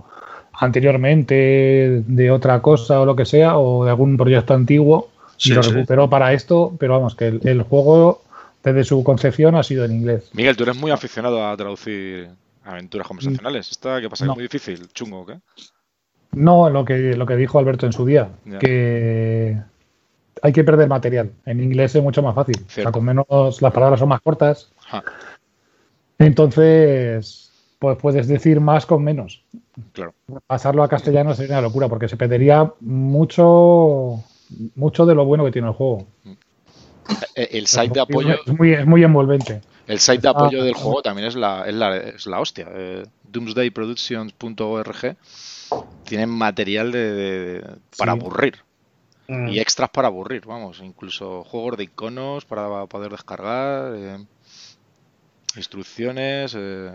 anteriormente 0.59 2.03
de 2.05 2.31
otra 2.31 2.61
cosa 2.61 2.99
o 2.99 3.05
lo 3.05 3.15
que 3.15 3.25
sea, 3.25 3.57
o 3.57 3.85
de 3.85 3.91
algún 3.91 4.17
proyecto 4.17 4.53
antiguo, 4.53 5.09
y 5.43 5.53
lo 5.53 5.61
recuperó 5.61 6.09
para 6.09 6.33
esto, 6.33 6.75
pero 6.79 6.93
vamos, 6.93 7.15
que 7.15 7.27
el, 7.27 7.61
juego 7.61 8.23
desde 8.63 8.83
su 8.83 9.03
concepción 9.03 9.55
ha 9.55 9.63
sido 9.63 9.85
en 9.85 9.93
inglés. 9.93 10.29
Miguel, 10.33 10.57
tú 10.57 10.63
eres 10.63 10.75
muy 10.75 10.91
aficionado 10.91 11.47
a 11.47 11.55
traducir 11.55 12.27
aventuras 12.65 13.07
conversacionales. 13.07 13.71
¿Esta 13.71 14.01
qué 14.01 14.09
pasa? 14.09 14.25
¿Es 14.25 14.31
muy 14.31 14.43
difícil? 14.43 14.87
¿Chungo 14.93 15.21
o 15.21 15.25
qué? 15.25 15.35
No, 16.31 16.69
lo 16.69 16.85
que, 16.85 17.15
lo 17.15 17.25
que 17.25 17.35
dijo 17.35 17.59
Alberto 17.59 17.85
en 17.85 17.93
su 17.93 18.05
día, 18.05 18.29
que 18.59 19.57
hay 20.41 20.53
que 20.53 20.63
perder 20.63 20.87
material. 20.87 21.31
En 21.45 21.61
inglés 21.61 21.95
es 21.95 22.03
mucho 22.03 22.21
más 22.21 22.35
fácil. 22.35 22.57
O 22.67 22.69
sea, 22.69 22.91
con 22.91 23.03
menos, 23.03 23.61
las 23.61 23.73
palabras 23.73 23.99
son 23.99 24.09
más 24.09 24.21
cortas. 24.21 24.71
Entonces, 26.19 27.51
pues 27.79 27.97
puedes 27.97 28.27
decir 28.27 28.59
más 28.59 28.85
con 28.85 29.03
menos. 29.03 29.43
Claro. 29.93 30.13
Pasarlo 30.47 30.83
a 30.83 30.89
castellano 30.89 31.33
sería 31.33 31.58
una 31.58 31.67
locura, 31.67 31.87
porque 31.87 32.08
se 32.08 32.17
perdería 32.17 32.71
mucho, 32.81 34.23
mucho 34.75 35.06
de 35.06 35.15
lo 35.15 35.25
bueno 35.25 35.45
que 35.45 35.52
tiene 35.52 35.67
el 35.67 35.73
juego. 35.73 36.08
Eh, 37.35 37.49
el 37.52 37.67
site 37.67 37.93
de 37.93 38.02
apoyo. 38.02 38.35
Es 38.45 38.58
muy, 38.58 38.73
es 38.73 38.85
muy 38.85 39.04
envolvente. 39.04 39.62
El 39.87 39.99
site 39.99 40.21
de 40.21 40.29
apoyo 40.29 40.63
del 40.63 40.73
juego 40.73 41.02
también 41.02 41.27
es 41.27 41.35
la, 41.35 41.67
es 41.67 41.75
la, 41.75 41.97
es 41.97 42.27
la 42.27 42.39
hostia. 42.39 42.67
Eh, 42.69 43.06
doomsdayproductions.org 43.31 45.15
tienen 46.08 46.29
material 46.29 46.91
de, 46.91 47.63
para 47.97 48.13
aburrir. 48.13 48.58
Mm. 49.27 49.49
Y 49.49 49.60
extras 49.60 49.89
para 49.89 50.08
aburrir, 50.08 50.45
vamos. 50.45 50.79
Incluso 50.81 51.43
juegos 51.43 51.77
de 51.77 51.83
iconos 51.83 52.45
para 52.45 52.85
poder 52.87 53.12
descargar. 53.12 53.93
Eh. 53.95 54.25
Instrucciones. 55.55 56.55
Eh, 56.58 56.91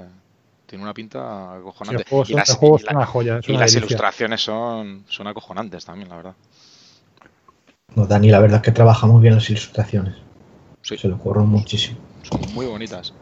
tiene 0.66 0.82
una 0.82 0.94
pinta 0.94 1.54
acojonante. 1.56 2.04
y 2.28 2.32
las, 2.32 2.56
juego 2.56 2.76
es 2.76 2.84
una 2.84 3.04
joya. 3.04 3.40
y 3.46 3.52
las 3.52 3.74
ilustraciones 3.74 4.40
son, 4.40 5.04
son 5.06 5.26
acojonantes 5.26 5.84
también, 5.84 6.08
la 6.08 6.16
verdad. 6.16 6.34
No, 7.94 8.06
Dani, 8.06 8.30
la 8.30 8.40
verdad 8.40 8.56
es 8.56 8.62
que 8.62 8.72
trabaja 8.72 9.06
muy 9.06 9.20
bien 9.20 9.34
las 9.34 9.50
ilustraciones. 9.50 10.14
Sí. 10.80 10.96
Se 10.96 11.08
lo 11.08 11.16
ocurren 11.16 11.46
muchísimo. 11.46 11.98
Son 12.22 12.40
muy 12.54 12.64
bonitas. 12.64 13.12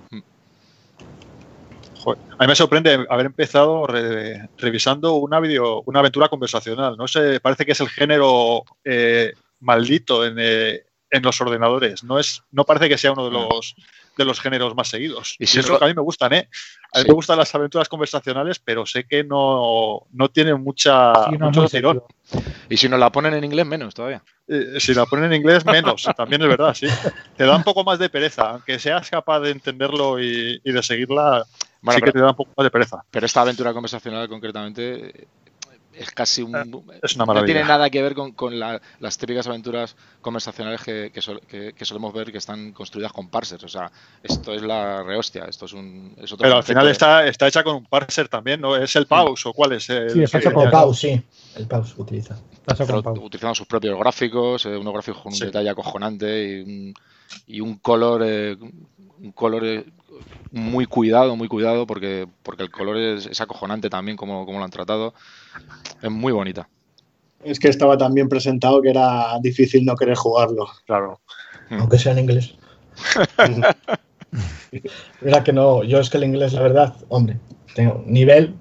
Mm. 2.07 2.33
a 2.39 2.45
mí 2.45 2.47
me 2.47 2.55
sorprende 2.55 3.07
haber 3.09 3.27
empezado 3.27 3.87
revisando 3.87 5.15
una 5.15 5.41
video, 5.41 5.83
una 5.87 6.01
aventura 6.01 6.29
conversacional. 6.29 6.97
No 6.97 7.09
sé, 7.09 7.41
parece 7.41 7.67
que 7.67 7.73
es 7.73 7.81
el 7.81 7.89
género 7.89 8.65
eh, 8.85 9.33
maldito 9.61 10.25
en, 10.25 10.37
eh, 10.39 10.85
en, 11.11 11.23
los 11.23 11.41
ordenadores. 11.41 12.05
No 12.05 12.19
es, 12.19 12.43
no 12.51 12.65
parece 12.65 12.89
que 12.89 12.99
sea 12.99 13.13
uno 13.13 13.27
de 13.27 13.33
los 13.33 13.75
de 14.21 14.25
los 14.25 14.41
géneros 14.41 14.75
más 14.75 14.89
seguidos. 14.89 15.37
Y, 15.39 15.47
si 15.47 15.59
es 15.59 15.69
lo 15.69 15.79
que 15.79 15.85
a 15.85 15.89
mí 15.89 15.95
me 15.95 16.03
gustan, 16.03 16.33
¿eh? 16.35 16.49
A 16.93 16.99
mí 16.99 17.05
me 17.09 17.15
gustan 17.15 17.39
las 17.39 17.55
aventuras 17.55 17.89
conversacionales, 17.89 18.59
pero 18.59 18.85
sé 18.85 19.05
que 19.05 19.25
no, 19.25 20.07
no 20.13 20.29
tienen 20.29 20.61
mucha, 20.63 21.13
mucho 21.39 21.67
tirón. 21.67 22.03
Y 22.69 22.77
si 22.77 22.89
nos 22.89 23.01
la 23.01 23.11
ponen 23.11 23.35
en 23.35 23.45
inglés, 23.45 23.67
menos 23.67 23.95
todavía. 23.95 24.23
Eh, 24.47 24.79
si 24.79 24.95
la 24.95 25.07
ponen 25.07 25.27
en 25.27 25.41
inglés, 25.41 25.65
menos. 25.65 26.07
también 26.17 26.43
es 26.43 26.49
verdad, 26.49 26.75
sí. 26.75 26.87
Te 27.37 27.45
da 27.45 27.57
un 27.57 27.65
poco 27.65 27.83
más 27.83 27.99
de 27.99 28.11
pereza. 28.11 28.51
Aunque 28.51 28.79
seas 28.79 29.09
capaz 29.09 29.41
de 29.41 29.51
entenderlo 29.51 30.21
y, 30.21 30.61
de 30.63 30.83
seguirla, 30.83 31.45
sí 31.89 32.03
que 32.03 32.13
te 32.13 32.21
da 32.21 32.31
un 32.31 32.37
poco 32.37 32.53
más 32.57 32.65
de 32.65 32.71
pereza. 32.71 33.05
Pero 33.11 33.27
esta 33.27 33.41
aventura 33.41 33.73
conversacional, 33.73 34.29
concretamente, 34.29 35.29
es 35.93 36.11
casi 36.13 36.43
un. 36.43 36.55
Eh, 36.55 37.01
es 37.03 37.17
una 37.17 37.27
maravilla. 37.27 37.53
No 37.53 37.59
tiene 37.59 37.69
nada 37.69 37.91
que 37.91 38.03
ver 38.03 38.15
con, 38.15 38.33
con 38.33 38.59
las 38.59 39.19
típicas 39.19 39.47
aventuras 39.47 39.97
conversacionales 40.21 40.83
que, 40.83 41.11
que, 41.13 41.85
solemos 41.85 42.13
ver 42.13 42.31
que 42.33 42.39
están 42.39 42.73
construidas 42.73 43.13
con 43.13 43.29
parsers. 43.29 43.65
O 43.65 43.69
sea, 43.69 43.91
esto 44.23 44.55
es 44.55 44.63
la 44.63 45.03
rehostia. 45.03 45.45
Esto 45.45 45.67
es 45.67 45.73
un. 45.73 46.15
Es 46.17 46.33
otro 46.33 46.45
Pero 46.45 46.57
al 46.57 46.63
final 46.63 46.89
está, 46.89 47.27
está 47.27 47.49
hecha 47.49 47.63
con 47.63 47.77
un 47.77 47.87
parser 47.87 48.29
también, 48.29 48.61
¿no? 48.61 48.77
¿Es 48.77 48.95
el 48.97 49.07
pause 49.07 49.47
o 49.47 49.53
cuál 49.53 49.73
es? 49.73 49.91
El, 49.91 50.11
sí, 50.11 50.23
es 50.23 50.35
hecho 50.35 50.53
con 50.53 50.71
pause, 50.71 50.99
sí. 50.99 51.23
El 51.57 51.67
pause 51.67 51.95
utiliza. 51.99 52.39
utilizando 53.21 53.55
sus 53.55 53.67
propios 53.67 53.99
gráficos, 53.99 54.67
eh, 54.67 54.77
unos 54.77 54.93
gráficos 54.93 55.23
con 55.23 55.33
un 55.33 55.39
detalle 55.39 55.71
acojonante 55.71 56.49
y 56.49 56.61
un, 56.63 56.95
y 57.47 57.61
un 57.61 57.79
color. 57.79 58.23
Eh, 58.25 58.57
un 59.23 59.33
color 59.33 59.85
muy 60.53 60.87
cuidado, 60.87 61.37
muy 61.37 61.49
cuidado, 61.49 61.87
porque, 61.87 62.27
porque 62.43 62.65
el 62.65 62.71
color 62.71 62.97
es, 62.97 63.41
acojonante 63.41 63.89
también 63.91 64.17
como, 64.17 64.45
como, 64.47 64.59
lo 64.59 64.65
han 64.65 64.71
tratado. 64.71 65.15
Es 66.03 66.11
muy 66.11 66.33
bonita. 66.33 66.69
Es 67.43 67.59
que 67.59 67.69
estaba 67.69 67.97
tan 67.97 68.13
bien 68.15 68.29
presentado 68.29 68.83
que 68.83 68.91
era 68.91 69.39
difícil 69.41 69.85
no 69.85 69.97
querer 69.97 70.17
jugarlo. 70.17 70.69
Claro. 70.87 71.21
Hmm. 71.71 71.81
Aunque 71.81 71.99
sea 71.99 72.13
en 72.13 72.19
inglés. 72.19 72.55
Mira 75.21 75.43
que 75.43 75.53
no, 75.53 75.83
yo 75.85 75.99
es 75.99 76.11
que 76.11 76.19
el 76.19 76.25
inglés, 76.25 76.53
la 76.53 76.63
verdad, 76.63 76.95
hombre, 77.09 77.39
tengo 77.75 78.03
nivel 78.07 78.55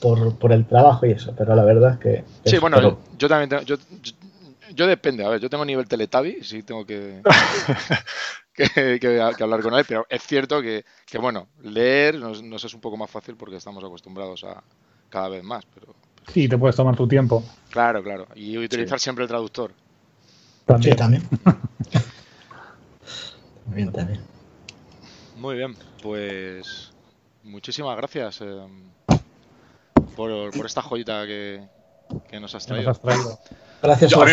por, 0.00 0.36
por 0.36 0.52
el 0.52 0.66
trabajo 0.66 1.06
y 1.06 1.12
eso, 1.12 1.34
pero 1.36 1.54
la 1.54 1.64
verdad 1.64 1.94
es 1.94 1.98
que... 1.98 2.24
sí, 2.44 2.58
bueno, 2.58 2.98
yo 3.16 3.28
también 3.28 3.48
tengo, 3.48 3.62
yo, 3.62 3.76
yo, 4.74 4.86
depende, 4.86 5.24
a 5.24 5.30
ver, 5.30 5.40
yo 5.40 5.48
tengo 5.48 5.64
nivel 5.64 5.88
Teletabi, 5.88 6.42
sí 6.42 6.62
tengo 6.62 6.84
que, 6.84 7.22
que, 8.54 9.20
hablar 9.20 9.62
con 9.62 9.74
él, 9.74 9.84
pero 9.86 10.06
es 10.08 10.22
cierto 10.22 10.62
que, 10.62 10.84
bueno, 11.20 11.48
leer 11.62 12.16
nos, 12.16 12.64
es 12.64 12.74
un 12.74 12.80
poco 12.80 12.96
más 12.96 13.10
fácil 13.10 13.36
porque 13.36 13.56
estamos 13.56 13.82
acostumbrados 13.84 14.44
a 14.44 14.62
cada 15.10 15.28
vez 15.28 15.42
más. 15.42 15.64
pero 15.74 15.94
Sí, 16.32 16.48
te 16.48 16.56
puedes 16.56 16.76
tomar 16.76 16.96
tu 16.96 17.06
tiempo. 17.06 17.44
Claro, 17.70 18.02
claro. 18.02 18.26
Y 18.34 18.56
utilizar 18.56 18.98
siempre 18.98 19.24
el 19.24 19.28
traductor. 19.28 19.72
También. 20.64 20.92
Sí, 20.92 20.98
también. 20.98 21.22
Muy 23.66 23.76
bien, 23.76 23.92
también. 23.92 24.20
Muy 25.36 25.56
bien, 25.56 25.76
pues 26.02 26.92
muchísimas 27.42 27.96
gracias 27.96 28.40
eh, 28.40 28.66
por, 30.16 30.66
esta 30.66 30.80
joyita 30.80 31.26
que, 31.26 31.60
nos 32.40 32.54
has 32.54 32.66
traído. 32.66 32.92
Gracias 33.84 34.10
yo, 34.12 34.22
a 34.22 34.26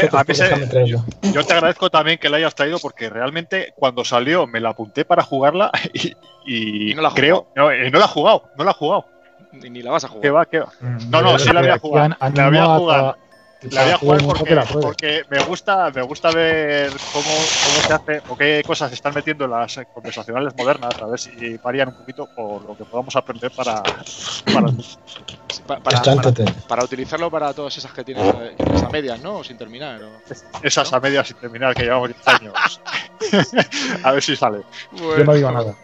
yo, 1.34 1.46
te 1.46 1.54
agradezco 1.54 1.90
también 1.90 2.18
que 2.18 2.30
la 2.30 2.38
hayas 2.38 2.56
traído 2.56 2.80
porque 2.80 3.10
realmente 3.10 3.74
cuando 3.76 4.06
salió 4.06 4.48
me 4.48 4.62
la 4.62 4.70
apunté 4.70 5.04
para 5.04 5.24
jugarla 5.24 5.70
y, 6.46 6.94
no 6.96 7.02
la 7.02 7.12
creo 7.12 7.48
no, 7.54 7.70
eh, 7.70 7.92
no 7.92 8.00
la 8.00 8.06
he 8.06 8.08
jugado, 8.08 8.44
no 8.58 8.64
la 8.64 8.72
he 8.72 8.74
jugado. 8.74 9.06
Ni, 9.52 9.82
la 9.82 9.92
vas 9.92 10.06
a 10.06 10.08
jugar. 10.08 10.22
¿Qué 10.22 10.30
va, 10.30 10.46
qué 10.46 10.60
va? 10.60 10.72
Mm, 10.80 11.10
no, 11.10 11.22
no, 11.22 11.38
sí 11.38 11.52
la 11.52 11.60
voy 11.60 11.70
a 11.70 11.80
jugar. 11.80 12.18
La 12.34 12.50
voy 12.50 12.58
a 12.58 12.66
jugar. 12.78 13.18
La 13.70 13.84
voy 13.84 13.92
a 13.92 13.98
jugar 13.98 14.22
porque, 14.24 14.64
porque, 14.82 15.24
me 15.30 15.40
gusta 15.44 15.92
me 15.92 16.02
gusta 16.02 16.32
ver 16.32 16.92
cómo, 17.14 17.24
cómo, 17.24 17.88
se 17.88 17.94
hace 17.94 18.22
o 18.28 18.36
qué 18.36 18.64
cosas 18.66 18.90
se 18.90 18.96
están 18.96 19.14
metiendo 19.14 19.46
en 19.46 19.52
las 19.52 19.80
conversacionales 19.94 20.56
modernas, 20.58 21.00
a 21.00 21.06
ver 21.06 21.20
si 21.20 21.58
varían 21.58 21.90
un 21.90 21.96
poquito 21.96 22.28
por 22.36 22.64
lo 22.64 22.76
que 22.76 22.86
podamos 22.86 23.16
aprender 23.16 23.52
para, 23.52 23.84
para, 24.52 24.68
para, 25.84 26.02
para, 26.68 26.84
utilizarlo 26.84 27.30
para 27.30 27.54
todas 27.54 27.78
esas 27.78 27.92
que 27.92 28.04
tienes, 28.04 28.26
a 28.84 28.90
medias, 28.90 29.22
¿no? 29.22 29.38
O 29.38 29.44
sin 29.44 29.58
terminar. 29.58 30.02
Esas 30.64 30.92
a 30.92 31.00
medias 31.00 31.28
sin 31.28 31.38
terminar 31.38 31.76
que 31.76 31.84
llevamos 31.84 32.10
10 32.10 32.28
años. 32.28 32.82
a 34.04 34.12
ver 34.12 34.24
si 34.24 34.36
sale. 34.36 34.62
Yo 34.94 35.24
no 35.24 35.34
digo 35.36 35.52
nada. 35.52 35.76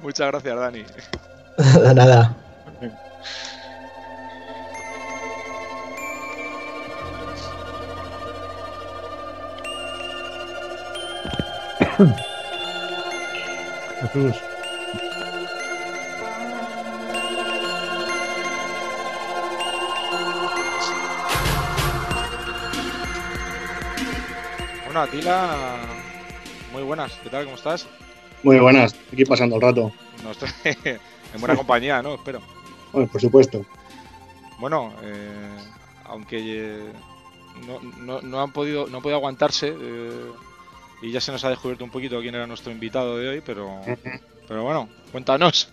Muchas 0.00 0.28
gracias, 0.28 0.56
Dani. 0.56 0.84
nada. 1.94 2.34
Jesús. 14.00 14.36
Bueno, 24.84 25.00
Atila, 25.00 25.78
muy 26.72 26.82
buenas. 26.82 27.12
¿Qué 27.22 27.30
tal? 27.30 27.44
¿Cómo 27.44 27.56
estás? 27.56 27.86
Muy 28.42 28.58
buenas. 28.58 28.94
Aquí 29.12 29.24
pasando 29.24 29.56
el 29.56 29.62
rato. 29.62 29.92
No 30.24 30.32
estoy 30.32 30.48
en 30.84 31.40
buena 31.40 31.56
compañía, 31.56 32.02
¿no? 32.02 32.14
Espero. 32.14 32.40
Bueno, 32.92 33.08
por 33.08 33.20
supuesto. 33.20 33.64
Bueno, 34.58 34.92
eh, 35.02 35.56
aunque 36.04 36.38
eh, 36.40 36.92
no, 38.00 38.40
han 38.40 38.52
podido, 38.52 38.86
no 38.88 38.96
han 38.98 39.02
podido 39.02 39.16
aguantarse. 39.16 39.68
Eh, 39.68 40.32
y 41.02 41.10
ya 41.10 41.20
se 41.20 41.32
nos 41.32 41.44
ha 41.44 41.50
descubierto 41.50 41.84
un 41.84 41.90
poquito 41.90 42.20
quién 42.20 42.34
era 42.34 42.46
nuestro 42.46 42.72
invitado 42.72 43.18
de 43.18 43.28
hoy, 43.28 43.42
pero, 43.44 43.80
pero 44.46 44.62
bueno, 44.62 44.88
cuéntanos. 45.10 45.68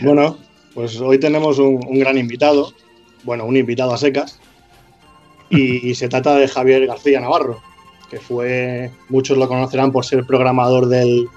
Bueno, 0.00 0.36
pues 0.74 1.00
hoy 1.00 1.18
tenemos 1.20 1.58
un, 1.58 1.80
gran 1.98 2.18
invitado, 2.18 2.74
bueno, 3.22 3.44
un 3.44 3.56
invitado 3.56 3.94
a 3.94 3.98
secas, 3.98 4.40
y, 5.50 5.94
se 5.94 6.08
trata 6.08 6.34
de 6.34 6.48
Javier 6.48 6.86
García 6.86 7.20
Navarro, 7.20 7.62
que 8.10 8.18
fue, 8.18 8.90
muchos 9.08 9.38
lo 9.38 9.48
conocerán 9.48 9.92
por 9.92 10.04
ser 10.04 10.24
programador 10.24 10.88
del, 10.88 11.28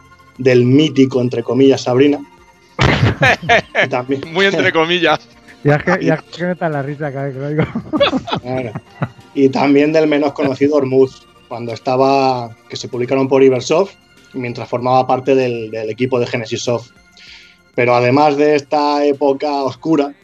mítico, 0.66 1.22
entre 1.22 1.44
comillas, 1.44 1.84
Sabrina. 1.84 2.20
También. 3.90 4.22
Muy 4.34 4.48
entre 4.48 4.72
comillas. 4.72 5.20
Ya 5.64 5.78
que, 5.78 6.04
ya 6.04 6.18
que 6.18 6.44
me 6.44 6.54
está 6.54 6.70
la 6.70 6.82
risa 6.82 7.14
cada 7.14 7.26
vez 7.26 7.36
que 7.36 7.40
lo 7.40 7.50
digo. 7.50 7.64
Y 9.36 9.48
también 9.50 9.94
del 9.94 10.08
menos 10.08 10.34
conocido 10.34 10.78
Ormuz, 10.78 11.28
cuando 11.52 11.74
estaba, 11.74 12.56
que 12.70 12.78
se 12.78 12.88
publicaron 12.88 13.28
por 13.28 13.44
Ibersoft, 13.44 13.96
mientras 14.34 14.70
formaba 14.70 15.06
parte 15.06 15.36
del, 15.36 15.76
equipo 15.90 16.18
de 16.18 16.26
Genesis 16.26 16.62
Soft. 16.62 16.92
Pero 17.76 17.94
además 17.94 18.38
de 18.38 18.56
esta 18.56 19.04
época 19.04 19.62
oscura, 19.64 20.16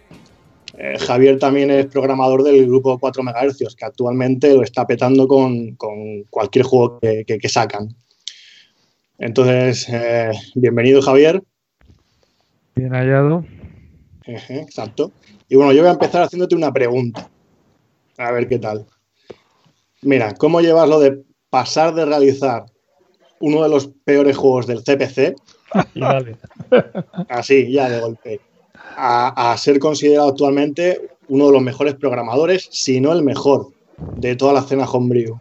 eh, 0.77 0.97
Javier 0.97 1.37
también 1.37 1.69
es 1.69 1.87
programador 1.87 2.43
del 2.43 2.65
grupo 2.67 2.97
4 2.97 3.23
MHz, 3.23 3.75
que 3.75 3.83
actualmente 3.83 4.53
lo 4.53 4.63
está 4.63 4.87
petando 4.87 5.27
con, 5.27 5.75
cualquier 6.29 6.63
juego 6.63 6.97
que, 7.01 7.49
sacan. 7.49 7.93
Entonces, 9.17 9.85
eh, 9.89 10.31
bienvenido 10.55 11.01
Javier. 11.01 11.43
Bien 12.73 12.93
hallado. 12.93 13.43
exacto. 14.23 15.11
Y 15.49 15.57
bueno, 15.57 15.73
yo 15.73 15.81
voy 15.81 15.89
a 15.89 15.93
empezar 15.93 16.21
haciéndote 16.21 16.55
una 16.55 16.71
pregunta. 16.71 17.29
A 18.17 18.31
ver 18.31 18.47
qué 18.47 18.59
tal. 18.59 18.87
Mira, 20.01 20.33
¿cómo 20.35 20.61
llevas 20.61 20.87
lo 20.87 20.99
de 20.99 21.23
pasar 21.49 21.93
de 21.93 22.05
realizar 22.05 22.65
uno 23.39 23.63
de 23.63 23.69
los 23.69 23.87
peores 24.05 24.37
juegos 24.37 24.67
del 24.67 24.83
CPC? 24.83 25.35
así, 27.29 27.71
ya 27.71 27.89
de 27.89 27.99
golpe. 27.99 28.39
A, 28.95 29.55
ser 29.57 29.79
considerado 29.79 30.29
actualmente 30.29 31.09
uno 31.27 31.47
de 31.47 31.53
los 31.53 31.61
mejores 31.61 31.95
programadores, 31.95 32.67
si 32.71 32.99
no 33.01 33.11
el 33.11 33.23
mejor, 33.23 33.67
de 34.15 34.35
toda 34.35 34.53
la 34.53 34.59
escena 34.59 34.85
homebrew. 34.85 35.37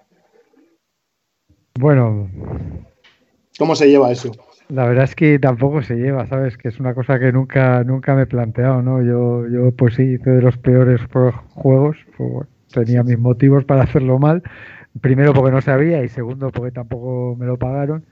Bueno. 1.78 2.30
¿Cómo 3.58 3.74
se 3.76 3.88
lleva 3.88 4.10
eso? 4.10 4.32
La 4.68 4.86
verdad 4.86 5.04
es 5.04 5.14
que 5.14 5.38
tampoco 5.38 5.82
se 5.82 5.94
lleva, 5.94 6.26
¿sabes? 6.26 6.58
Que 6.58 6.68
es 6.68 6.80
una 6.80 6.94
cosa 6.94 7.18
que 7.20 7.30
nunca, 7.30 7.84
nunca 7.84 8.14
me 8.14 8.22
he 8.22 8.26
planteado, 8.26 8.82
¿no? 8.82 9.00
Yo, 9.02 9.46
yo 9.48 9.70
pues 9.72 9.94
sí, 9.94 10.02
hice 10.02 10.30
de 10.30 10.42
los 10.42 10.58
peores 10.58 11.00
juegos, 11.54 11.96
pues, 12.16 12.48
tenía 12.84 13.02
mis 13.02 13.18
motivos 13.18 13.64
para 13.64 13.82
hacerlo 13.82 14.18
mal. 14.18 14.42
Primero 15.00 15.32
porque 15.34 15.52
no 15.52 15.60
sabía 15.60 16.02
y 16.04 16.08
segundo 16.08 16.50
porque 16.50 16.72
tampoco 16.72 17.36
me 17.38 17.46
lo 17.46 17.58
pagaron. 17.58 18.04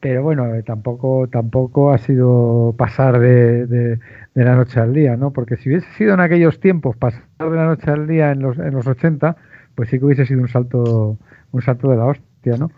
pero 0.00 0.22
bueno, 0.22 0.54
eh, 0.54 0.62
tampoco, 0.62 1.28
tampoco 1.28 1.92
ha 1.92 1.98
sido 1.98 2.74
pasar 2.78 3.18
de, 3.20 3.66
de, 3.66 3.98
la 4.34 4.56
noche 4.56 4.80
al 4.80 4.94
día, 4.94 5.16
¿no? 5.16 5.32
Porque 5.32 5.56
si 5.56 5.70
hubiese 5.70 5.88
sido 5.98 6.14
en 6.14 6.20
aquellos 6.20 6.60
tiempos 6.60 6.96
pasar 6.96 7.24
de 7.38 7.56
la 7.56 7.66
noche 7.66 7.90
al 7.90 8.06
día 8.06 8.32
en 8.32 8.40
los, 8.40 8.58
en 8.58 8.74
los 8.74 8.86
80, 8.86 9.36
pues 9.74 9.88
sí 9.90 9.98
que 9.98 10.04
hubiese 10.06 10.26
sido 10.26 10.40
un 10.42 10.48
salto, 10.48 11.18
un 11.52 11.62
salto 11.62 11.90
de 11.90 11.96
la 11.96 12.06
hostia, 12.06 12.56
¿no? 12.58 12.70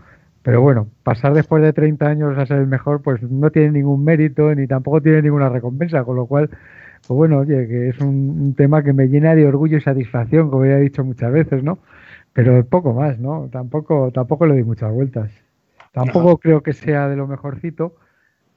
Pero 0.46 0.60
bueno, 0.62 0.88
pasar 1.02 1.34
después 1.34 1.60
de 1.60 1.72
30 1.72 2.06
años 2.06 2.38
a 2.38 2.46
ser 2.46 2.58
el 2.58 2.68
mejor, 2.68 3.02
pues 3.02 3.20
no 3.22 3.50
tiene 3.50 3.72
ningún 3.72 4.04
mérito 4.04 4.54
ni 4.54 4.68
tampoco 4.68 5.02
tiene 5.02 5.20
ninguna 5.22 5.48
recompensa, 5.48 6.04
con 6.04 6.14
lo 6.14 6.26
cual, 6.26 6.50
pues 7.06 7.16
bueno, 7.16 7.38
oye, 7.38 7.66
que 7.68 7.88
es 7.88 7.98
un, 8.00 8.54
tema 8.56 8.82
que 8.82 8.92
me 8.92 9.08
llena 9.08 9.34
de 9.34 9.46
orgullo 9.46 9.78
y 9.78 9.80
satisfacción, 9.80 10.50
como 10.50 10.64
ya 10.66 10.78
he 10.78 10.80
dicho 10.80 11.04
muchas 11.04 11.32
veces, 11.32 11.62
¿no? 11.62 11.78
Pero 12.32 12.64
poco 12.66 12.92
más, 12.92 13.18
¿no? 13.18 13.48
Tampoco, 13.50 14.10
tampoco 14.12 14.46
le 14.46 14.54
doy 14.54 14.64
muchas 14.64 14.92
vueltas. 14.92 15.30
Tampoco 15.92 16.38
creo 16.38 16.62
que 16.62 16.72
sea 16.72 17.08
de 17.08 17.16
lo 17.16 17.26
mejorcito 17.26 17.96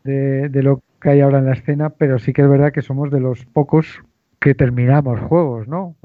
de, 0.04 0.50
de 0.50 0.64
lo 0.64 0.82
que 1.02 1.10
hay 1.10 1.22
ahora 1.22 1.40
en 1.40 1.46
la 1.46 1.54
escena, 1.54 1.90
pero 1.90 2.20
sí 2.20 2.34
que 2.34 2.42
es 2.42 2.50
verdad 2.50 2.74
que 2.74 2.82
somos 2.82 3.10
de 3.12 3.22
los 3.22 3.46
pocos 3.46 4.02
que 4.40 4.56
terminamos 4.56 5.20
juegos, 5.20 5.68
¿no? 5.68 5.96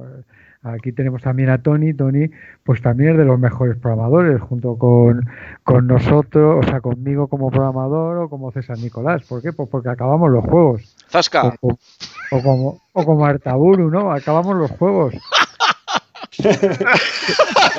Aquí 0.64 0.92
tenemos 0.92 1.20
también 1.20 1.50
a 1.50 1.58
Tony. 1.58 1.92
Tony, 1.92 2.30
pues 2.64 2.80
también 2.80 3.12
es 3.12 3.18
de 3.18 3.26
los 3.26 3.38
mejores 3.38 3.76
programadores, 3.76 4.40
junto 4.40 4.78
con, 4.78 5.28
nosotros, 5.86 6.64
o 6.64 6.68
sea, 6.68 6.80
conmigo 6.80 7.28
como 7.28 7.50
programador 7.50 8.16
o 8.16 8.28
como 8.30 8.50
César 8.50 8.78
Nicolás. 8.78 9.22
¿Por 9.28 9.42
qué? 9.42 9.52
Pues 9.52 9.68
porque 9.68 9.90
acabamos 9.90 10.30
los 10.30 10.42
juegos. 10.42 10.96
¡Zasca! 11.10 11.54
O, 11.60 12.42
como, 12.42 12.80
o 12.94 13.04
como 13.04 13.26
Artaburu, 13.26 13.90
¿no? 13.90 14.10
Acabamos 14.10 14.56
los 14.56 14.70
juegos. 14.70 15.14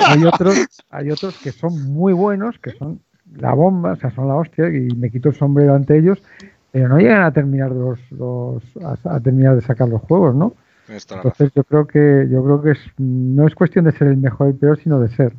hay, 0.06 0.24
otros, 0.24 0.66
hay 0.88 1.10
otros 1.10 1.36
que 1.38 1.50
son 1.50 1.92
muy 1.92 2.12
buenos, 2.12 2.56
que 2.60 2.70
son 2.70 3.00
la 3.34 3.52
bomba, 3.52 3.92
o 3.92 3.96
sea, 3.96 4.12
son 4.12 4.28
la 4.28 4.36
hostia, 4.36 4.68
y 4.68 4.94
me 4.94 5.10
quito 5.10 5.30
el 5.30 5.34
sombrero 5.34 5.74
ante 5.74 5.98
ellos, 5.98 6.22
pero 6.70 6.88
no 6.88 6.98
llegan 6.98 7.24
a 7.24 7.32
terminar 7.32 7.72
los, 7.72 7.98
los 8.12 8.62
a 9.04 9.18
terminar 9.18 9.56
de 9.56 9.62
sacar 9.62 9.88
los 9.88 10.02
juegos, 10.02 10.36
¿no? 10.36 10.54
Entonces 10.88 11.50
yo 11.54 11.64
creo 11.64 11.86
que 11.86 12.26
yo 12.30 12.44
creo 12.44 12.62
que 12.62 12.70
es, 12.72 12.78
no 12.98 13.46
es 13.46 13.54
cuestión 13.54 13.84
de 13.86 13.92
ser 13.92 14.08
el 14.08 14.16
mejor 14.16 14.48
y 14.48 14.50
el 14.50 14.56
peor, 14.56 14.80
sino 14.80 15.00
de 15.00 15.08
ser. 15.08 15.32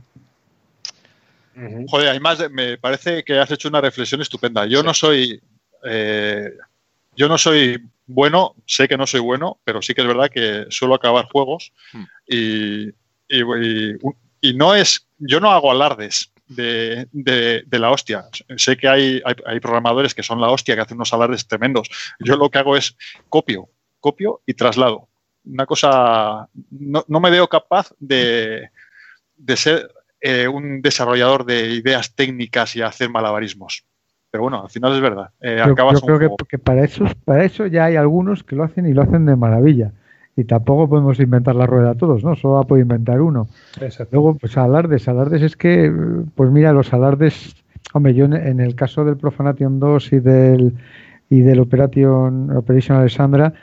Joder, 1.88 2.10
además 2.10 2.40
me 2.52 2.78
parece 2.78 3.24
que 3.24 3.40
has 3.40 3.50
hecho 3.50 3.70
una 3.70 3.82
reflexión 3.82 4.22
estupenda. 4.22 4.66
Yo 4.68 4.84
no 4.84 4.94
soy 4.94 5.42
eh, 5.84 6.52
yo 7.16 7.28
no 7.28 7.38
soy 7.38 7.82
bueno, 8.06 8.56
sé 8.66 8.88
que 8.88 8.98
no 8.98 9.08
soy 9.08 9.20
bueno, 9.20 9.60
pero 9.64 9.82
sí 9.82 9.94
que 9.94 10.02
es 10.02 10.08
verdad 10.08 10.30
que 10.30 10.66
suelo 10.70 10.96
acabar 10.96 11.26
juegos 11.26 11.74
hmm. 11.92 12.04
y, 12.28 12.88
y, 14.42 14.54
no 14.54 14.76
es, 14.76 15.08
yo 15.18 15.42
no 15.42 15.52
hago 15.52 15.72
alardes 15.72 16.32
de, 16.48 17.08
de, 17.12 17.80
la 17.80 17.92
hostia. 17.92 18.26
Sé 18.56 18.78
que 18.78 18.88
hay, 18.88 19.22
hay, 19.26 19.36
hay, 19.46 19.60
programadores 19.60 20.16
que 20.16 20.24
son 20.24 20.40
la 20.40 20.50
hostia, 20.50 20.76
que 20.76 20.82
hacen 20.82 20.96
unos 20.96 21.12
alardes 21.12 21.48
tremendos. 21.48 21.90
Yo 22.20 22.38
lo 22.38 22.50
que 22.50 22.60
hago 22.60 22.78
es 22.78 22.96
copio, 23.28 23.68
copio 24.00 24.42
y 24.46 24.54
traslado 24.54 25.10
una 25.52 25.66
cosa, 25.66 26.48
no, 26.72 27.20
me 27.20 27.30
veo 27.30 27.48
capaz 27.48 27.94
de, 28.00 28.70
ser 29.56 29.92
eh, 30.22 30.48
un 30.48 30.82
desarrollador 30.82 31.46
de 31.46 31.72
ideas 31.72 32.16
técnicas 32.16 32.76
y 32.76 32.82
hacer 32.82 33.10
malabarismos. 33.10 33.86
Pero 34.30 34.44
bueno, 34.44 34.64
al 34.64 34.70
final 34.70 34.94
es 34.94 35.02
verdad. 35.02 35.30
Eh, 35.42 35.64
yo, 35.66 35.76
creo 35.76 36.36
que, 36.50 36.58
para, 36.58 36.84
eso, 36.84 37.06
para 37.24 37.46
eso 37.46 37.66
ya 37.66 37.86
hay 37.86 37.96
algunos 37.96 38.44
que 38.44 38.56
lo 38.56 38.64
hacen 38.64 38.86
y 38.86 38.94
lo 38.94 39.02
hacen 39.02 39.26
de 39.26 39.36
maravilla. 39.36 39.94
Y 40.36 40.44
tampoco 40.44 40.88
podemos 40.88 41.20
inventar 41.20 41.56
la 41.56 41.66
rueda 41.66 41.96
todos, 41.96 42.24
¿no? 42.24 42.36
Solo 42.36 42.64
puede 42.66 42.84
inventar 42.84 43.22
uno. 43.22 43.48
Luego, 44.12 44.36
pues 44.36 44.56
alardes. 44.58 45.08
Alardes 45.08 45.42
es 45.42 45.56
que, 45.56 45.92
pues 46.36 46.52
mira, 46.52 46.74
los 46.74 46.94
alardes, 46.94 47.56
hombre, 47.94 48.14
yo 48.14 48.26
en, 48.26 48.60
el 48.60 48.76
caso 48.76 49.04
del 49.04 49.18
Profanation 49.18 49.80
2 49.80 50.14
y 50.14 50.20
del, 50.20 50.74
y 51.30 51.40
del 51.40 51.60
Operation, 51.60 52.56
Operation 52.56 53.00
Alessandra, 53.00 53.54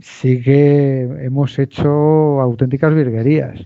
sí 0.00 0.42
que 0.42 1.02
hemos 1.22 1.58
hecho 1.58 2.40
auténticas 2.40 2.94
virguerías. 2.94 3.60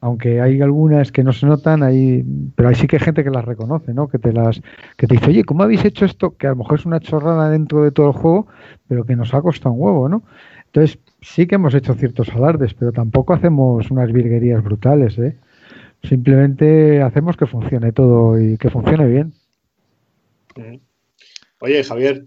Aunque 0.00 0.40
hay 0.42 0.60
algunas 0.60 1.10
que 1.10 1.24
no 1.24 1.32
se 1.32 1.46
notan, 1.46 1.82
hay, 1.82 2.24
pero 2.54 2.68
hay 2.68 2.74
sí 2.74 2.86
que 2.86 2.96
hay 2.96 3.00
gente 3.00 3.24
que 3.24 3.30
las 3.30 3.44
reconoce, 3.44 3.94
¿no? 3.94 4.08
Que 4.08 4.18
te 4.18 4.32
las, 4.32 4.60
que 4.98 5.06
te 5.06 5.14
dice, 5.14 5.30
oye, 5.30 5.44
¿cómo 5.44 5.62
habéis 5.62 5.84
hecho 5.84 6.04
esto? 6.04 6.36
Que 6.36 6.46
a 6.46 6.50
lo 6.50 6.56
mejor 6.56 6.78
es 6.78 6.84
una 6.84 7.00
chorrada 7.00 7.48
dentro 7.48 7.82
de 7.82 7.90
todo 7.90 8.08
el 8.08 8.12
juego, 8.12 8.46
pero 8.86 9.04
que 9.04 9.16
nos 9.16 9.32
ha 9.32 9.40
costado 9.40 9.74
un 9.74 9.80
huevo, 9.80 10.08
¿no? 10.10 10.22
Entonces, 10.66 10.98
sí 11.22 11.46
que 11.46 11.54
hemos 11.54 11.74
hecho 11.74 11.94
ciertos 11.94 12.28
alardes, 12.30 12.74
pero 12.74 12.92
tampoco 12.92 13.32
hacemos 13.32 13.90
unas 13.90 14.12
virguerías 14.12 14.62
brutales, 14.62 15.18
¿eh? 15.18 15.38
Simplemente 16.02 17.00
hacemos 17.00 17.36
que 17.36 17.46
funcione 17.46 17.92
todo 17.92 18.38
y 18.38 18.58
que 18.58 18.68
funcione 18.68 19.06
bien. 19.06 19.32
Oye, 21.60 21.82
Javier, 21.82 22.26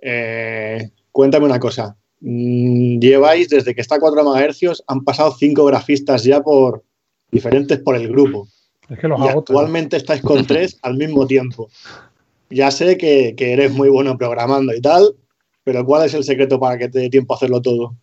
eh, 0.00 0.90
cuéntame 1.12 1.46
una 1.46 1.60
cosa. 1.60 1.96
Mm, 2.20 2.98
lleváis, 2.98 3.48
desde 3.48 3.74
que 3.74 3.80
está 3.80 3.96
a 3.96 4.00
4 4.00 4.22
MHz, 4.24 4.82
han 4.86 5.04
pasado 5.04 5.34
cinco 5.38 5.64
grafistas 5.64 6.24
ya 6.24 6.40
por 6.40 6.82
diferentes 7.30 7.78
por 7.78 7.96
el 7.96 8.08
grupo. 8.08 8.48
Es 8.88 8.98
que 8.98 9.08
los 9.08 9.20
y 9.20 9.28
actualmente 9.28 9.96
estáis 9.96 10.22
con 10.22 10.44
tres 10.46 10.78
al 10.82 10.96
mismo 10.96 11.26
tiempo. 11.26 11.68
Ya 12.50 12.70
sé 12.70 12.96
que, 12.96 13.34
eres 13.38 13.72
muy 13.72 13.90
bueno 13.90 14.16
programando 14.16 14.74
y 14.74 14.80
tal, 14.80 15.14
pero 15.62 15.84
¿cuál 15.84 16.06
es 16.06 16.14
el 16.14 16.24
secreto 16.24 16.58
para 16.58 16.78
que 16.78 16.88
te 16.88 16.98
dé 16.98 17.10
tiempo 17.10 17.34
a 17.34 17.36
hacerlo 17.36 17.60
todo? 17.60 17.94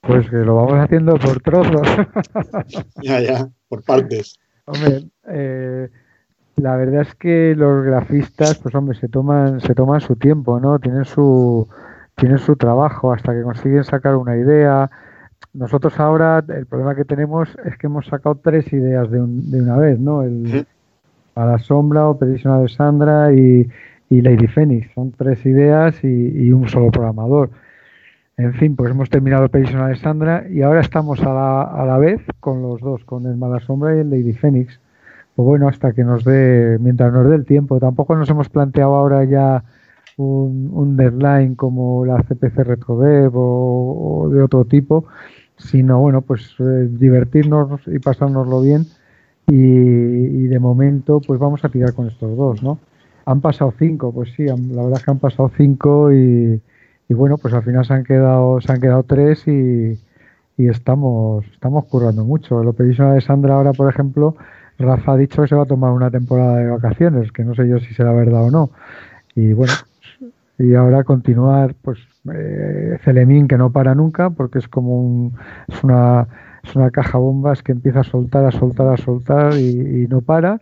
Pues 0.00 0.28
que 0.28 0.36
lo 0.36 0.56
vamos 0.56 0.74
haciendo 0.74 1.16
por 1.16 1.40
trozos. 1.40 1.86
ya, 3.02 3.20
ya, 3.20 3.48
por 3.68 3.84
partes. 3.84 4.38
Hombre, 4.64 5.04
eh, 5.28 5.88
la 6.56 6.76
verdad 6.76 7.02
es 7.02 7.14
que 7.14 7.54
los 7.56 7.84
grafistas, 7.84 8.58
pues 8.58 8.74
hombre, 8.74 8.98
se 8.98 9.08
toman, 9.08 9.60
se 9.60 9.74
toman 9.74 10.00
su 10.00 10.16
tiempo, 10.16 10.58
¿no? 10.58 10.78
Tienen 10.78 11.04
su, 11.04 11.68
tienen 12.20 12.38
su 12.38 12.54
trabajo 12.54 13.12
hasta 13.12 13.32
que 13.32 13.42
consiguen 13.42 13.82
sacar 13.82 14.14
una 14.14 14.36
idea. 14.36 14.90
Nosotros 15.54 15.98
ahora 15.98 16.44
el 16.46 16.66
problema 16.66 16.94
que 16.94 17.04
tenemos 17.04 17.48
es 17.64 17.76
que 17.78 17.86
hemos 17.86 18.06
sacado 18.06 18.36
tres 18.36 18.72
ideas 18.72 19.10
de, 19.10 19.20
una 19.20 19.76
vez, 19.76 19.98
¿no? 19.98 20.22
El, 20.22 20.66
A 21.34 21.46
la 21.46 21.58
sombra, 21.58 22.08
Operación 22.08 22.68
Sandra 22.68 23.32
y, 23.32 23.68
y 24.10 24.20
Lady 24.20 24.46
Phoenix. 24.46 24.92
Son 24.94 25.12
tres 25.12 25.44
ideas 25.46 26.04
y, 26.04 26.52
un 26.52 26.68
solo 26.68 26.90
programador. 26.90 27.50
En 28.36 28.54
fin, 28.54 28.76
pues 28.76 28.90
hemos 28.90 29.10
terminado 29.10 29.46
Operación 29.46 29.80
Alessandra 29.80 30.44
y 30.48 30.62
ahora 30.62 30.80
estamos 30.80 31.22
a 31.22 31.32
la, 31.32 31.62
a 31.62 31.84
la 31.86 31.98
vez 31.98 32.20
con 32.38 32.62
los 32.62 32.80
dos, 32.80 33.04
con 33.04 33.26
el 33.26 33.36
Mala 33.36 33.60
Sombra 33.60 33.96
y 33.96 34.00
el 34.00 34.10
Lady 34.10 34.32
Phoenix. 34.34 34.78
Pues 35.34 35.46
bueno, 35.46 35.68
hasta 35.68 35.92
que 35.92 36.04
nos 36.04 36.24
dé, 36.24 36.76
mientras 36.80 37.12
nos 37.12 37.28
dé 37.28 37.36
el 37.36 37.46
tiempo. 37.46 37.80
Tampoco 37.80 38.14
nos 38.14 38.28
hemos 38.28 38.48
planteado 38.50 38.94
ahora 38.94 39.24
ya 39.24 39.64
un, 40.24 40.96
deadline 40.96 41.54
como 41.54 42.04
la 42.04 42.22
CPC 42.22 42.64
RetroDev 42.64 43.36
o, 43.36 44.24
o, 44.24 44.28
de 44.28 44.42
otro 44.42 44.64
tipo, 44.64 45.06
sino 45.56 46.00
bueno, 46.00 46.22
pues 46.22 46.54
eh, 46.58 46.88
divertirnos 46.90 47.80
y 47.86 47.98
pasárnoslo 47.98 48.62
bien 48.62 48.86
y, 49.46 50.46
de 50.46 50.58
momento 50.58 51.20
pues 51.20 51.40
vamos 51.40 51.64
a 51.64 51.68
tirar 51.68 51.94
con 51.94 52.08
estos 52.08 52.36
dos, 52.36 52.62
¿no? 52.62 52.78
Han 53.26 53.40
pasado 53.40 53.72
cinco, 53.78 54.12
pues 54.12 54.30
sí, 54.36 54.44
la 54.44 54.54
verdad 54.54 54.98
es 54.98 55.04
que 55.04 55.10
han 55.10 55.18
pasado 55.18 55.50
cinco 55.56 56.12
y, 56.12 56.60
bueno, 57.10 57.36
pues 57.38 57.54
al 57.54 57.62
final 57.62 57.84
se 57.84 57.94
han 57.94 58.04
quedado, 58.04 58.60
se 58.60 58.72
han 58.72 58.80
quedado 58.80 59.02
tres 59.02 59.46
y, 59.46 59.98
estamos, 60.56 61.44
estamos 61.52 61.86
currando 61.86 62.24
mucho. 62.24 62.62
Lo 62.62 62.70
Operation 62.70 63.14
de 63.14 63.20
Sandra 63.22 63.54
ahora, 63.54 63.72
por 63.72 63.88
ejemplo, 63.88 64.36
Rafa 64.78 65.12
ha 65.12 65.16
dicho 65.16 65.42
que 65.42 65.48
se 65.48 65.54
va 65.54 65.62
a 65.62 65.66
tomar 65.66 65.92
una 65.92 66.10
temporada 66.10 66.58
de 66.58 66.70
vacaciones, 66.70 67.32
que 67.32 67.44
no 67.44 67.54
sé 67.54 67.68
yo 67.68 67.78
si 67.78 67.94
será 67.94 68.12
verdad 68.12 68.44
o 68.44 68.50
no. 68.50 68.70
Y 69.34 69.52
bueno, 69.52 69.72
y 70.60 70.74
ahora 70.74 71.04
continuar 71.04 71.74
pues 71.82 71.98
eh, 72.34 72.98
Celemín 73.02 73.48
que 73.48 73.56
no 73.56 73.72
para 73.72 73.94
nunca 73.94 74.28
porque 74.30 74.58
es 74.58 74.68
como 74.68 75.00
un, 75.00 75.34
es 75.68 75.82
una 75.82 76.28
es 76.62 76.76
una 76.76 76.90
caja 76.90 77.16
bombas 77.16 77.62
que 77.62 77.72
empieza 77.72 78.00
a 78.00 78.04
soltar 78.04 78.44
a 78.44 78.52
soltar 78.52 78.88
a 78.88 78.96
soltar 78.98 79.54
y, 79.54 80.06
no 80.08 80.20
para. 80.20 80.60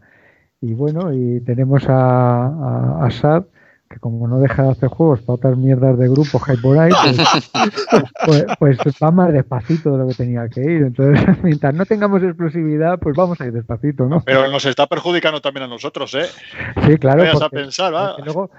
Y 0.61 0.74
bueno 0.74 1.12
y 1.12 1.40
tenemos 1.40 1.88
a, 1.88 2.46
a, 2.46 3.07
a 3.07 3.11
Sad 3.11 3.44
que 3.89 3.99
como 3.99 4.28
no 4.28 4.39
deja 4.41 4.62
de 4.64 4.70
hacer 4.70 4.89
juegos 4.89 5.20
para 5.20 5.34
otras 5.34 5.57
mierdas 5.57 5.99
de 5.99 6.09
grupo 6.09 6.41
hay 6.47 6.57
por 6.59 6.78
ahí, 6.78 6.91
pues, 6.91 7.51
pues, 8.59 8.78
pues, 8.82 8.97
va 9.03 9.11
más 9.11 9.32
despacito 9.32 9.93
de 9.93 9.99
lo 9.99 10.09
que 10.09 10.14
tenía 10.14 10.49
que 10.49 10.61
ir. 10.61 10.82
Entonces, 10.82 11.24
mientras 11.43 11.74
no 11.74 11.86
tengamos 11.86 12.22
explosividad, 12.22 12.99
pues 12.99 13.16
vamos 13.16 13.41
a 13.41 13.47
ir 13.47 13.53
despacito, 13.53 14.07
¿no? 14.07 14.22
Pero 14.24 14.49
nos 14.51 14.64
está 14.66 14.86
perjudicando 14.86 15.41
también 15.41 15.64
a 15.64 15.68
nosotros, 15.68 16.14
¿eh? 16.14 16.26
Sí, 16.86 16.99
claro. 16.99 17.24
a 17.43 17.49
pensar, 17.49 17.95
¿va? 17.95 18.16
Luego, 18.24 18.51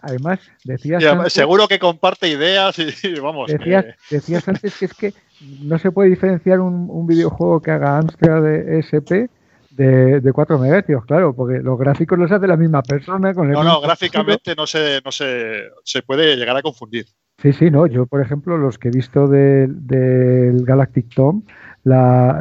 además, 0.00 0.40
decías. 0.64 1.02
seguro 1.32 1.68
que 1.68 1.78
comparte 1.78 2.28
ideas 2.28 2.76
y, 2.78 3.20
vamos. 3.20 3.50
Decías, 3.50 3.86
decías, 4.10 4.48
antes 4.48 4.76
que 4.76 4.84
es 4.86 4.94
que 4.94 5.14
no 5.60 5.78
se 5.78 5.90
puede 5.90 6.10
diferenciar 6.10 6.60
un, 6.60 6.88
un 6.88 7.06
videojuego 7.06 7.60
que 7.60 7.70
haga 7.70 7.98
Amstrad 7.98 8.42
de 8.42 8.78
SP 8.82 9.30
de, 9.74 10.20
de 10.20 10.32
4 10.32 10.58
MHz, 10.58 11.06
claro, 11.06 11.34
porque 11.34 11.58
los 11.58 11.78
gráficos 11.78 12.18
los 12.18 12.30
hace 12.30 12.46
la 12.46 12.56
misma 12.56 12.82
persona. 12.82 13.34
Con 13.34 13.48
el 13.48 13.54
no, 13.54 13.64
no, 13.64 13.80
gráficamente 13.80 14.54
no, 14.54 14.66
se, 14.66 15.00
no 15.04 15.12
se, 15.12 15.62
se, 15.84 16.02
puede 16.02 16.36
llegar 16.36 16.56
a 16.56 16.62
confundir. 16.62 17.06
Sí, 17.38 17.52
sí, 17.52 17.70
no. 17.70 17.86
Yo, 17.86 18.06
por 18.06 18.20
ejemplo, 18.20 18.56
los 18.56 18.78
que 18.78 18.88
he 18.88 18.90
visto 18.90 19.26
del, 19.26 20.64
Galactic 20.64 21.14
Tom, 21.14 21.42
la, 21.84 22.40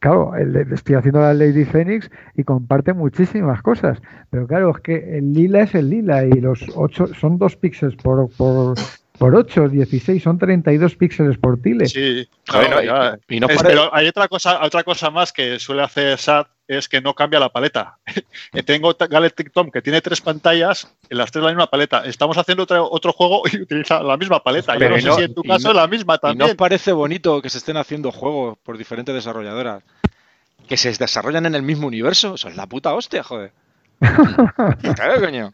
claro, 0.00 0.34
estoy 0.36 0.96
haciendo 0.96 1.20
la 1.20 1.34
Lady 1.34 1.64
Phoenix 1.64 2.10
y 2.34 2.42
comparte 2.42 2.92
muchísimas 2.92 3.62
cosas, 3.62 4.02
pero 4.30 4.48
claro, 4.48 4.70
es 4.70 4.80
que 4.82 5.18
el 5.18 5.32
lila 5.32 5.60
es 5.60 5.74
el 5.76 5.90
lila 5.90 6.24
y 6.24 6.32
los 6.32 6.64
8 6.74 7.14
son 7.14 7.38
2 7.38 7.56
píxeles 7.56 7.94
por, 7.94 8.28
por, 8.36 8.74
por 9.20 9.34
8, 9.36 9.68
16, 9.68 10.22
son 10.22 10.38
32 10.38 10.96
píxeles 10.96 11.36
por 11.36 11.60
tile. 11.60 11.84
Sí, 11.84 12.26
pero 12.46 13.94
hay 13.94 14.08
otra 14.08 14.28
cosa, 14.28 14.64
otra 14.64 14.82
cosa 14.82 15.10
más 15.10 15.30
que 15.30 15.58
suele 15.58 15.82
hacer 15.82 16.16
SAT 16.16 16.48
es 16.66 16.88
que 16.88 17.02
no 17.02 17.14
cambia 17.14 17.38
la 17.38 17.50
paleta. 17.50 17.98
Tengo 18.64 18.96
Galactic 18.98 19.52
Tom 19.52 19.70
que 19.70 19.82
tiene 19.82 20.00
tres 20.00 20.22
pantallas, 20.22 20.90
en 21.10 21.18
las 21.18 21.30
tres 21.30 21.44
la 21.44 21.50
misma 21.50 21.66
paleta. 21.66 22.02
Estamos 22.06 22.38
haciendo 22.38 22.62
otro, 22.62 22.90
otro 22.90 23.12
juego 23.12 23.42
y 23.52 23.60
utiliza 23.60 24.02
la 24.02 24.16
misma 24.16 24.42
paleta. 24.42 24.78
Yo 24.78 24.88
no, 24.88 24.98
sé 24.98 25.12
si 25.12 25.22
en 25.24 25.34
tu 25.34 25.42
caso 25.42 25.68
es 25.68 25.76
la 25.76 25.86
misma 25.86 26.16
también. 26.16 26.38
¿No 26.38 26.46
os 26.46 26.54
parece 26.54 26.92
bonito 26.92 27.42
que 27.42 27.50
se 27.50 27.58
estén 27.58 27.76
haciendo 27.76 28.12
juegos 28.12 28.56
por 28.62 28.78
diferentes 28.78 29.14
desarrolladoras 29.14 29.82
que 30.66 30.78
se 30.78 30.92
desarrollan 30.92 31.44
en 31.44 31.54
el 31.54 31.62
mismo 31.62 31.88
universo? 31.88 32.36
Eso 32.36 32.48
es 32.48 32.56
la 32.56 32.66
puta 32.66 32.94
hostia, 32.94 33.22
joder. 33.22 33.52
claro, 34.00 35.20
coño. 35.20 35.52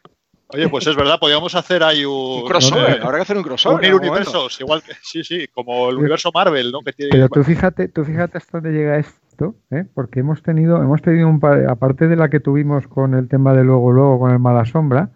Oye, 0.49 0.69
pues 0.69 0.87
es 0.87 0.95
verdad, 0.95 1.19
podríamos 1.19 1.55
hacer 1.57 1.83
ahí 1.83 2.05
un, 2.05 2.43
un 2.43 2.47
crossover. 2.47 3.03
habrá 3.03 3.19
que 3.19 3.23
hacer 3.23 3.37
un 3.37 3.43
crossover. 3.43 3.79
Unir 3.79 3.95
universos, 3.95 4.61
igual 4.61 4.83
que, 4.83 4.93
sí, 5.03 5.25
sí, 5.25 5.49
como 5.53 5.91
el 5.91 5.99
universo 5.99 6.31
Marvel, 6.33 6.71
¿no? 6.71 6.81
Pero 7.11 7.29
tú 7.29 7.43
fíjate, 7.43 7.89
tú 7.89 8.05
fíjate 8.05 8.39
hasta 8.39 8.61
dónde 8.61 8.71
llega 8.71 8.97
esto, 8.97 9.57
¿eh? 9.71 9.85
porque 9.93 10.21
hemos 10.21 10.43
tenido, 10.43 10.81
hemos 10.81 11.03
tenido 11.03 11.29
un 11.29 11.41
par, 11.41 11.69
aparte 11.69 12.07
de 12.07 12.15
la 12.15 12.29
que 12.29 12.39
tuvimos 12.39 12.87
con 12.87 13.15
el 13.15 13.29
tema 13.29 13.55
de 13.55 13.65
luego, 13.65 13.91
luego 13.91 14.21
con 14.21 14.31
el 14.31 14.39
Mala 14.39 14.65
Sombra, 14.65 15.11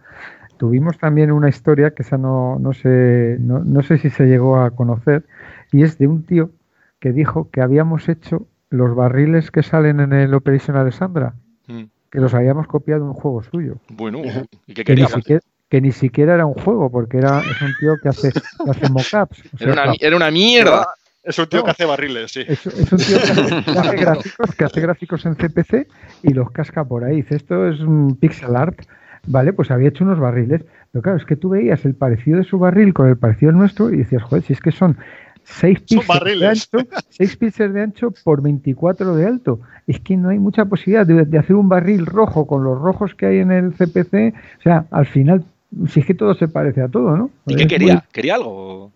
tuvimos 0.56 0.98
también 0.98 1.30
una 1.30 1.48
historia 1.48 1.92
que 1.92 2.02
esa 2.02 2.18
no, 2.18 2.58
no 2.58 2.72
sé, 2.72 3.36
no, 3.38 3.60
no 3.60 3.82
sé 3.82 3.98
si 3.98 4.10
se 4.10 4.26
llegó 4.26 4.56
a 4.56 4.72
conocer, 4.72 5.26
y 5.70 5.84
es 5.84 5.96
de 5.98 6.08
un 6.08 6.24
tío 6.24 6.50
que 6.98 7.12
dijo 7.12 7.50
que 7.50 7.60
habíamos 7.60 8.08
hecho 8.08 8.48
los 8.68 8.96
barriles 8.96 9.52
que 9.52 9.62
salen 9.62 10.00
en 10.00 10.12
el 10.12 10.34
Operation 10.34 10.76
Alessandra. 10.76 11.34
Mm 11.68 11.84
que 12.10 12.18
los 12.18 12.34
habíamos 12.34 12.66
copiado 12.66 13.02
en 13.02 13.08
un 13.08 13.14
juego 13.14 13.42
suyo. 13.42 13.76
Bueno, 13.88 14.22
¿y 14.66 14.74
qué 14.74 14.84
que, 14.84 14.94
ni 14.94 15.06
siquiera, 15.06 15.40
que 15.68 15.80
ni 15.80 15.92
siquiera 15.92 16.34
era 16.34 16.46
un 16.46 16.54
juego, 16.54 16.90
porque 16.90 17.18
era, 17.18 17.40
es 17.40 17.62
un 17.62 17.72
tío 17.78 17.94
que 18.02 18.08
hace, 18.08 18.32
que 18.32 18.70
hace 18.70 18.90
mockups. 18.90 19.42
era, 19.60 19.72
una, 19.72 19.94
era 19.98 20.16
una 20.16 20.30
mierda. 20.30 20.88
Es 21.22 21.38
un 21.38 21.46
tío 21.46 21.62
que 21.62 21.70
hace 21.70 21.84
barriles, 21.84 22.32
sí. 22.32 22.44
Es, 22.46 22.66
un 22.66 22.98
tío 22.98 23.18
que 23.18 23.78
hace, 23.78 23.96
gráficos, 23.96 24.54
que 24.56 24.64
hace 24.64 24.80
gráficos 24.80 25.26
en 25.26 25.34
CPC 25.36 25.86
y 26.22 26.32
los 26.32 26.50
casca 26.50 26.84
por 26.84 27.04
ahí. 27.04 27.16
Dice, 27.16 27.36
esto 27.36 27.68
es 27.68 27.80
un 27.80 28.16
pixel 28.16 28.56
art. 28.56 28.80
Vale, 29.26 29.52
pues 29.52 29.70
había 29.70 29.90
hecho 29.90 30.02
unos 30.02 30.18
barriles. 30.18 30.62
Pero 30.90 31.02
claro, 31.02 31.18
es 31.18 31.24
que 31.24 31.36
tú 31.36 31.50
veías 31.50 31.84
el 31.84 31.94
parecido 31.94 32.38
de 32.38 32.44
su 32.44 32.58
barril 32.58 32.94
con 32.94 33.06
el 33.06 33.18
parecido 33.18 33.52
del 33.52 33.58
nuestro 33.58 33.90
y 33.90 33.98
decías, 33.98 34.22
joder, 34.22 34.42
si 34.42 34.54
es 34.54 34.60
que 34.60 34.72
son 34.72 34.96
6 35.44 35.80
píxeles 35.80 36.40
de 36.40 36.46
ancho, 36.46 36.78
6 37.10 37.36
píxeles 37.36 37.74
de 37.74 37.82
ancho 37.82 38.12
por 38.24 38.42
24 38.42 39.16
de 39.16 39.26
alto. 39.26 39.60
Es 39.86 40.00
que 40.00 40.16
no 40.16 40.28
hay 40.28 40.38
mucha 40.38 40.64
posibilidad 40.64 41.06
de, 41.06 41.38
hacer 41.38 41.56
un 41.56 41.68
barril 41.68 42.06
rojo 42.06 42.46
con 42.46 42.64
los 42.64 42.78
rojos 42.78 43.14
que 43.14 43.26
hay 43.26 43.38
en 43.38 43.50
el 43.50 43.72
CPC. 43.72 44.34
O 44.58 44.62
sea, 44.62 44.86
al 44.90 45.06
final, 45.06 45.44
si 45.88 46.00
es 46.00 46.06
que 46.06 46.14
todo 46.14 46.34
se 46.34 46.48
parece 46.48 46.82
a 46.82 46.88
todo, 46.88 47.16
¿no? 47.16 47.30
¿Y 47.46 47.56
qué 47.56 47.66
quería? 47.66 48.04
¿Quería 48.12 48.36
algo? 48.36 48.92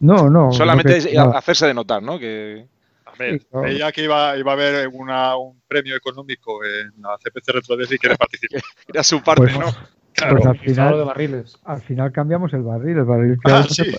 No, 0.00 0.28
no. 0.28 0.52
Solamente 0.52 1.00
hacerse 1.16 1.66
de 1.66 1.74
notar, 1.74 2.02
¿no? 2.02 2.18
Que... 2.18 2.66
A 3.04 3.14
ver, 3.18 3.42
ella 3.66 3.92
que 3.92 4.04
iba, 4.04 4.38
iba 4.38 4.52
a 4.52 4.54
haber 4.54 4.88
una, 4.88 5.36
un 5.36 5.60
premio 5.68 5.94
económico 5.94 6.64
en 6.64 7.02
la 7.02 7.18
CPC 7.18 7.48
Retro 7.48 7.76
y 7.82 7.98
quiere 7.98 8.16
participar. 8.16 8.62
Era 8.88 9.02
su 9.02 9.22
parte, 9.22 9.42
pues, 9.42 9.58
¿no? 9.58 9.66
Claro, 10.14 10.36
pues 10.36 10.46
al 10.46 10.58
final, 10.58 10.96
de 10.96 11.04
barriles. 11.04 11.58
al 11.64 11.82
final 11.82 12.10
cambiamos 12.10 12.52
el 12.54 12.62
barril. 12.62 12.98
El 12.98 13.04
barril 13.04 13.38
ah, 13.44 13.64
sí. 13.68 13.94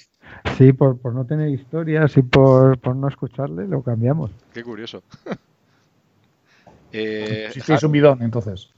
Sí, 0.57 0.73
por, 0.73 0.97
por 0.97 1.13
no 1.13 1.25
tener 1.25 1.49
historias 1.49 2.15
y 2.17 2.21
por, 2.21 2.77
por 2.77 2.95
no 2.95 3.07
escucharle, 3.07 3.67
lo 3.67 3.81
cambiamos. 3.81 4.31
Qué 4.53 4.63
curioso. 4.63 5.03
eh, 6.91 7.49
si 7.51 7.73
es 7.73 7.83
un 7.83 7.91
bidón, 7.91 8.21
entonces. 8.21 8.69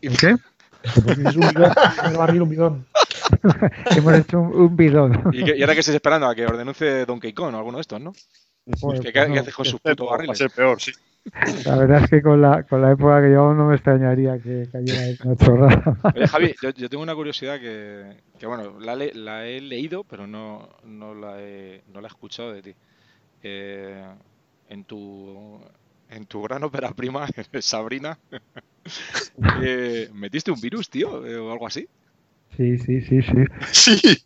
¿Qué? 0.00 0.10
qué? 0.10 0.36
es 0.82 1.36
un 1.36 1.48
bidón, 1.48 1.72
el 2.04 2.16
barril 2.16 2.42
un 2.42 2.50
bidón. 2.50 2.86
Hemos 3.96 4.14
hecho 4.14 4.40
un, 4.40 4.76
bidón. 4.76 5.30
¿Y, 5.32 5.58
y, 5.58 5.62
ahora 5.62 5.74
que 5.74 5.80
estés 5.80 5.94
esperando 5.94 6.26
a 6.26 6.34
que 6.34 6.46
ordenunce 6.46 7.06
Donkey 7.06 7.32
Kong 7.32 7.54
o 7.54 7.58
alguno 7.58 7.78
de 7.78 7.82
estos, 7.82 8.00
¿no? 8.00 8.12
Pues, 8.64 9.00
¿Qué, 9.00 9.12
pues, 9.12 9.40
haces 9.40 9.54
con 9.54 9.64
sus 9.64 9.80
putos 9.80 10.08
barriles? 10.08 10.28
Va 10.28 10.32
a 10.32 10.36
ser 10.36 10.50
peor, 10.50 10.80
sí. 10.80 10.92
La 11.64 11.76
verdad 11.76 12.04
es 12.04 12.10
que 12.10 12.22
con 12.22 12.42
la, 12.42 12.64
con 12.64 12.82
la 12.82 12.92
época 12.92 13.22
que 13.22 13.30
yo 13.30 13.54
no 13.54 13.68
me 13.68 13.74
extrañaría 13.74 14.38
que 14.38 14.68
cayera 14.70 15.16
una 15.24 15.36
chorrada. 15.36 15.96
Oye, 16.14 16.26
Javi, 16.26 16.54
yo, 16.60 16.70
yo, 16.70 16.88
tengo 16.88 17.02
una 17.02 17.14
curiosidad 17.14 17.60
que, 17.60 18.16
que 18.38 18.46
bueno, 18.46 18.80
la, 18.80 18.96
la, 18.96 19.46
he 19.46 19.60
leído, 19.60 20.04
pero 20.04 20.26
no, 20.26 20.68
no, 20.84 21.14
la, 21.14 21.40
he, 21.40 21.82
no 21.92 22.00
la 22.00 22.08
he 22.08 22.10
escuchado 22.10 22.52
de 22.52 22.62
ti. 22.62 22.74
Eh, 23.42 24.04
en 24.68 24.84
tu 24.84 25.60
en 26.10 26.26
tu 26.26 26.42
gran 26.42 26.62
ópera 26.62 26.90
prima, 26.92 27.26
Sabrina, 27.60 28.18
eh, 29.62 30.10
¿metiste 30.12 30.50
un 30.50 30.60
virus, 30.60 30.90
tío? 30.90 31.24
Eh, 31.26 31.36
o 31.36 31.52
algo 31.52 31.66
así. 31.66 31.88
Sí, 32.56 32.76
sí, 32.78 33.00
sí, 33.00 33.22
sí. 33.22 33.44
Sí. 33.70 34.24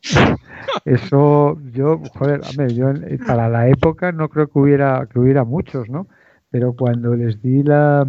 Eso, 0.85 1.61
yo, 1.73 2.01
joder, 2.19 2.41
a 2.45 2.67
yo 2.69 2.93
para 3.25 3.49
la 3.49 3.69
época 3.69 4.11
no 4.11 4.29
creo 4.29 4.49
que 4.49 4.59
hubiera, 4.59 5.07
que 5.07 5.21
hubiera 5.21 5.45
muchos, 5.45 5.89
¿no? 5.89 6.09
Pero 6.51 6.75
cuando 6.75 7.15
les 7.15 7.43
di 7.43 7.63
la 7.63 8.07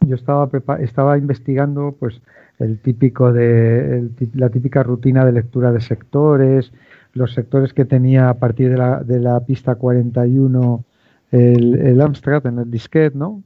yo 0.00 0.16
estaba 0.16 0.50
estaba 0.80 1.18
investigando 1.18 1.96
pues 1.98 2.20
el 2.58 2.78
típico 2.78 3.32
de 3.32 4.10
la 4.34 4.50
típica 4.50 4.82
rutina 4.82 5.24
de 5.24 5.32
lectura 5.32 5.72
de 5.72 5.80
sectores 5.80 6.72
los 7.12 7.32
sectores 7.32 7.72
que 7.72 7.84
tenía 7.84 8.28
a 8.28 8.34
partir 8.34 8.70
de 8.70 8.76
la, 8.76 9.02
de 9.02 9.20
la 9.20 9.40
pista 9.40 9.76
41 9.76 10.84
el, 11.30 11.74
el 11.74 12.00
Amstrad 12.00 12.46
en 12.46 12.58
el 12.58 12.70
disquete 12.70 13.16
no 13.16 13.42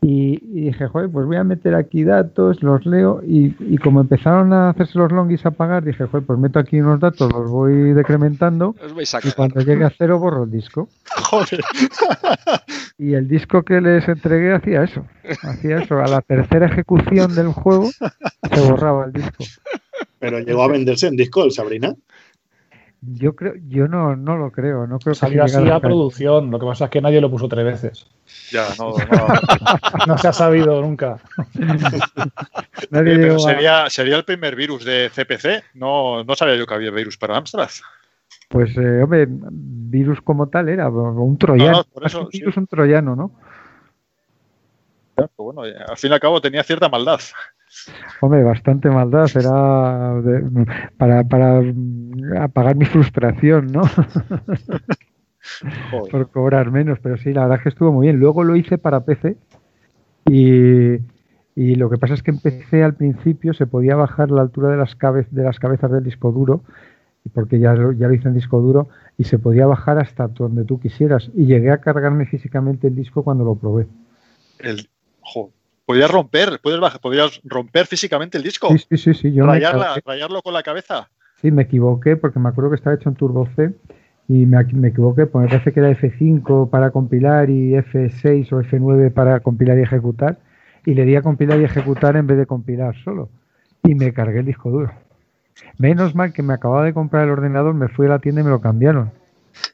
y, 0.00 0.38
dije, 0.62 0.86
joder, 0.86 1.10
pues 1.10 1.26
voy 1.26 1.36
a 1.36 1.44
meter 1.44 1.74
aquí 1.74 2.04
datos, 2.04 2.62
los 2.62 2.86
leo 2.86 3.20
y, 3.26 3.78
como 3.78 4.00
empezaron 4.00 4.52
a 4.52 4.70
hacerse 4.70 4.98
los 4.98 5.10
longis 5.10 5.44
a 5.44 5.50
pagar, 5.50 5.84
dije, 5.84 6.06
joder, 6.06 6.24
pues 6.24 6.38
meto 6.38 6.58
aquí 6.60 6.80
unos 6.80 7.00
datos, 7.00 7.32
los 7.32 7.50
voy 7.50 7.92
decrementando 7.92 8.76
y 9.24 9.32
cuando 9.32 9.60
llegue 9.60 9.84
a 9.84 9.90
cero 9.90 10.18
borro 10.18 10.44
el 10.44 10.50
disco. 10.50 10.88
Joder. 11.30 11.60
Y 13.00 13.14
el 13.14 13.28
disco 13.28 13.62
que 13.62 13.80
les 13.80 14.08
entregué 14.08 14.52
hacía 14.52 14.82
eso, 14.82 15.06
hacía 15.42 15.78
eso. 15.78 16.00
A 16.00 16.08
la 16.08 16.20
tercera 16.20 16.66
ejecución 16.66 17.32
del 17.32 17.46
juego 17.46 17.88
se 17.92 18.60
borraba 18.68 19.04
el 19.04 19.12
disco. 19.12 19.44
Pero 20.18 20.40
llegó 20.40 20.64
a 20.64 20.68
venderse 20.68 21.06
en 21.06 21.14
disco 21.14 21.44
el 21.44 21.52
Sabrina. 21.52 21.94
Yo 23.00 23.36
creo, 23.36 23.54
yo 23.68 23.86
no, 23.86 24.16
no 24.16 24.36
lo 24.36 24.50
creo, 24.50 24.88
no 24.88 24.98
creo 24.98 25.14
que 25.14 25.20
salió 25.20 25.44
así 25.44 25.56
a, 25.70 25.78
producción. 25.78 26.50
Lo 26.50 26.58
que 26.58 26.66
pasa 26.66 26.86
es 26.86 26.90
que 26.90 27.00
nadie 27.00 27.20
lo 27.20 27.30
puso 27.30 27.48
tres 27.48 27.64
veces. 27.64 28.06
Ya, 28.50 28.66
no, 28.76 28.94
no. 30.06 30.18
se 30.18 30.28
ha 30.28 30.32
sabido 30.32 30.82
nunca. 30.82 31.18
pero 32.90 33.38
sería, 33.38 33.88
sería 33.88 34.16
el 34.16 34.24
primer 34.24 34.56
virus 34.56 34.84
de 34.84 35.10
CPC. 35.14 35.74
No, 35.74 36.24
no 36.24 36.34
sabía 36.34 36.56
yo 36.56 36.66
que 36.66 36.74
había 36.74 36.90
virus 36.90 37.16
para 37.16 37.36
Amstrad. 37.36 37.70
Pues, 38.48 38.76
eh, 38.76 39.02
hombre, 39.02 39.26
virus 39.28 40.20
como 40.20 40.48
tal 40.48 40.68
era 40.68 40.88
un 40.88 41.38
troyano. 41.38 41.84
un 41.94 42.28
virus, 42.32 42.56
un 42.56 42.66
troyano, 42.66 43.14
¿no? 43.14 43.32
Bueno, 45.36 45.62
al 45.62 45.96
fin 45.96 46.10
y 46.10 46.14
al 46.14 46.20
cabo 46.20 46.40
tenía 46.40 46.62
cierta 46.62 46.88
maldad. 46.88 47.20
Hombre, 48.20 48.42
bastante 48.42 48.90
maldad. 48.90 49.28
Era 49.34 50.20
para, 50.96 51.24
para 51.24 51.62
apagar 52.42 52.76
mi 52.76 52.84
frustración, 52.84 53.72
¿no? 53.72 53.82
Por 56.10 56.30
cobrar 56.30 56.70
menos, 56.70 56.98
pero 57.00 57.16
sí, 57.16 57.32
la 57.32 57.42
verdad 57.42 57.58
es 57.58 57.62
que 57.62 57.68
estuvo 57.70 57.92
muy 57.92 58.08
bien. 58.08 58.18
Luego 58.18 58.44
lo 58.44 58.56
hice 58.56 58.78
para 58.78 59.04
PC 59.04 59.36
y, 60.26 60.98
y 61.54 61.74
lo 61.74 61.90
que 61.90 61.98
pasa 61.98 62.14
es 62.14 62.22
que 62.22 62.30
en 62.30 62.38
PC 62.38 62.84
al 62.84 62.94
principio 62.94 63.54
se 63.54 63.66
podía 63.66 63.96
bajar 63.96 64.30
la 64.30 64.42
altura 64.42 64.68
de 64.68 64.76
las, 64.76 64.96
de 65.30 65.42
las 65.42 65.58
cabezas 65.58 65.90
del 65.90 66.04
disco 66.04 66.32
duro, 66.32 66.62
porque 67.32 67.58
ya 67.58 67.74
lo, 67.74 67.92
ya 67.92 68.08
lo 68.08 68.14
hice 68.14 68.28
en 68.28 68.34
disco 68.34 68.60
duro, 68.60 68.88
y 69.16 69.24
se 69.24 69.38
podía 69.38 69.66
bajar 69.66 69.98
hasta 69.98 70.28
donde 70.28 70.64
tú 70.64 70.80
quisieras. 70.80 71.30
Y 71.34 71.46
llegué 71.46 71.70
a 71.70 71.80
cargarme 71.80 72.26
físicamente 72.26 72.88
el 72.88 72.94
disco 72.94 73.22
cuando 73.22 73.44
lo 73.44 73.54
probé. 73.54 73.86
El, 74.58 74.88
podías 75.88 76.10
romper, 76.10 76.60
puedes 76.62 76.78
bajar, 76.80 77.00
podías 77.00 77.40
romper 77.44 77.86
físicamente 77.86 78.36
el 78.36 78.44
disco. 78.44 78.68
Sí, 78.76 78.96
sí, 78.98 79.14
sí. 79.14 79.32
Yo 79.32 79.46
rayarlo 79.46 80.42
con 80.42 80.52
la 80.52 80.62
cabeza. 80.62 81.08
Sí, 81.40 81.50
me 81.50 81.62
equivoqué 81.62 82.16
porque 82.16 82.38
me 82.38 82.50
acuerdo 82.50 82.70
que 82.70 82.76
estaba 82.76 82.94
hecho 82.94 83.08
en 83.08 83.14
Turbo 83.14 83.48
C 83.56 83.72
y 84.28 84.44
me, 84.44 84.62
me 84.64 84.88
equivoqué 84.88 85.24
porque 85.24 85.46
me 85.46 85.50
parece 85.50 85.72
que 85.72 85.80
era 85.80 85.90
F5 85.90 86.68
para 86.68 86.90
compilar 86.90 87.48
y 87.48 87.72
F6 87.72 88.52
o 88.52 88.60
F9 88.60 89.12
para 89.12 89.40
compilar 89.40 89.78
y 89.78 89.82
ejecutar. 89.82 90.38
Y 90.84 90.92
le 90.92 91.06
di 91.06 91.16
a 91.16 91.22
compilar 91.22 91.58
y 91.58 91.64
ejecutar 91.64 92.16
en 92.16 92.26
vez 92.26 92.36
de 92.36 92.44
compilar 92.44 92.94
solo. 93.02 93.30
Y 93.84 93.94
me 93.94 94.12
cargué 94.12 94.40
el 94.40 94.46
disco 94.46 94.70
duro. 94.70 94.92
Menos 95.78 96.14
mal 96.14 96.34
que 96.34 96.42
me 96.42 96.52
acababa 96.52 96.84
de 96.84 96.92
comprar 96.92 97.24
el 97.24 97.30
ordenador, 97.30 97.72
me 97.72 97.88
fui 97.88 98.06
a 98.06 98.10
la 98.10 98.18
tienda 98.18 98.42
y 98.42 98.44
me 98.44 98.50
lo 98.50 98.60
cambiaron. 98.60 99.10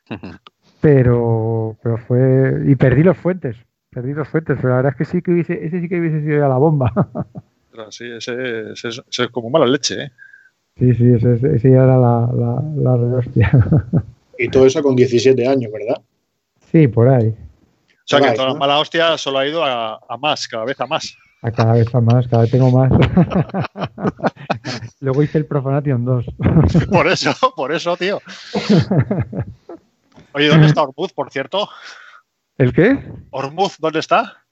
Pero, 0.80 1.78
pero 1.82 1.96
fue. 1.96 2.62
Y 2.66 2.76
perdí 2.76 3.02
los 3.02 3.16
fuentes 3.16 3.56
perdidos 3.94 4.28
fuentes, 4.28 4.56
pero 4.60 4.70
la 4.70 4.76
verdad 4.76 4.92
es 4.92 4.98
que 4.98 5.04
sí 5.04 5.22
que 5.22 5.30
hubiese, 5.30 5.64
ese 5.64 5.80
sí 5.80 5.88
que 5.88 6.00
hubiese 6.00 6.20
sido 6.20 6.40
ya 6.40 6.48
la 6.48 6.58
bomba. 6.58 6.92
sí, 7.90 8.10
ese, 8.10 8.72
es 8.72 9.02
como 9.30 9.50
mala 9.50 9.66
leche, 9.66 10.02
¿eh? 10.02 10.10
Sí, 10.78 10.92
sí, 10.94 11.12
ese, 11.14 11.34
ese 11.34 11.70
ya 11.70 11.84
era 11.84 11.96
la, 11.96 12.28
la, 12.34 12.96
la 12.96 13.24
Y 14.38 14.48
todo 14.48 14.66
eso 14.66 14.82
con 14.82 14.96
17 14.96 15.46
años, 15.46 15.70
¿verdad? 15.72 16.02
Sí, 16.72 16.88
por 16.88 17.08
ahí. 17.08 17.28
O 17.28 18.06
sea 18.06 18.18
que 18.18 18.26
Vale, 18.26 18.36
toda 18.36 18.48
la 18.48 18.54
¿no? 18.54 18.58
mala 18.58 18.78
hostia 18.78 19.16
solo 19.16 19.38
ha 19.38 19.46
ido 19.46 19.64
a, 19.64 20.00
a 20.08 20.16
más, 20.16 20.48
cada 20.48 20.64
vez 20.64 20.80
a 20.80 20.86
más. 20.86 21.16
A 21.42 21.52
cada 21.52 21.74
vez 21.74 21.94
a 21.94 22.00
más, 22.00 22.26
cada 22.26 22.42
vez 22.42 22.50
tengo 22.50 22.70
más. 22.70 22.90
Luego 25.00 25.22
hice 25.22 25.38
el 25.38 25.46
Profanation 25.46 26.04
2. 26.04 26.26
Por 26.90 27.06
eso, 27.06 27.32
por 27.54 27.72
eso, 27.72 27.96
tío. 27.96 28.20
Oye, 30.32 30.48
¿dónde 30.48 30.66
está 30.66 30.82
Ormuz, 30.82 31.12
por 31.12 31.30
cierto? 31.30 31.68
¿El 32.58 32.72
qué? 32.72 32.98
Ormuz, 33.30 33.76
¿dónde 33.78 33.98
está? 34.00 34.44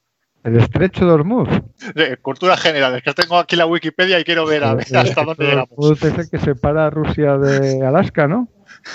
El 0.44 0.56
estrecho 0.58 1.06
de 1.06 1.12
Hormuz. 1.12 1.48
De 1.94 2.16
cultura 2.16 2.56
general, 2.56 2.96
es 2.96 3.02
que 3.04 3.14
tengo 3.14 3.38
aquí 3.38 3.54
la 3.54 3.66
Wikipedia 3.66 4.18
y 4.18 4.24
quiero 4.24 4.44
ver 4.44 4.64
a 4.64 4.74
ver 4.74 4.86
hasta 4.96 5.22
dónde 5.24 5.44
llegamos. 5.44 5.68
Hormuz 5.76 6.02
es 6.02 6.18
el 6.18 6.28
que 6.30 6.38
separa 6.40 6.86
a 6.86 6.90
Rusia 6.90 7.38
de 7.38 7.86
Alaska, 7.86 8.26
¿no? 8.26 8.48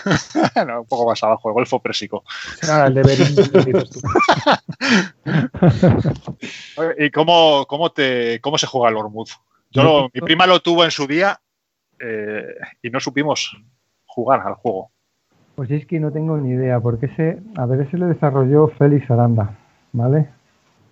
No, 0.68 0.82
un 0.82 0.88
poco 0.88 1.08
más 1.10 1.24
abajo, 1.24 1.48
el 1.50 1.54
Golfo 1.54 1.82
Pérsico. 1.82 2.26
Nada, 2.64 2.88
el 2.88 2.96
de 2.96 3.04
Berín, 3.04 3.36
¿Y 6.98 7.12
cómo, 7.12 7.66
cómo, 7.68 7.92
te, 7.92 8.42
cómo 8.42 8.58
se 8.58 8.68
juega 8.68 8.90
el 8.90 8.98
Ormuz? 8.98 9.38
Yo 9.72 9.84
lo- 9.84 10.10
mi 10.14 10.22
prima 10.22 10.46
lo 10.48 10.60
tuvo 10.62 10.84
en 10.84 10.92
su 10.92 11.08
día 11.08 11.40
eh, 12.00 12.44
y 12.82 12.90
no 12.90 13.00
supimos 13.00 13.56
jugar 14.06 14.42
al 14.46 14.56
juego. 14.56 14.92
Pues 15.58 15.72
es 15.72 15.88
que 15.88 16.00
no 16.00 16.12
tengo 16.12 16.38
ni 16.38 16.52
idea, 16.52 16.80
porque 16.80 17.08
ese, 17.08 17.40
a 17.58 17.66
ver, 17.66 17.82
ese 17.82 17.98
lo 17.98 18.06
desarrolló 18.06 18.68
Félix 18.68 19.10
Aranda, 19.10 19.58
¿vale? 19.92 20.28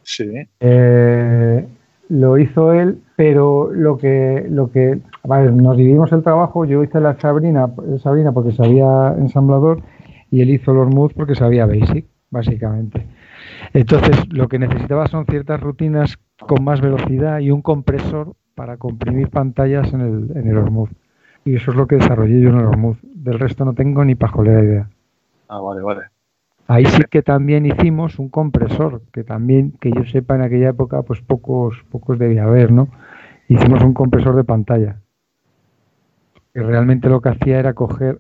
Sí. 0.02 0.28
Eh, 0.60 1.68
lo 2.10 2.40
hizo 2.40 2.74
él, 2.74 2.98
pero 3.16 3.72
lo 3.72 4.00
que, 4.00 4.48
lo 4.50 4.72
que, 4.72 5.02
vale, 5.24 5.52
nos 5.52 5.78
dividimos 5.78 6.12
el 6.14 6.24
trabajo, 6.24 6.66
yo 6.66 6.84
hice 6.84 7.00
la 7.00 7.16
Sabrina, 7.20 7.70
Sabrina 8.02 8.32
porque 8.32 8.54
sabía 8.54 9.14
ensamblador 9.16 9.84
y 10.32 10.42
él 10.42 10.50
hizo 10.50 10.74
los 10.74 10.90
moods 10.92 11.14
porque 11.14 11.36
sabía 11.36 11.68
Basic, 11.68 12.08
básicamente. 12.32 13.06
Entonces, 13.72 14.18
lo 14.34 14.48
que 14.48 14.58
necesitaba 14.58 15.06
son 15.10 15.28
ciertas 15.28 15.62
rutinas 15.62 16.18
con 16.40 16.64
más 16.64 16.82
velocidad 16.82 17.38
y 17.38 17.52
un 17.52 17.62
compresor 17.62 18.34
para 18.56 18.78
comprimir 18.78 19.30
pantallas 19.30 19.94
en 19.94 20.02
el, 20.02 20.36
en 20.36 20.48
el 20.50 20.58
Ormuz. 20.58 20.90
Y 21.46 21.56
eso 21.56 21.72
es 21.72 21.78
lo 21.78 21.86
que 21.86 21.98
desarrollé 21.98 22.42
yo 22.42 22.50
en 22.50 22.58
el 22.58 22.66
Ormuz. 22.66 22.98
Del 23.04 23.40
resto 23.40 23.64
no 23.66 23.74
tengo 23.74 24.04
ni 24.04 24.16
pajolera 24.16 24.64
idea. 24.64 24.90
Ah, 25.48 25.60
vale, 25.60 25.82
vale. 25.84 26.02
Ahí 26.68 26.86
sí 26.86 27.04
que 27.10 27.22
también 27.22 27.68
hicimos 27.68 28.18
un 28.18 28.30
compresor, 28.30 29.04
que 29.14 29.24
también, 29.24 29.74
que 29.80 29.92
yo 29.92 30.04
sepa 30.06 30.34
en 30.34 30.42
aquella 30.42 30.70
época, 30.70 31.04
pues 31.04 31.22
pocos, 31.22 31.86
pocos 31.92 32.18
debía 32.18 32.46
haber, 32.46 32.72
¿no? 32.72 32.90
Hicimos 33.48 33.84
un 33.84 33.94
compresor 33.94 34.36
de 34.36 34.44
pantalla. 34.44 34.98
Que 36.52 36.64
realmente 36.64 37.08
lo 37.08 37.22
que 37.22 37.30
hacía 37.30 37.60
era 37.60 37.74
coger, 37.74 38.20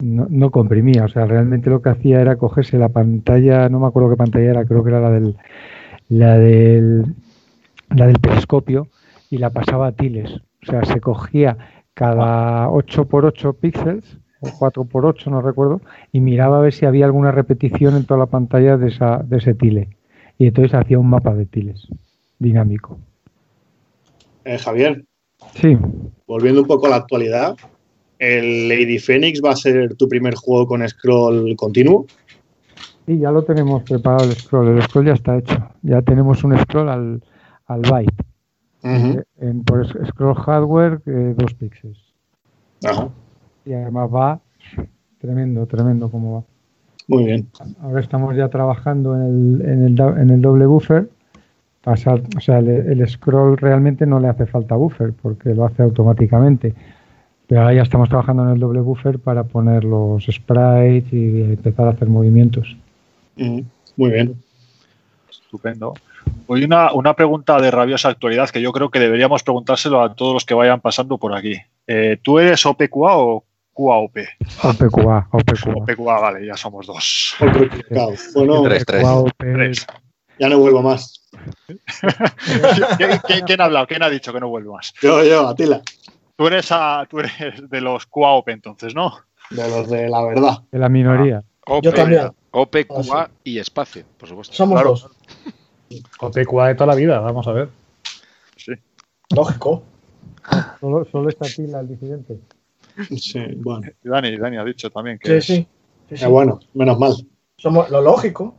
no, 0.00 0.26
no 0.28 0.50
comprimía, 0.50 1.04
o 1.04 1.08
sea, 1.08 1.26
realmente 1.26 1.70
lo 1.70 1.80
que 1.80 1.90
hacía 1.90 2.20
era 2.20 2.34
cogerse 2.34 2.76
la 2.78 2.88
pantalla, 2.88 3.68
no 3.68 3.78
me 3.78 3.86
acuerdo 3.86 4.10
qué 4.10 4.16
pantalla 4.16 4.50
era, 4.50 4.64
creo 4.64 4.82
que 4.82 4.90
era 4.90 5.00
la 5.00 5.10
del, 5.10 5.36
la 6.08 6.36
del, 6.36 7.14
la 7.90 8.08
del 8.08 8.18
periscopio, 8.18 8.88
y 9.30 9.38
la 9.38 9.50
pasaba 9.50 9.86
a 9.86 9.92
tiles. 9.92 10.40
O 10.62 10.66
sea, 10.66 10.84
se 10.84 11.00
cogía 11.00 11.56
cada 11.94 12.70
8 12.70 13.06
por 13.06 13.24
8 13.24 13.54
píxeles, 13.54 14.18
o 14.40 14.48
4 14.58 14.84
por 14.84 15.06
8 15.06 15.30
no 15.30 15.40
recuerdo, 15.40 15.80
y 16.12 16.20
miraba 16.20 16.58
a 16.58 16.60
ver 16.60 16.72
si 16.72 16.86
había 16.86 17.06
alguna 17.06 17.32
repetición 17.32 17.96
en 17.96 18.04
toda 18.04 18.20
la 18.20 18.26
pantalla 18.26 18.76
de, 18.76 18.88
esa, 18.88 19.18
de 19.18 19.38
ese 19.38 19.54
tile. 19.54 19.88
Y 20.38 20.48
entonces 20.48 20.74
hacía 20.74 20.98
un 20.98 21.08
mapa 21.08 21.34
de 21.34 21.46
tiles 21.46 21.88
dinámico. 22.38 22.98
Eh, 24.44 24.58
Javier, 24.58 25.04
Sí, 25.54 25.76
volviendo 26.26 26.62
un 26.62 26.66
poco 26.66 26.86
a 26.86 26.90
la 26.90 26.96
actualidad, 26.96 27.56
¿el 28.18 28.68
Lady 28.68 28.98
Phoenix 28.98 29.40
va 29.44 29.52
a 29.52 29.56
ser 29.56 29.94
tu 29.94 30.08
primer 30.08 30.34
juego 30.34 30.66
con 30.66 30.86
scroll 30.88 31.54
continuo? 31.56 32.06
y 33.06 33.18
ya 33.18 33.30
lo 33.30 33.42
tenemos 33.44 33.82
preparado 33.82 34.24
el 34.24 34.32
scroll. 34.32 34.68
El 34.68 34.82
scroll 34.82 35.06
ya 35.06 35.12
está 35.12 35.36
hecho. 35.36 35.70
Ya 35.82 36.00
tenemos 36.00 36.42
un 36.42 36.58
scroll 36.58 36.88
al, 36.88 37.22
al 37.66 37.82
byte. 37.82 38.24
Eh, 38.84 39.22
en, 39.40 39.64
por 39.64 39.86
scroll 40.06 40.34
hardware, 40.34 41.00
eh, 41.06 41.34
dos 41.36 41.54
píxeles. 41.54 41.98
Ajá. 42.84 43.08
Y 43.64 43.72
además 43.72 44.10
va 44.14 44.40
tremendo, 45.18 45.66
tremendo 45.66 46.10
como 46.10 46.34
va. 46.34 46.44
Muy 47.08 47.24
bien. 47.24 47.48
Ahora 47.80 48.00
estamos 48.00 48.36
ya 48.36 48.48
trabajando 48.48 49.14
en 49.14 49.22
el, 49.22 49.68
en 49.68 49.84
el, 49.84 50.00
en 50.00 50.30
el 50.30 50.42
doble 50.42 50.66
buffer. 50.66 51.08
Pasar, 51.82 52.22
o 52.36 52.40
sea, 52.40 52.58
el, 52.58 52.68
el 52.68 53.08
scroll 53.08 53.56
realmente 53.56 54.06
no 54.06 54.20
le 54.20 54.28
hace 54.28 54.46
falta 54.46 54.74
buffer 54.74 55.12
porque 55.12 55.54
lo 55.54 55.64
hace 55.64 55.82
automáticamente. 55.82 56.74
Pero 57.46 57.62
ahora 57.62 57.74
ya 57.74 57.82
estamos 57.82 58.08
trabajando 58.08 58.44
en 58.44 58.50
el 58.50 58.58
doble 58.58 58.80
buffer 58.80 59.18
para 59.18 59.44
poner 59.44 59.84
los 59.84 60.24
sprites 60.24 61.12
y 61.12 61.42
empezar 61.42 61.86
a 61.86 61.90
hacer 61.90 62.08
movimientos. 62.08 62.76
Muy 63.36 64.10
bien. 64.10 64.34
Estupendo. 65.30 65.94
Hoy 66.46 66.64
una, 66.64 66.92
una 66.92 67.14
pregunta 67.14 67.58
de 67.60 67.70
rabiosa 67.70 68.08
actualidad 68.10 68.50
que 68.50 68.60
yo 68.60 68.70
creo 68.72 68.90
que 68.90 68.98
deberíamos 69.00 69.42
preguntárselo 69.42 70.02
a 70.02 70.14
todos 70.14 70.34
los 70.34 70.44
que 70.44 70.54
vayan 70.54 70.80
pasando 70.80 71.16
por 71.18 71.34
aquí. 71.34 71.56
Eh, 71.86 72.18
¿Tú 72.22 72.38
eres 72.38 72.64
OPQA 72.66 73.16
o 73.16 73.44
QAOP? 73.72 74.16
OPQA, 74.62 75.28
OPQA. 75.32 75.72
OPQA, 75.74 76.20
vale, 76.20 76.46
ya 76.46 76.56
somos 76.56 76.86
dos. 76.86 77.34
Bueno, 78.34 78.62
Tres, 78.64 78.84
tres. 78.86 79.02
OPQA, 79.04 79.14
OP, 79.16 79.32
Tres. 79.38 79.86
ya 80.38 80.48
no 80.48 80.58
vuelvo 80.58 80.82
más. 80.82 81.20
¿Quién, 83.46 83.60
ha 83.60 83.64
hablado? 83.64 83.86
¿Quién 83.86 84.02
ha 84.02 84.10
dicho 84.10 84.32
que 84.32 84.40
no 84.40 84.48
vuelve 84.48 84.70
más? 84.70 84.92
Yo, 85.02 85.22
yo, 85.24 85.48
Atila, 85.48 85.80
Tú 86.36 86.46
eres, 86.48 86.70
a- 86.72 87.06
tú 87.08 87.20
eres 87.20 87.32
de 87.70 87.80
los 87.80 88.06
QAOP 88.06 88.48
entonces, 88.48 88.94
¿no? 88.94 89.18
de 89.50 89.68
los 89.68 89.88
de 89.90 90.08
la 90.08 90.22
verdad. 90.24 90.58
de 90.72 90.78
la 90.78 90.88
minoría. 90.88 91.42
OP, 91.66 91.82
Yo 91.84 91.92
también. 91.92 92.30
OPQA 92.50 93.30
y 93.44 93.58
espacio, 93.58 94.04
por 94.18 94.28
supuesto. 94.28 94.54
Somos 94.54 94.74
Claro. 94.74 94.90
dos. 94.90 95.08
OPQA 96.20 96.68
de 96.68 96.74
toda 96.74 96.86
la 96.88 96.94
vida, 96.94 97.20
vamos 97.20 97.46
a 97.46 97.52
ver. 97.52 97.68
Sí. 98.56 98.72
Lógico. 99.34 99.82
Solo, 100.80 101.04
solo 101.10 101.28
está 101.28 101.46
Tila 101.46 101.80
el 101.80 101.88
disidente. 101.88 102.38
Sí, 103.16 103.40
bueno. 103.56 103.88
Y 104.04 104.08
Dani, 104.08 104.36
Dani 104.36 104.56
ha 104.58 104.64
dicho 104.64 104.90
también 104.90 105.18
que 105.18 105.40
Sí, 105.40 105.54
sí. 105.56 105.68
sí, 106.10 106.16
sí. 106.16 106.24
Eh, 106.24 106.28
bueno, 106.28 106.60
menos 106.74 106.98
mal. 106.98 107.14
Somos 107.56 107.88
lo 107.90 108.00
lógico. 108.00 108.56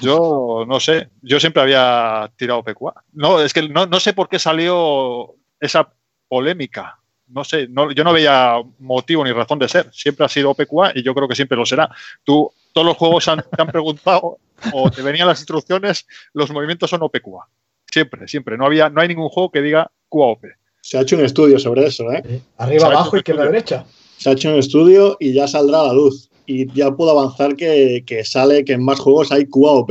Yo 0.00 0.64
no 0.66 0.80
sé, 0.80 1.08
yo 1.22 1.38
siempre 1.38 1.62
había 1.62 2.30
tirado 2.36 2.64
PQA. 2.64 2.94
No, 3.12 3.40
es 3.40 3.52
que 3.52 3.68
no, 3.68 3.86
no 3.86 4.00
sé 4.00 4.12
por 4.12 4.28
qué 4.28 4.38
salió 4.40 5.34
esa 5.60 5.88
polémica. 6.26 6.98
No 7.28 7.44
sé, 7.44 7.68
no, 7.68 7.92
yo 7.92 8.02
no 8.02 8.12
veía 8.12 8.56
motivo 8.80 9.22
ni 9.22 9.30
razón 9.32 9.58
de 9.60 9.68
ser. 9.68 9.88
Siempre 9.92 10.24
ha 10.26 10.28
sido 10.28 10.54
PQA 10.54 10.92
y 10.96 11.02
yo 11.02 11.14
creo 11.14 11.28
que 11.28 11.36
siempre 11.36 11.56
lo 11.56 11.64
será. 11.66 11.88
Tú, 12.24 12.50
todos 12.72 12.86
los 12.86 12.96
juegos 12.96 13.28
han- 13.28 13.44
te 13.54 13.62
han 13.62 13.68
preguntado 13.68 14.38
o 14.72 14.90
te 14.90 15.02
venían 15.02 15.26
las 15.28 15.40
instrucciones, 15.40 16.06
los 16.32 16.50
movimientos 16.50 16.90
son 16.90 17.02
OPQA. 17.02 17.48
Siempre, 17.90 18.28
siempre. 18.28 18.56
No, 18.58 18.66
había, 18.66 18.90
no 18.90 19.00
hay 19.00 19.08
ningún 19.08 19.28
juego 19.28 19.50
que 19.50 19.62
diga 19.62 19.90
QAOP. 20.08 20.44
Se 20.80 20.98
ha 20.98 21.02
hecho 21.02 21.16
un 21.16 21.24
estudio 21.24 21.58
sobre 21.58 21.86
eso, 21.86 22.10
¿eh? 22.12 22.22
Arriba, 22.58 22.74
Exacto, 22.74 22.86
abajo, 22.98 23.16
izquierda, 23.16 23.42
estudio. 23.44 23.52
derecha. 23.52 23.84
Se 24.16 24.28
ha 24.28 24.32
hecho 24.32 24.48
un 24.50 24.58
estudio 24.58 25.16
y 25.20 25.32
ya 25.32 25.46
saldrá 25.48 25.80
a 25.80 25.86
la 25.88 25.92
luz. 25.94 26.30
Y 26.46 26.70
ya 26.72 26.90
puedo 26.90 27.10
avanzar 27.10 27.56
que, 27.56 28.02
que 28.06 28.24
sale 28.24 28.64
que 28.64 28.72
en 28.74 28.84
más 28.84 28.98
juegos 29.00 29.32
hay 29.32 29.46
QAOP. 29.46 29.90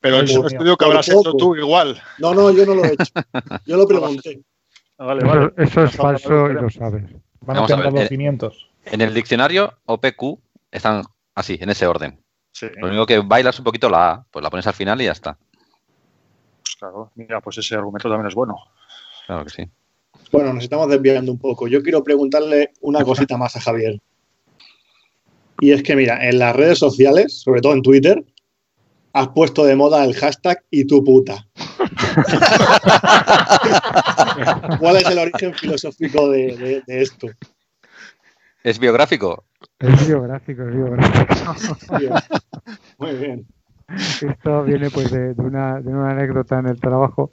Pero 0.00 0.20
es 0.20 0.36
un 0.36 0.46
estudio 0.46 0.76
que 0.76 0.84
habrás 0.84 1.08
hecho 1.08 1.32
tú 1.34 1.56
igual. 1.56 2.00
No, 2.18 2.32
no, 2.34 2.50
yo 2.50 2.64
no 2.66 2.74
lo 2.74 2.84
he 2.84 2.92
hecho. 2.92 3.12
Yo 3.66 3.76
lo 3.76 3.86
pregunté. 3.88 4.40
Vale, 4.96 5.20
Eso, 5.20 5.28
vale. 5.28 5.52
eso 5.56 5.84
es 5.84 5.96
falso 5.96 6.50
y 6.50 6.54
lo 6.54 6.70
sabes. 6.70 7.04
Van 7.40 7.56
a 7.56 7.60
Vamos 7.60 7.70
a 7.70 7.74
temblar 7.74 7.92
ver, 7.92 8.00
los 8.02 8.02
eh, 8.04 8.08
cimientos. 8.08 8.68
En 8.84 9.00
el 9.00 9.12
diccionario, 9.14 9.74
OPQ 9.86 10.38
están 10.70 11.02
así, 11.34 11.58
en 11.60 11.70
ese 11.70 11.86
orden. 11.86 12.20
Sí, 12.58 12.66
Lo 12.76 12.88
único 12.88 13.06
que 13.06 13.18
bailas 13.18 13.58
un 13.58 13.64
poquito 13.64 13.88
la 13.88 14.10
A, 14.10 14.24
pues 14.30 14.42
la 14.42 14.50
pones 14.50 14.66
al 14.66 14.74
final 14.74 15.00
y 15.00 15.04
ya 15.04 15.12
está. 15.12 15.38
pues 16.62 16.76
claro. 16.76 17.10
Mira, 17.14 17.40
pues 17.40 17.58
ese 17.58 17.74
argumento 17.76 18.08
también 18.08 18.26
es 18.28 18.34
bueno. 18.34 18.56
Claro 19.26 19.44
que 19.44 19.50
sí. 19.50 19.68
Bueno, 20.32 20.52
nos 20.52 20.64
estamos 20.64 20.88
desviando 20.88 21.30
un 21.30 21.38
poco. 21.38 21.68
Yo 21.68 21.82
quiero 21.82 22.02
preguntarle 22.02 22.72
una 22.80 23.04
cosita 23.04 23.36
más 23.36 23.54
a 23.56 23.60
Javier. 23.60 24.00
Y 25.60 25.72
es 25.72 25.82
que, 25.82 25.94
mira, 25.96 26.26
en 26.28 26.38
las 26.38 26.54
redes 26.56 26.78
sociales, 26.78 27.40
sobre 27.40 27.60
todo 27.60 27.72
en 27.74 27.82
Twitter, 27.82 28.24
has 29.12 29.28
puesto 29.28 29.64
de 29.64 29.76
moda 29.76 30.04
el 30.04 30.14
hashtag 30.14 30.64
y 30.70 30.86
tu 30.86 31.04
puta. 31.04 31.46
¿Cuál 34.78 34.96
es 34.96 35.04
el 35.06 35.18
origen 35.18 35.54
filosófico 35.54 36.28
de, 36.30 36.56
de- 36.56 36.82
de 36.86 37.02
esto? 37.02 37.28
¿Es 38.62 38.78
biográfico? 38.78 39.44
Es 39.80 40.08
biográfico, 40.08 40.62
es 40.62 40.74
biográfico. 40.74 41.54
Muy 42.98 43.14
bien. 43.16 43.46
Esto 43.88 44.64
viene 44.64 44.90
pues 44.90 45.10
de, 45.10 45.34
de 45.34 45.42
una, 45.42 45.80
de 45.80 45.90
una 45.90 46.10
anécdota 46.10 46.58
en 46.58 46.66
el 46.68 46.80
trabajo, 46.80 47.30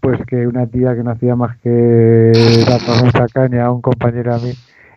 pues 0.00 0.20
que 0.26 0.46
una 0.46 0.66
tía 0.66 0.94
que 0.96 1.02
no 1.02 1.10
hacía 1.12 1.36
más 1.36 1.56
que 1.58 2.32
darnos 2.66 3.04
mucha 3.04 3.26
caña 3.28 3.66
a 3.66 3.72
un 3.72 3.82
compañero 3.82 4.34
a 4.34 4.38
mí 4.38 4.52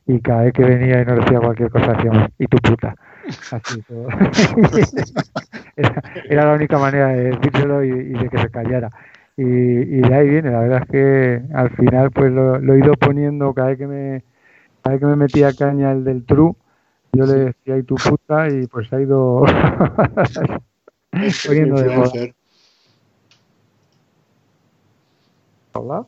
y 0.07 0.19
cada 0.21 0.43
vez 0.43 0.53
que 0.53 0.63
venía 0.63 1.01
y 1.01 1.05
nos 1.05 1.19
decía 1.19 1.39
cualquier 1.39 1.69
cosa 1.69 1.93
decíamos, 1.93 2.29
y 2.39 2.47
tu 2.47 2.57
puta. 2.57 2.95
Así 3.51 3.81
todo. 3.83 4.07
era, 5.75 6.01
era 6.27 6.45
la 6.45 6.53
única 6.55 6.79
manera 6.79 7.09
de 7.09 7.25
decírselo 7.31 7.83
y, 7.83 7.89
y 7.89 8.13
de 8.13 8.29
que 8.29 8.39
se 8.39 8.49
callara. 8.49 8.89
Y, 9.37 9.43
y 9.43 10.01
de 10.01 10.13
ahí 10.15 10.29
viene, 10.29 10.49
la 10.51 10.61
verdad 10.61 10.81
es 10.83 10.89
que 10.89 11.41
al 11.53 11.69
final 11.71 12.09
pues 12.11 12.31
lo, 12.31 12.57
lo 12.59 12.73
he 12.73 12.79
ido 12.79 12.93
poniendo 12.93 13.53
cada 13.53 13.69
vez 13.69 13.77
que 13.77 13.87
me 13.87 14.23
cada 14.83 14.95
vez 14.95 14.99
que 15.01 15.05
me 15.07 15.15
metía 15.15 15.53
caña 15.53 15.91
el 15.91 16.03
del 16.03 16.25
true, 16.25 16.53
yo 17.13 17.25
le 17.25 17.33
decía 17.45 17.77
y 17.77 17.83
tu 17.83 17.95
puta 17.95 18.47
y 18.49 18.67
pues 18.67 18.91
ha 18.93 19.01
ido 19.01 19.41
Poniendo 21.45 21.81
de 21.81 21.95
moda. 21.95 22.11
¿Hola? 25.73 26.05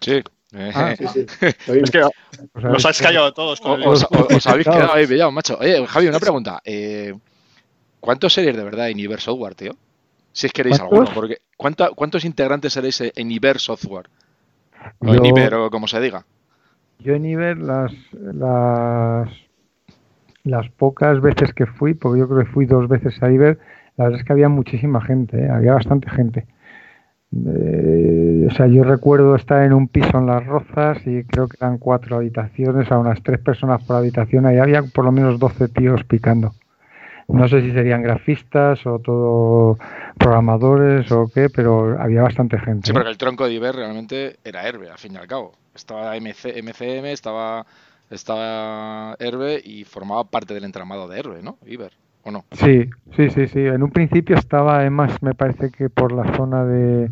Sí. 0.00 0.22
Ah, 0.74 0.94
Sí, 0.96 1.06
sí. 1.08 1.26
Es 1.66 1.90
que 1.90 2.02
O 2.02 2.10
sea, 2.60 2.70
nos 2.70 2.84
has 2.86 3.00
callado 3.00 3.32
todos. 3.34 3.60
con 3.60 3.80
el- 3.82 3.88
Os, 3.88 4.04
os- 4.04 4.34
os 4.36 4.46
habéis 4.46 4.66
quedado 4.66 4.92
ahí 4.94 5.06
pillados, 5.06 5.32
macho. 5.32 5.58
Oye, 5.60 5.86
Javi, 5.86 6.08
una 6.08 6.20
pregunta. 6.20 6.60
Eh, 6.64 7.14
¿Cuántos 8.00 8.32
seréis 8.32 8.56
de 8.56 8.64
verdad 8.64 8.88
en 8.90 8.98
Iber 8.98 9.20
Software, 9.20 9.54
tío? 9.54 9.72
Si 10.32 10.46
es 10.46 10.52
que 10.52 10.58
queréis 10.62 10.78
¿Cuántos? 10.78 10.98
alguno. 10.98 11.14
Porque, 11.14 11.38
¿cuánta- 11.56 11.90
¿Cuántos 11.90 12.24
integrantes 12.24 12.72
seréis 12.72 13.00
en 13.00 13.30
Iber 13.30 13.58
Software? 13.58 14.08
O 15.00 15.14
en 15.14 15.24
Iber, 15.26 15.54
o 15.54 15.70
como 15.70 15.86
se 15.88 16.00
diga. 16.00 16.24
Yo 17.00 17.14
en 17.14 17.26
Iber 17.26 17.58
las, 17.58 17.92
las, 18.12 19.28
las 20.44 20.68
pocas 20.70 21.20
veces 21.20 21.52
que 21.52 21.66
fui, 21.66 21.94
porque 21.94 22.20
yo 22.20 22.28
creo 22.28 22.40
que 22.40 22.50
fui 22.50 22.66
dos 22.66 22.88
veces 22.88 23.22
a 23.22 23.30
Iber, 23.30 23.58
la 23.96 24.04
verdad 24.04 24.20
es 24.20 24.26
que 24.26 24.32
había 24.32 24.48
muchísima 24.48 25.00
gente, 25.00 25.44
¿eh? 25.44 25.50
había 25.50 25.74
bastante 25.74 26.08
gente. 26.10 26.46
Eh, 27.32 28.46
o 28.50 28.54
sea, 28.54 28.66
yo 28.66 28.84
recuerdo 28.84 29.34
estar 29.34 29.62
en 29.64 29.74
un 29.74 29.88
piso 29.88 30.18
en 30.18 30.26
Las 30.26 30.46
Rozas 30.46 31.06
y 31.06 31.24
creo 31.24 31.46
que 31.48 31.58
eran 31.60 31.78
cuatro 31.78 32.16
habitaciones, 32.16 32.90
a 32.90 32.98
unas 32.98 33.22
tres 33.22 33.38
personas 33.40 33.82
por 33.84 33.96
habitación, 33.96 34.46
ahí 34.46 34.58
había 34.58 34.82
por 34.82 35.04
lo 35.04 35.12
menos 35.12 35.38
12 35.38 35.68
tíos 35.68 36.04
picando. 36.04 36.52
No 37.28 37.46
sé 37.46 37.60
si 37.60 37.72
serían 37.72 38.02
grafistas 38.02 38.86
o 38.86 38.98
todo 39.00 39.78
programadores 40.16 41.12
o 41.12 41.30
qué, 41.32 41.50
pero 41.50 42.00
había 42.00 42.22
bastante 42.22 42.58
gente. 42.58 42.86
Sí, 42.86 42.90
¿eh? 42.90 42.94
porque 42.94 43.10
el 43.10 43.18
tronco 43.18 43.46
de 43.46 43.52
Iber 43.52 43.76
realmente 43.76 44.38
era 44.44 44.66
Herbe, 44.66 44.90
al 44.90 44.96
fin 44.96 45.12
y 45.12 45.18
al 45.18 45.26
cabo. 45.26 45.52
Estaba 45.74 46.16
MC, 46.16 46.62
MCM, 46.62 47.04
estaba, 47.06 47.66
estaba 48.10 49.14
Herbe 49.18 49.60
y 49.64 49.84
formaba 49.84 50.24
parte 50.24 50.54
del 50.54 50.64
entramado 50.64 51.08
de 51.08 51.18
Herbe, 51.18 51.42
¿no? 51.42 51.58
Iber, 51.66 51.92
¿o 52.24 52.30
no? 52.30 52.44
Sí, 52.52 52.88
sí, 53.16 53.30
sí, 53.30 53.46
sí. 53.48 53.60
En 53.60 53.82
un 53.82 53.90
principio 53.90 54.36
estaba, 54.36 54.78
además, 54.78 55.22
me 55.22 55.34
parece 55.34 55.70
que 55.70 55.90
por 55.90 56.12
la 56.12 56.34
zona 56.36 56.64
de 56.64 57.10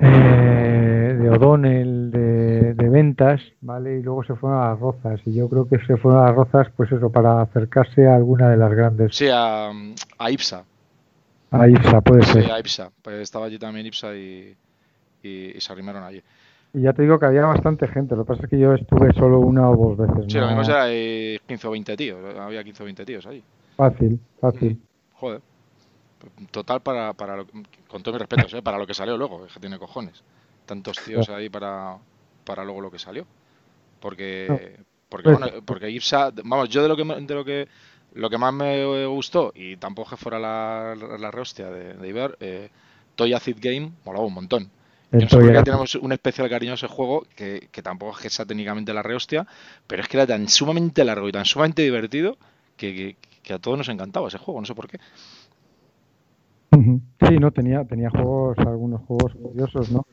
eh, 0.00 1.16
de 1.20 1.30
O'Donnell, 1.30 2.10
de, 2.10 2.74
de 2.74 2.88
ventas, 2.88 3.40
¿vale? 3.60 3.98
Y 3.98 4.02
luego 4.02 4.24
se 4.24 4.34
fueron 4.34 4.60
a 4.62 4.70
las 4.70 4.80
Rozas. 4.80 5.20
Y 5.26 5.34
yo 5.34 5.48
creo 5.48 5.68
que 5.68 5.78
se 5.86 5.96
fueron 5.96 6.22
a 6.22 6.26
las 6.26 6.34
Rozas, 6.34 6.68
pues 6.76 6.90
eso, 6.92 7.10
para 7.10 7.42
acercarse 7.42 8.06
a 8.06 8.16
alguna 8.16 8.48
de 8.50 8.56
las 8.56 8.72
grandes. 8.72 9.14
Sí, 9.14 9.28
a, 9.32 9.70
a 10.18 10.30
Ipsa. 10.30 10.64
A 11.50 11.68
IPSA, 11.68 12.00
puede 12.00 12.22
Sí, 12.24 12.32
ser. 12.32 12.50
a 12.50 12.58
Ipsa. 12.58 12.90
Pues 13.02 13.16
estaba 13.20 13.44
allí 13.46 13.58
también 13.58 13.84
Ipsa 13.86 14.14
y, 14.16 14.56
y- 15.22 15.52
y 15.56 15.60
se 15.60 15.70
arrimaron 15.72 16.02
allí. 16.02 16.22
Y 16.74 16.82
ya 16.82 16.92
te 16.92 17.02
digo 17.02 17.18
que 17.18 17.26
había 17.26 17.42
bastante 17.44 17.86
gente. 17.86 18.16
Lo 18.16 18.24
que 18.24 18.28
pasa 18.28 18.44
es 18.44 18.50
que 18.50 18.58
yo 18.58 18.72
estuve 18.74 19.12
solo 19.12 19.40
una 19.40 19.68
o 19.70 19.76
dos 19.76 19.98
veces. 19.98 20.32
Sí, 20.32 20.38
lo 20.38 20.50
no- 20.50 20.56
mismo 20.56 20.72
era 20.72 20.86
eh, 20.88 21.38
15 21.46 21.66
o 21.68 21.70
20 21.72 21.96
tíos. 21.96 22.36
Había 22.38 22.64
15 22.64 22.82
o 22.82 22.86
20 22.86 23.04
tíos 23.04 23.26
allí. 23.26 23.42
Fácil, 23.76 24.18
fácil. 24.40 24.80
Joder. 25.14 25.40
Total, 26.50 26.80
para, 26.80 27.12
para 27.12 27.36
lo- 27.36 27.46
con 27.88 28.02
todos 28.02 28.14
mis 28.14 28.20
respetos, 28.20 28.54
¿eh? 28.54 28.62
para 28.62 28.78
lo 28.78 28.86
que 28.86 28.94
salió 28.94 29.16
luego, 29.18 29.46
que 29.52 29.60
tiene 29.60 29.78
cojones. 29.78 30.22
Tantos 30.66 30.96
tíos 31.04 31.28
ahí 31.28 31.48
para, 31.50 31.96
para 32.44 32.64
luego 32.64 32.80
lo 32.80 32.90
que 32.90 32.98
salió. 32.98 33.26
Porque, 34.00 34.76
porque, 35.08 35.24
Pues- 35.24 35.38
bueno, 35.38 35.62
porque 35.64 35.90
Ipsa, 35.90 36.30
vamos, 36.44 36.68
yo 36.68 36.82
de 36.82 36.88
lo 36.88 36.96
que 36.96 37.04
de 37.04 37.34
lo 37.34 37.44
que 37.44 37.68
lo 38.14 38.28
que 38.28 38.36
más 38.36 38.52
me 38.52 39.06
gustó, 39.06 39.52
y 39.54 39.76
tampoco 39.78 40.10
que 40.10 40.16
fuera 40.18 40.38
la, 40.38 40.94
la, 40.94 41.16
la 41.16 41.30
rehostia 41.30 41.70
de, 41.70 41.94
de 41.94 42.08
Iber, 42.08 42.36
eh, 42.40 42.68
Toy 43.16 43.32
Acid 43.32 43.56
Game 43.58 43.92
molaba 44.04 44.26
un 44.26 44.34
montón. 44.34 44.68
Yo 45.12 45.20
no 45.20 45.28
sé 45.28 45.38
por 45.38 45.40
Toy 45.40 45.52
qué 45.52 45.56
Acid. 45.58 45.64
tenemos 45.64 45.94
un 45.96 46.12
especial 46.12 46.48
cariño 46.48 46.72
a 46.72 46.74
ese 46.74 46.86
juego, 46.88 47.24
que, 47.36 47.68
que 47.70 47.82
tampoco 47.82 48.12
es 48.16 48.22
que 48.22 48.30
sea 48.30 48.46
técnicamente 48.46 48.94
la 48.94 49.02
rehostia, 49.02 49.46
pero 49.86 50.02
es 50.02 50.08
que 50.08 50.16
era 50.16 50.26
tan 50.26 50.48
sumamente 50.48 51.04
largo 51.04 51.28
y 51.28 51.32
tan 51.32 51.44
sumamente 51.44 51.82
divertido 51.82 52.36
que, 52.76 52.94
que- 52.94 53.16
que 53.42 53.52
a 53.54 53.58
todos 53.58 53.76
nos 53.76 53.88
encantaba 53.88 54.28
ese 54.28 54.38
juego, 54.38 54.60
no 54.60 54.66
sé 54.66 54.74
por 54.74 54.88
qué. 54.88 54.98
Sí, 57.20 57.38
no, 57.38 57.50
tenía, 57.50 57.84
tenía 57.84 58.10
juegos, 58.10 58.56
algunos 58.58 59.00
juegos 59.02 59.32
curiosos, 59.34 59.90
¿no? 59.90 60.04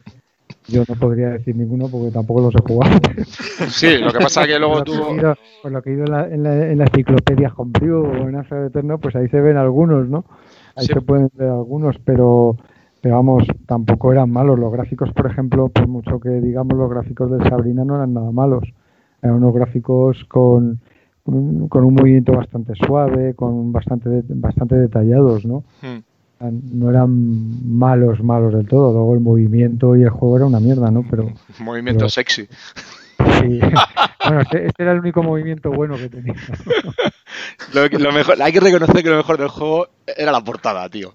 Yo 0.68 0.84
no 0.88 0.96
podría 0.96 1.30
decir 1.30 1.56
ninguno 1.56 1.90
porque 1.90 2.12
tampoco 2.12 2.42
los 2.42 2.56
he 2.56 2.62
jugado. 2.68 3.00
Sí, 3.70 3.98
lo 3.98 4.12
que 4.12 4.20
pasa 4.20 4.44
es 4.44 4.48
que 4.48 4.60
luego 4.60 4.84
tuvo... 4.84 5.16
ido- 5.16 5.36
por 5.62 5.72
lo 5.72 5.82
que 5.82 5.90
he 5.90 5.94
ido 5.94 6.06
en 6.06 6.12
la, 6.12 6.28
en 6.28 6.44
la, 6.44 6.68
en 6.72 6.78
la 6.78 6.86
enciclopedia 6.86 7.54
Homebrew 7.56 8.02
o 8.06 8.30
en 8.30 8.36
Asa 8.38 8.68
Eterno, 8.68 8.98
pues 8.98 9.16
ahí 9.16 9.28
se 9.30 9.42
ven 9.42 9.58
algunos, 9.58 10.08
¿no? 10.08 10.24
Ahí 10.76 10.88
Sí. 10.88 10.94
se 10.94 11.02
pueden 11.02 11.30
ver 11.34 11.50
algunos, 11.50 11.98
pero, 12.06 12.56
pero 13.02 13.16
vamos, 13.16 13.44
tampoco 13.66 14.12
eran 14.12 14.30
malos. 14.30 14.60
Los 14.60 14.72
gráficos, 14.72 15.12
por 15.14 15.28
ejemplo, 15.28 15.70
por 15.70 15.88
mucho 15.88 16.20
que 16.20 16.30
digamos, 16.30 16.78
los 16.78 16.90
gráficos 16.90 17.32
de 17.32 17.50
Sabrina 17.50 17.86
no 17.86 17.96
eran 17.96 18.14
nada 18.14 18.32
malos. 18.32 18.64
Eran 19.22 19.38
unos 19.38 19.54
gráficos 19.54 20.24
con, 20.28 20.80
con, 21.24 21.84
un 21.86 21.94
movimiento 21.94 22.34
bastante 22.34 22.74
suave, 22.76 23.34
con 23.36 23.72
bastante, 23.72 24.10
bastante 24.30 24.76
detallados, 24.76 25.46
¿no? 25.46 25.64
Hmm. 25.82 26.00
no 26.74 26.90
eran 26.90 27.78
malos, 27.78 28.22
malos 28.24 28.54
del 28.54 28.68
todo. 28.68 28.92
Luego 28.94 29.14
el 29.14 29.20
movimiento 29.22 29.96
y 29.96 30.04
el 30.04 30.10
juego 30.10 30.38
era 30.38 30.46
una 30.46 30.60
mierda, 30.60 30.92
¿no? 30.92 31.06
Pero 31.10 31.32
Movimiento 31.60 32.00
Pero- 32.00 32.10
sexy. 32.10 32.48
sí. 33.42 33.60
bueno, 34.26 34.42
este, 34.42 34.68
este 34.68 34.84
era 34.84 34.92
el 34.94 35.00
único 35.00 35.24
movimiento 35.24 35.72
bueno 35.72 35.96
que 35.96 36.10
tenía. 36.10 36.36
Lo, 37.74 37.88
lo 37.88 38.12
mejor, 38.12 38.42
hay 38.42 38.52
que 38.52 38.60
reconocer 38.60 39.04
que 39.04 39.10
lo 39.10 39.18
mejor 39.18 39.38
del 39.38 39.50
juego 39.50 39.88
era 40.18 40.32
la 40.32 40.44
portada, 40.44 40.90
tío. 40.90 41.14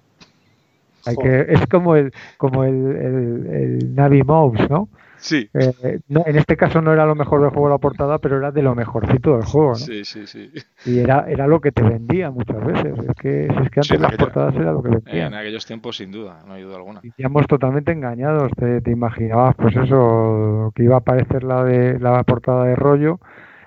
Hay 1.05 1.15
que, 1.15 1.45
es 1.49 1.65
como 1.67 1.95
el, 1.95 2.11
como 2.37 2.63
el, 2.63 2.73
el, 2.73 3.47
el 3.79 3.95
Navi 3.95 4.23
Mouse, 4.23 4.69
¿no? 4.69 4.89
Sí. 5.17 5.49
Eh, 5.53 5.99
no, 6.07 6.23
En 6.27 6.35
este 6.35 6.55
caso 6.55 6.81
no 6.81 6.93
era 6.93 7.05
lo 7.05 7.15
mejor 7.15 7.41
del 7.41 7.49
juego 7.49 7.69
la 7.69 7.77
portada, 7.79 8.19
pero 8.19 8.37
era 8.37 8.51
de 8.51 8.61
lo 8.61 8.75
mejorcito 8.75 9.33
del 9.37 9.45
juego, 9.45 9.69
¿no? 9.69 9.75
Sí, 9.75 10.05
sí, 10.05 10.27
sí. 10.27 10.51
Y 10.85 10.99
era, 10.99 11.25
era 11.27 11.47
lo 11.47 11.61
que 11.61 11.71
te 11.71 11.81
vendía 11.81 12.29
muchas 12.29 12.63
veces. 12.63 12.93
Es 12.99 13.15
que, 13.15 13.47
si 13.49 13.63
es 13.63 13.69
que 13.71 13.79
antes 13.79 13.87
Sí, 13.87 13.97
las 13.97 14.11
aquello- 14.11 14.17
portadas 14.25 14.55
era 14.55 14.71
lo 14.71 14.83
que 14.83 14.89
En 14.89 15.01
vendían. 15.03 15.33
aquellos 15.33 15.65
tiempos, 15.65 15.97
sin 15.97 16.11
duda, 16.11 16.43
no 16.45 16.53
hay 16.53 16.61
duda 16.63 16.75
alguna. 16.75 16.99
Vivíamos 17.01 17.47
totalmente 17.47 17.91
engañados. 17.91 18.51
Te, 18.55 18.81
te 18.81 18.91
imaginabas, 18.91 19.55
pues 19.55 19.75
eso, 19.77 20.71
que 20.75 20.83
iba 20.83 20.95
a 20.95 20.99
aparecer 20.99 21.43
la 21.43 21.63
de 21.63 21.97
la 21.97 22.21
portada 22.23 22.65
de 22.65 22.75
rollo 22.75 23.19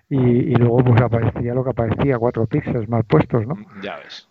y, 0.09 0.19
y 0.21 0.55
luego 0.55 0.79
pues 0.85 1.01
aparecía 1.01 1.55
lo 1.55 1.65
que 1.65 1.71
aparecía, 1.71 2.19
cuatro 2.19 2.47
píxeles 2.47 2.89
mal 2.89 3.03
puestos, 3.05 3.47
¿no? 3.47 3.57
Ya 3.83 3.97
ves. 3.97 4.28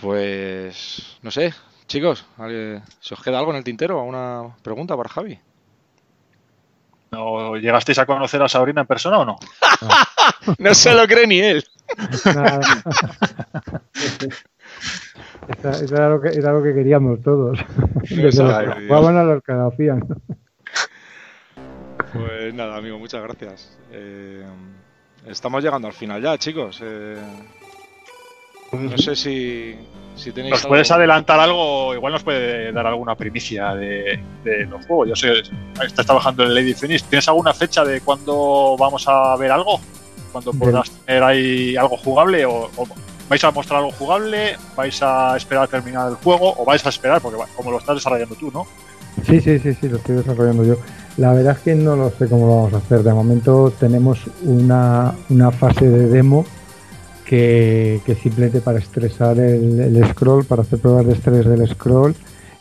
Pues, 0.00 1.18
no 1.22 1.30
sé, 1.30 1.52
chicos, 1.86 2.24
¿alguien- 2.38 2.82
¿se 3.00 3.14
os 3.14 3.22
queda 3.22 3.38
algo 3.38 3.50
en 3.50 3.58
el 3.58 3.64
tintero? 3.64 3.98
¿Alguna 4.00 4.54
pregunta 4.62 4.96
para 4.96 5.08
Javi? 5.08 5.38
¿No 7.12 7.56
llegasteis 7.56 7.98
a 7.98 8.06
conocer 8.06 8.40
a 8.42 8.48
Sabrina 8.48 8.82
en 8.82 8.86
persona 8.86 9.18
o 9.18 9.24
no? 9.24 9.36
No 10.58 10.74
se 10.74 10.94
lo 10.94 11.06
cree 11.06 11.26
ni 11.26 11.40
él. 11.40 11.64
Eso 15.62 15.94
era 15.94 16.08
lo 16.08 16.20
que 16.20 16.28
era 16.28 16.52
lo 16.52 16.62
que 16.62 16.72
queríamos 16.74 17.20
todos. 17.22 17.58
Que 18.08 18.30
jugaban 18.32 19.16
a 19.16 19.22
los 19.24 19.42
que 19.42 19.52
lo 19.52 19.68
hacían. 19.68 20.06
Pues 22.12 22.54
nada, 22.54 22.76
amigo, 22.76 22.98
muchas 22.98 23.22
gracias. 23.22 23.76
Eh, 23.92 24.44
estamos 25.26 25.62
llegando 25.62 25.86
al 25.88 25.94
final 25.94 26.22
ya, 26.22 26.38
chicos. 26.38 26.80
Eh, 26.82 27.16
no 28.72 28.96
sé 28.98 29.16
si, 29.16 29.74
si 30.16 30.32
tenéis 30.32 30.52
¿Nos 30.52 30.60
algo- 30.60 30.68
puedes 30.70 30.90
adelantar 30.90 31.40
algo? 31.40 31.94
Igual 31.94 32.12
nos 32.12 32.22
puede 32.22 32.72
dar 32.72 32.86
alguna 32.86 33.14
primicia 33.14 33.74
de, 33.74 34.20
de 34.44 34.66
los 34.66 34.84
juegos. 34.86 35.08
Yo 35.08 35.16
sé, 35.16 35.32
estás 35.84 36.06
trabajando 36.06 36.44
en 36.44 36.54
Lady 36.54 36.74
Phoenix. 36.74 37.04
¿Tienes 37.04 37.28
alguna 37.28 37.52
fecha 37.54 37.84
de 37.84 38.00
cuándo 38.00 38.76
vamos 38.78 39.04
a 39.08 39.36
ver 39.36 39.50
algo? 39.50 39.80
¿Cuándo 40.32 40.52
podrás 40.52 40.90
tener 41.04 41.22
ahí 41.22 41.76
algo 41.76 41.96
jugable? 41.96 42.44
O, 42.46 42.70
o 42.76 42.86
vais 43.28 43.42
a 43.44 43.50
mostrar 43.50 43.78
algo 43.80 43.90
jugable? 43.92 44.56
¿Vais 44.76 45.02
a 45.02 45.36
esperar 45.36 45.64
a 45.64 45.66
terminar 45.66 46.08
el 46.08 46.14
juego? 46.16 46.54
¿O 46.56 46.64
vais 46.64 46.84
a 46.86 46.88
esperar? 46.90 47.20
Porque 47.20 47.36
va- 47.38 47.48
como 47.56 47.70
lo 47.72 47.78
estás 47.78 47.96
desarrollando 47.96 48.34
tú, 48.36 48.50
¿no? 48.52 48.66
Sí, 49.26 49.40
sí, 49.40 49.58
sí, 49.58 49.74
sí, 49.74 49.88
lo 49.88 49.96
estoy 49.96 50.16
desarrollando 50.16 50.64
yo. 50.64 50.76
La 51.16 51.32
verdad 51.32 51.54
es 51.56 51.58
que 51.64 51.74
no 51.74 51.96
lo 51.96 52.10
sé 52.10 52.28
cómo 52.28 52.46
lo 52.46 52.56
vamos 52.56 52.74
a 52.74 52.76
hacer. 52.76 53.02
De 53.02 53.12
momento 53.12 53.72
tenemos 53.78 54.20
una, 54.42 55.12
una 55.28 55.50
fase 55.50 55.88
de 55.88 56.06
demo 56.08 56.46
que, 57.30 58.00
que 58.04 58.16
simplemente 58.16 58.60
para 58.60 58.80
estresar 58.80 59.38
el, 59.38 59.78
el 59.78 60.04
scroll, 60.08 60.44
para 60.44 60.62
hacer 60.62 60.80
pruebas 60.80 61.06
de 61.06 61.12
estrés 61.12 61.46
del 61.46 61.64
scroll 61.68 62.12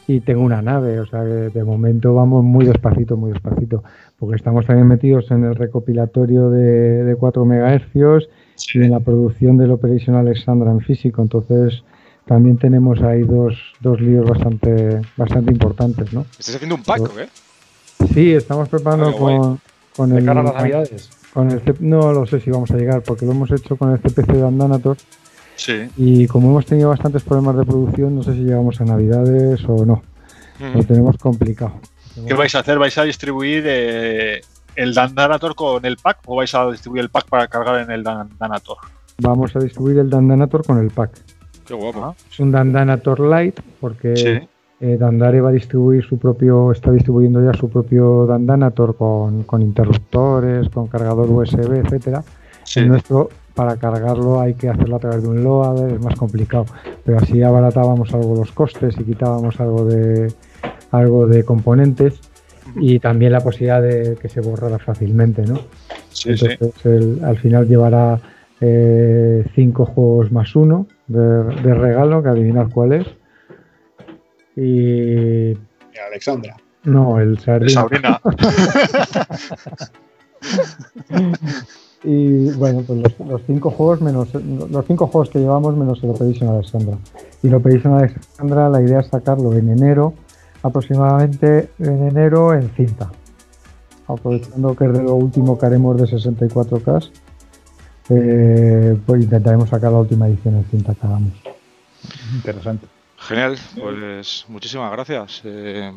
y 0.08 0.20
tengo 0.20 0.44
una 0.44 0.62
nave, 0.62 1.00
o 1.00 1.08
sea 1.08 1.24
que 1.24 1.50
de 1.58 1.64
momento 1.64 2.14
vamos 2.14 2.44
muy 2.44 2.68
despacito, 2.68 3.18
muy 3.18 3.32
despacito, 3.32 3.84
porque 4.20 4.36
estamos 4.36 4.68
también 4.68 4.88
metidos 4.88 5.32
en 5.32 5.44
el 5.44 5.56
recopilatorio 5.56 6.52
de, 6.52 7.04
de 7.04 7.16
4 7.16 7.46
MHz 7.46 8.28
y 8.76 8.78
en 8.78 8.92
la 8.92 9.00
producción 9.00 9.58
del 9.58 9.72
Operation 9.72 10.16
Alexandra 10.16 10.70
en 10.70 10.82
físico, 10.82 11.24
entonces 11.24 11.84
también 12.28 12.58
tenemos 12.60 13.02
ahí 13.02 13.24
dos, 13.24 13.56
dos 13.80 14.00
líos 14.00 14.30
bastante, 14.30 15.02
bastante 15.18 15.52
importantes, 15.52 16.14
¿no? 16.14 16.28
¿Estáis 16.38 16.58
haciendo 16.58 16.76
un 16.76 16.84
pack 16.84 17.10
qué? 17.16 18.06
Sí, 18.14 18.34
estamos 18.34 18.70
preparando 18.70 19.10
Ah, 19.10 19.18
con, 19.18 19.60
con 19.96 20.10
De 20.12 20.20
el, 20.20 20.26
cara 20.26 20.42
a 20.42 20.44
las 20.44 20.54
navidades. 20.54 21.10
Con 21.34 21.52
el 21.52 21.62
no 21.80 22.12
lo 22.14 22.26
sé 22.26 22.40
si 22.40 22.50
vamos 22.52 22.72
a 22.72 22.76
llegar 22.78 23.02
porque 23.04 23.26
lo 23.26 23.32
hemos 23.32 23.52
hecho 23.52 23.76
con 23.78 23.92
el 23.92 24.00
CPC 24.00 24.28
de 24.34 24.48
Andanator 24.48 24.98
Sí. 25.56 25.88
y 25.98 26.26
como 26.28 26.50
hemos 26.50 26.66
tenido 26.66 26.90
bastantes 26.90 27.22
problemas 27.24 27.58
de 27.58 27.66
producción 27.66 28.16
no 28.16 28.24
sé 28.24 28.34
si 28.34 28.40
llegamos 28.40 28.80
a 28.80 28.86
navidades 28.86 29.62
o 29.68 29.86
no, 29.86 30.02
lo 30.74 30.84
tenemos 30.84 31.18
complicado. 31.18 31.74
¿Qué 32.28 32.34
vais 32.34 32.54
a 32.56 32.60
hacer? 32.60 32.80
¿Vais 32.80 32.98
a 32.98 33.04
distribuir 33.04 33.64
eh, 33.66 34.42
el 34.76 34.94
Dandanator 34.94 35.56
con 35.56 35.86
el 35.86 35.98
pack 35.98 36.20
o 36.26 36.36
vais 36.38 36.54
a 36.56 36.70
distribuir 36.72 37.04
el 37.04 37.10
pack 37.10 37.28
para 37.28 37.48
cargar 37.48 37.82
en 37.82 37.92
el 37.92 38.04
Dan- 38.04 38.30
Danator? 38.40 38.78
Vamos 39.22 39.54
a 39.56 39.60
distribuir 39.60 39.98
el 40.00 40.10
Dandanator 40.10 40.66
con 40.66 40.78
el 40.80 40.90
pack. 40.92 41.12
Qué 41.66 41.74
guapo. 41.74 42.16
Es 42.32 42.40
un 42.40 42.52
Dandana 42.52 42.98
Tor 42.98 43.20
Lite 43.20 43.62
porque 43.82 44.16
Sí. 44.16 44.48
Eh, 44.82 44.98
Dandare 44.98 45.42
va 45.42 45.50
a 45.50 45.52
distribuir 45.54 46.04
su 46.04 46.18
propio, 46.18 46.72
está 46.72 46.92
distribuyendo 46.92 47.44
ya 47.44 47.54
su 47.54 47.70
propio 47.70 48.26
Dandanator 48.26 48.96
con, 48.96 49.44
con 49.44 49.62
interruptores, 49.62 50.70
con 50.70 50.88
cargador 50.88 51.30
USB, 51.30 51.84
etcétera. 51.86 52.24
Sí. 52.64 52.82
El 52.82 52.90
nuestro, 52.90 53.30
para 53.56 53.76
cargarlo 53.78 54.40
hay 54.40 54.54
que 54.54 54.70
hacerlo 54.70 54.96
a 54.98 55.00
través 55.00 55.24
de 55.24 55.30
un 55.30 55.44
loader, 55.44 55.94
es 55.94 56.02
más 56.02 56.16
complicado. 56.16 56.66
Pero 57.04 57.18
así 57.18 57.42
abaratábamos 57.44 58.14
algo 58.14 58.36
los 58.36 58.52
costes 58.52 58.96
y 59.00 59.04
quitábamos 59.04 59.60
algo 59.60 59.86
de 59.86 60.32
algo 60.92 61.28
de 61.28 61.44
componentes 61.44 62.20
y 62.76 63.00
también 63.00 63.32
la 63.32 63.42
posibilidad 63.42 63.82
de 63.82 64.16
que 64.22 64.30
se 64.30 64.42
borrara 64.42 64.78
fácilmente, 64.80 65.44
¿no? 65.46 65.60
Sí, 66.10 66.38
sí. 66.38 66.46
Entonces 66.52 66.86
el- 66.86 67.24
al 67.26 67.38
final 67.38 67.68
llevará 67.68 68.20
eh, 68.62 69.46
cinco 69.56 69.86
juegos 69.86 70.32
más 70.32 70.56
uno 70.56 70.86
de, 71.08 71.20
de 71.20 71.74
regalo, 71.74 72.22
que 72.24 72.30
adivinar 72.30 72.70
cuál 72.70 72.94
es. 72.94 73.08
Y 74.62 75.58
Alexandra. 76.08 76.58
no, 76.84 77.20
el 77.20 77.40
Sardina. 77.40 77.82
Sabrina. 77.82 78.22
Y 82.04 82.52
bueno, 82.52 82.82
pues 82.88 83.00
los, 83.00 83.28
los 83.28 83.42
cinco 83.46 83.72
juegos 83.72 84.02
menos 84.02 84.30
los 84.34 84.86
cinco 84.86 85.08
juegos 85.08 85.30
que 85.30 85.40
llevamos 85.40 85.76
menos 85.76 86.02
el 86.02 86.12
Operation 86.12 86.50
Alexandra. 86.50 86.98
Y 87.44 87.48
el 87.48 87.56
Operation 87.56 87.94
Alexandra 87.94 88.70
la 88.70 88.82
idea 88.82 89.02
es 89.02 89.08
sacarlo 89.08 89.54
en 89.54 89.70
enero, 89.70 90.14
aproximadamente 90.64 91.72
en 91.80 92.08
enero 92.08 92.54
en 92.54 92.70
cinta. 92.70 93.12
Aprovechando 94.08 94.76
que 94.76 94.86
es 94.86 94.94
de 94.94 95.04
lo 95.04 95.16
último 95.16 95.60
que 95.60 95.66
haremos 95.66 95.98
de 95.98 96.08
64K, 96.08 97.12
eh, 98.12 98.98
pues 99.06 99.22
intentaremos 99.22 99.70
sacar 99.70 99.92
la 99.92 100.00
última 100.00 100.28
edición 100.28 100.56
en 100.56 100.66
cinta 100.66 100.96
que 100.96 101.06
hagamos. 101.06 101.34
Interesante. 102.34 102.88
Genial, 103.20 103.58
pues 103.78 104.46
muchísimas 104.48 104.92
gracias. 104.92 105.42
eh, 105.44 105.92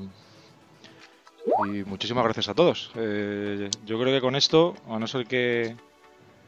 y 1.67 1.85
muchísimas 1.85 2.25
gracias 2.25 2.49
a 2.49 2.55
todos. 2.55 2.91
Eh, 2.97 3.71
yo 3.87 3.99
creo 4.01 4.15
que 4.15 4.21
con 4.21 4.37
esto, 4.37 4.75
a 4.89 4.99
no 4.99 5.07
ser 5.07 5.27
que, 5.27 5.77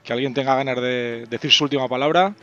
que 0.03 0.13
alguien 0.13 0.35
tenga 0.35 0.55
ganas 0.55 0.77
de 0.77 1.27
decir 1.31 1.51
su 1.51 1.65
última 1.65 1.89
palabra, 1.89 2.35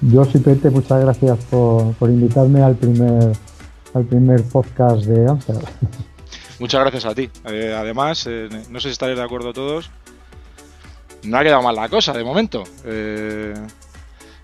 Yo 0.00 0.24
simplemente 0.24 0.70
muchas 0.70 1.00
gracias 1.00 1.44
por, 1.46 1.94
por 1.94 2.10
invitarme 2.10 2.62
al 2.62 2.76
primer 2.76 3.32
al 3.94 4.04
primer 4.04 4.42
podcast 4.44 5.04
de 5.04 5.30
Amsterdam. 5.30 5.64
muchas 6.58 6.80
gracias 6.80 7.04
a 7.06 7.14
ti. 7.14 7.30
Eh, 7.46 7.74
además, 7.76 8.28
no 8.68 8.80
sé 8.80 8.88
si 8.88 8.92
estaréis 8.92 9.18
de 9.18 9.24
acuerdo 9.24 9.52
todos, 9.52 9.90
no 11.22 11.38
ha 11.38 11.42
quedado 11.42 11.62
mal 11.62 11.76
la 11.76 11.88
cosa 11.88 12.12
de 12.12 12.24
momento. 12.24 12.64
Eh, 12.84 13.54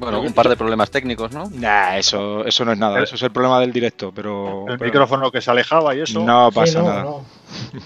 Bueno, 0.00 0.20
un 0.20 0.32
par 0.32 0.48
de 0.48 0.56
problemas 0.56 0.90
técnicos, 0.90 1.30
¿no? 1.32 1.50
nah, 1.54 1.96
eso, 1.96 2.44
eso 2.46 2.64
no 2.64 2.72
es 2.72 2.78
nada, 2.78 3.02
eso 3.02 3.14
es 3.14 3.22
el 3.22 3.30
problema 3.30 3.60
del 3.60 3.72
directo, 3.72 4.10
pero... 4.14 4.60
El 4.66 4.78
pero 4.78 4.84
micrófono 4.86 5.30
que 5.30 5.40
se 5.40 5.50
alejaba 5.50 5.94
y 5.94 6.00
eso. 6.00 6.20
No 6.24 6.48
Sí, 6.50 6.54
pasa 6.54 6.78
no, 6.80 6.88
nada. 6.88 7.02
no. 7.04 7.24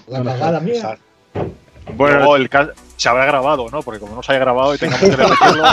La 0.07 0.23
cagada 0.23 0.59
mía. 0.61 0.97
Bueno, 1.93 2.17
luego 2.17 2.35
el 2.37 2.49
se 2.97 3.09
habrá 3.09 3.25
grabado, 3.25 3.67
¿no? 3.69 3.81
Porque 3.83 3.99
como 3.99 4.15
no 4.15 4.23
se 4.23 4.31
haya 4.31 4.39
grabado 4.39 4.73
y 4.73 4.77
tengamos 4.77 5.09
que 5.09 5.15
repetirlo. 5.15 5.63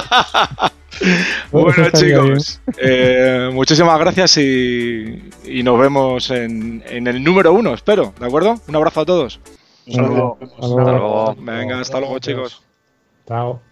Bueno, 1.51 1.91
chicos, 1.91 2.61
eh, 2.79 3.51
muchísimas 3.53 3.99
gracias 3.99 4.37
y, 4.37 5.31
y 5.45 5.63
nos 5.63 5.79
vemos 5.79 6.31
en, 6.31 6.83
en 6.87 7.07
el 7.07 7.23
número 7.25 7.53
uno, 7.53 7.73
espero, 7.73 8.13
¿de 8.19 8.27
acuerdo? 8.27 8.61
Un 8.69 8.77
abrazo 8.77 9.01
a 9.01 9.07
todos. 9.07 9.41
Un 9.87 9.95
saludo. 9.95 10.39
Hasta 10.41 10.67
luego. 10.67 10.81
Hasta 10.81 10.93
luego. 10.93 11.35
Venga, 11.39 11.81
hasta 11.81 12.01
luego, 12.01 12.19
chicos. 12.19 12.63
Chao. 13.27 13.72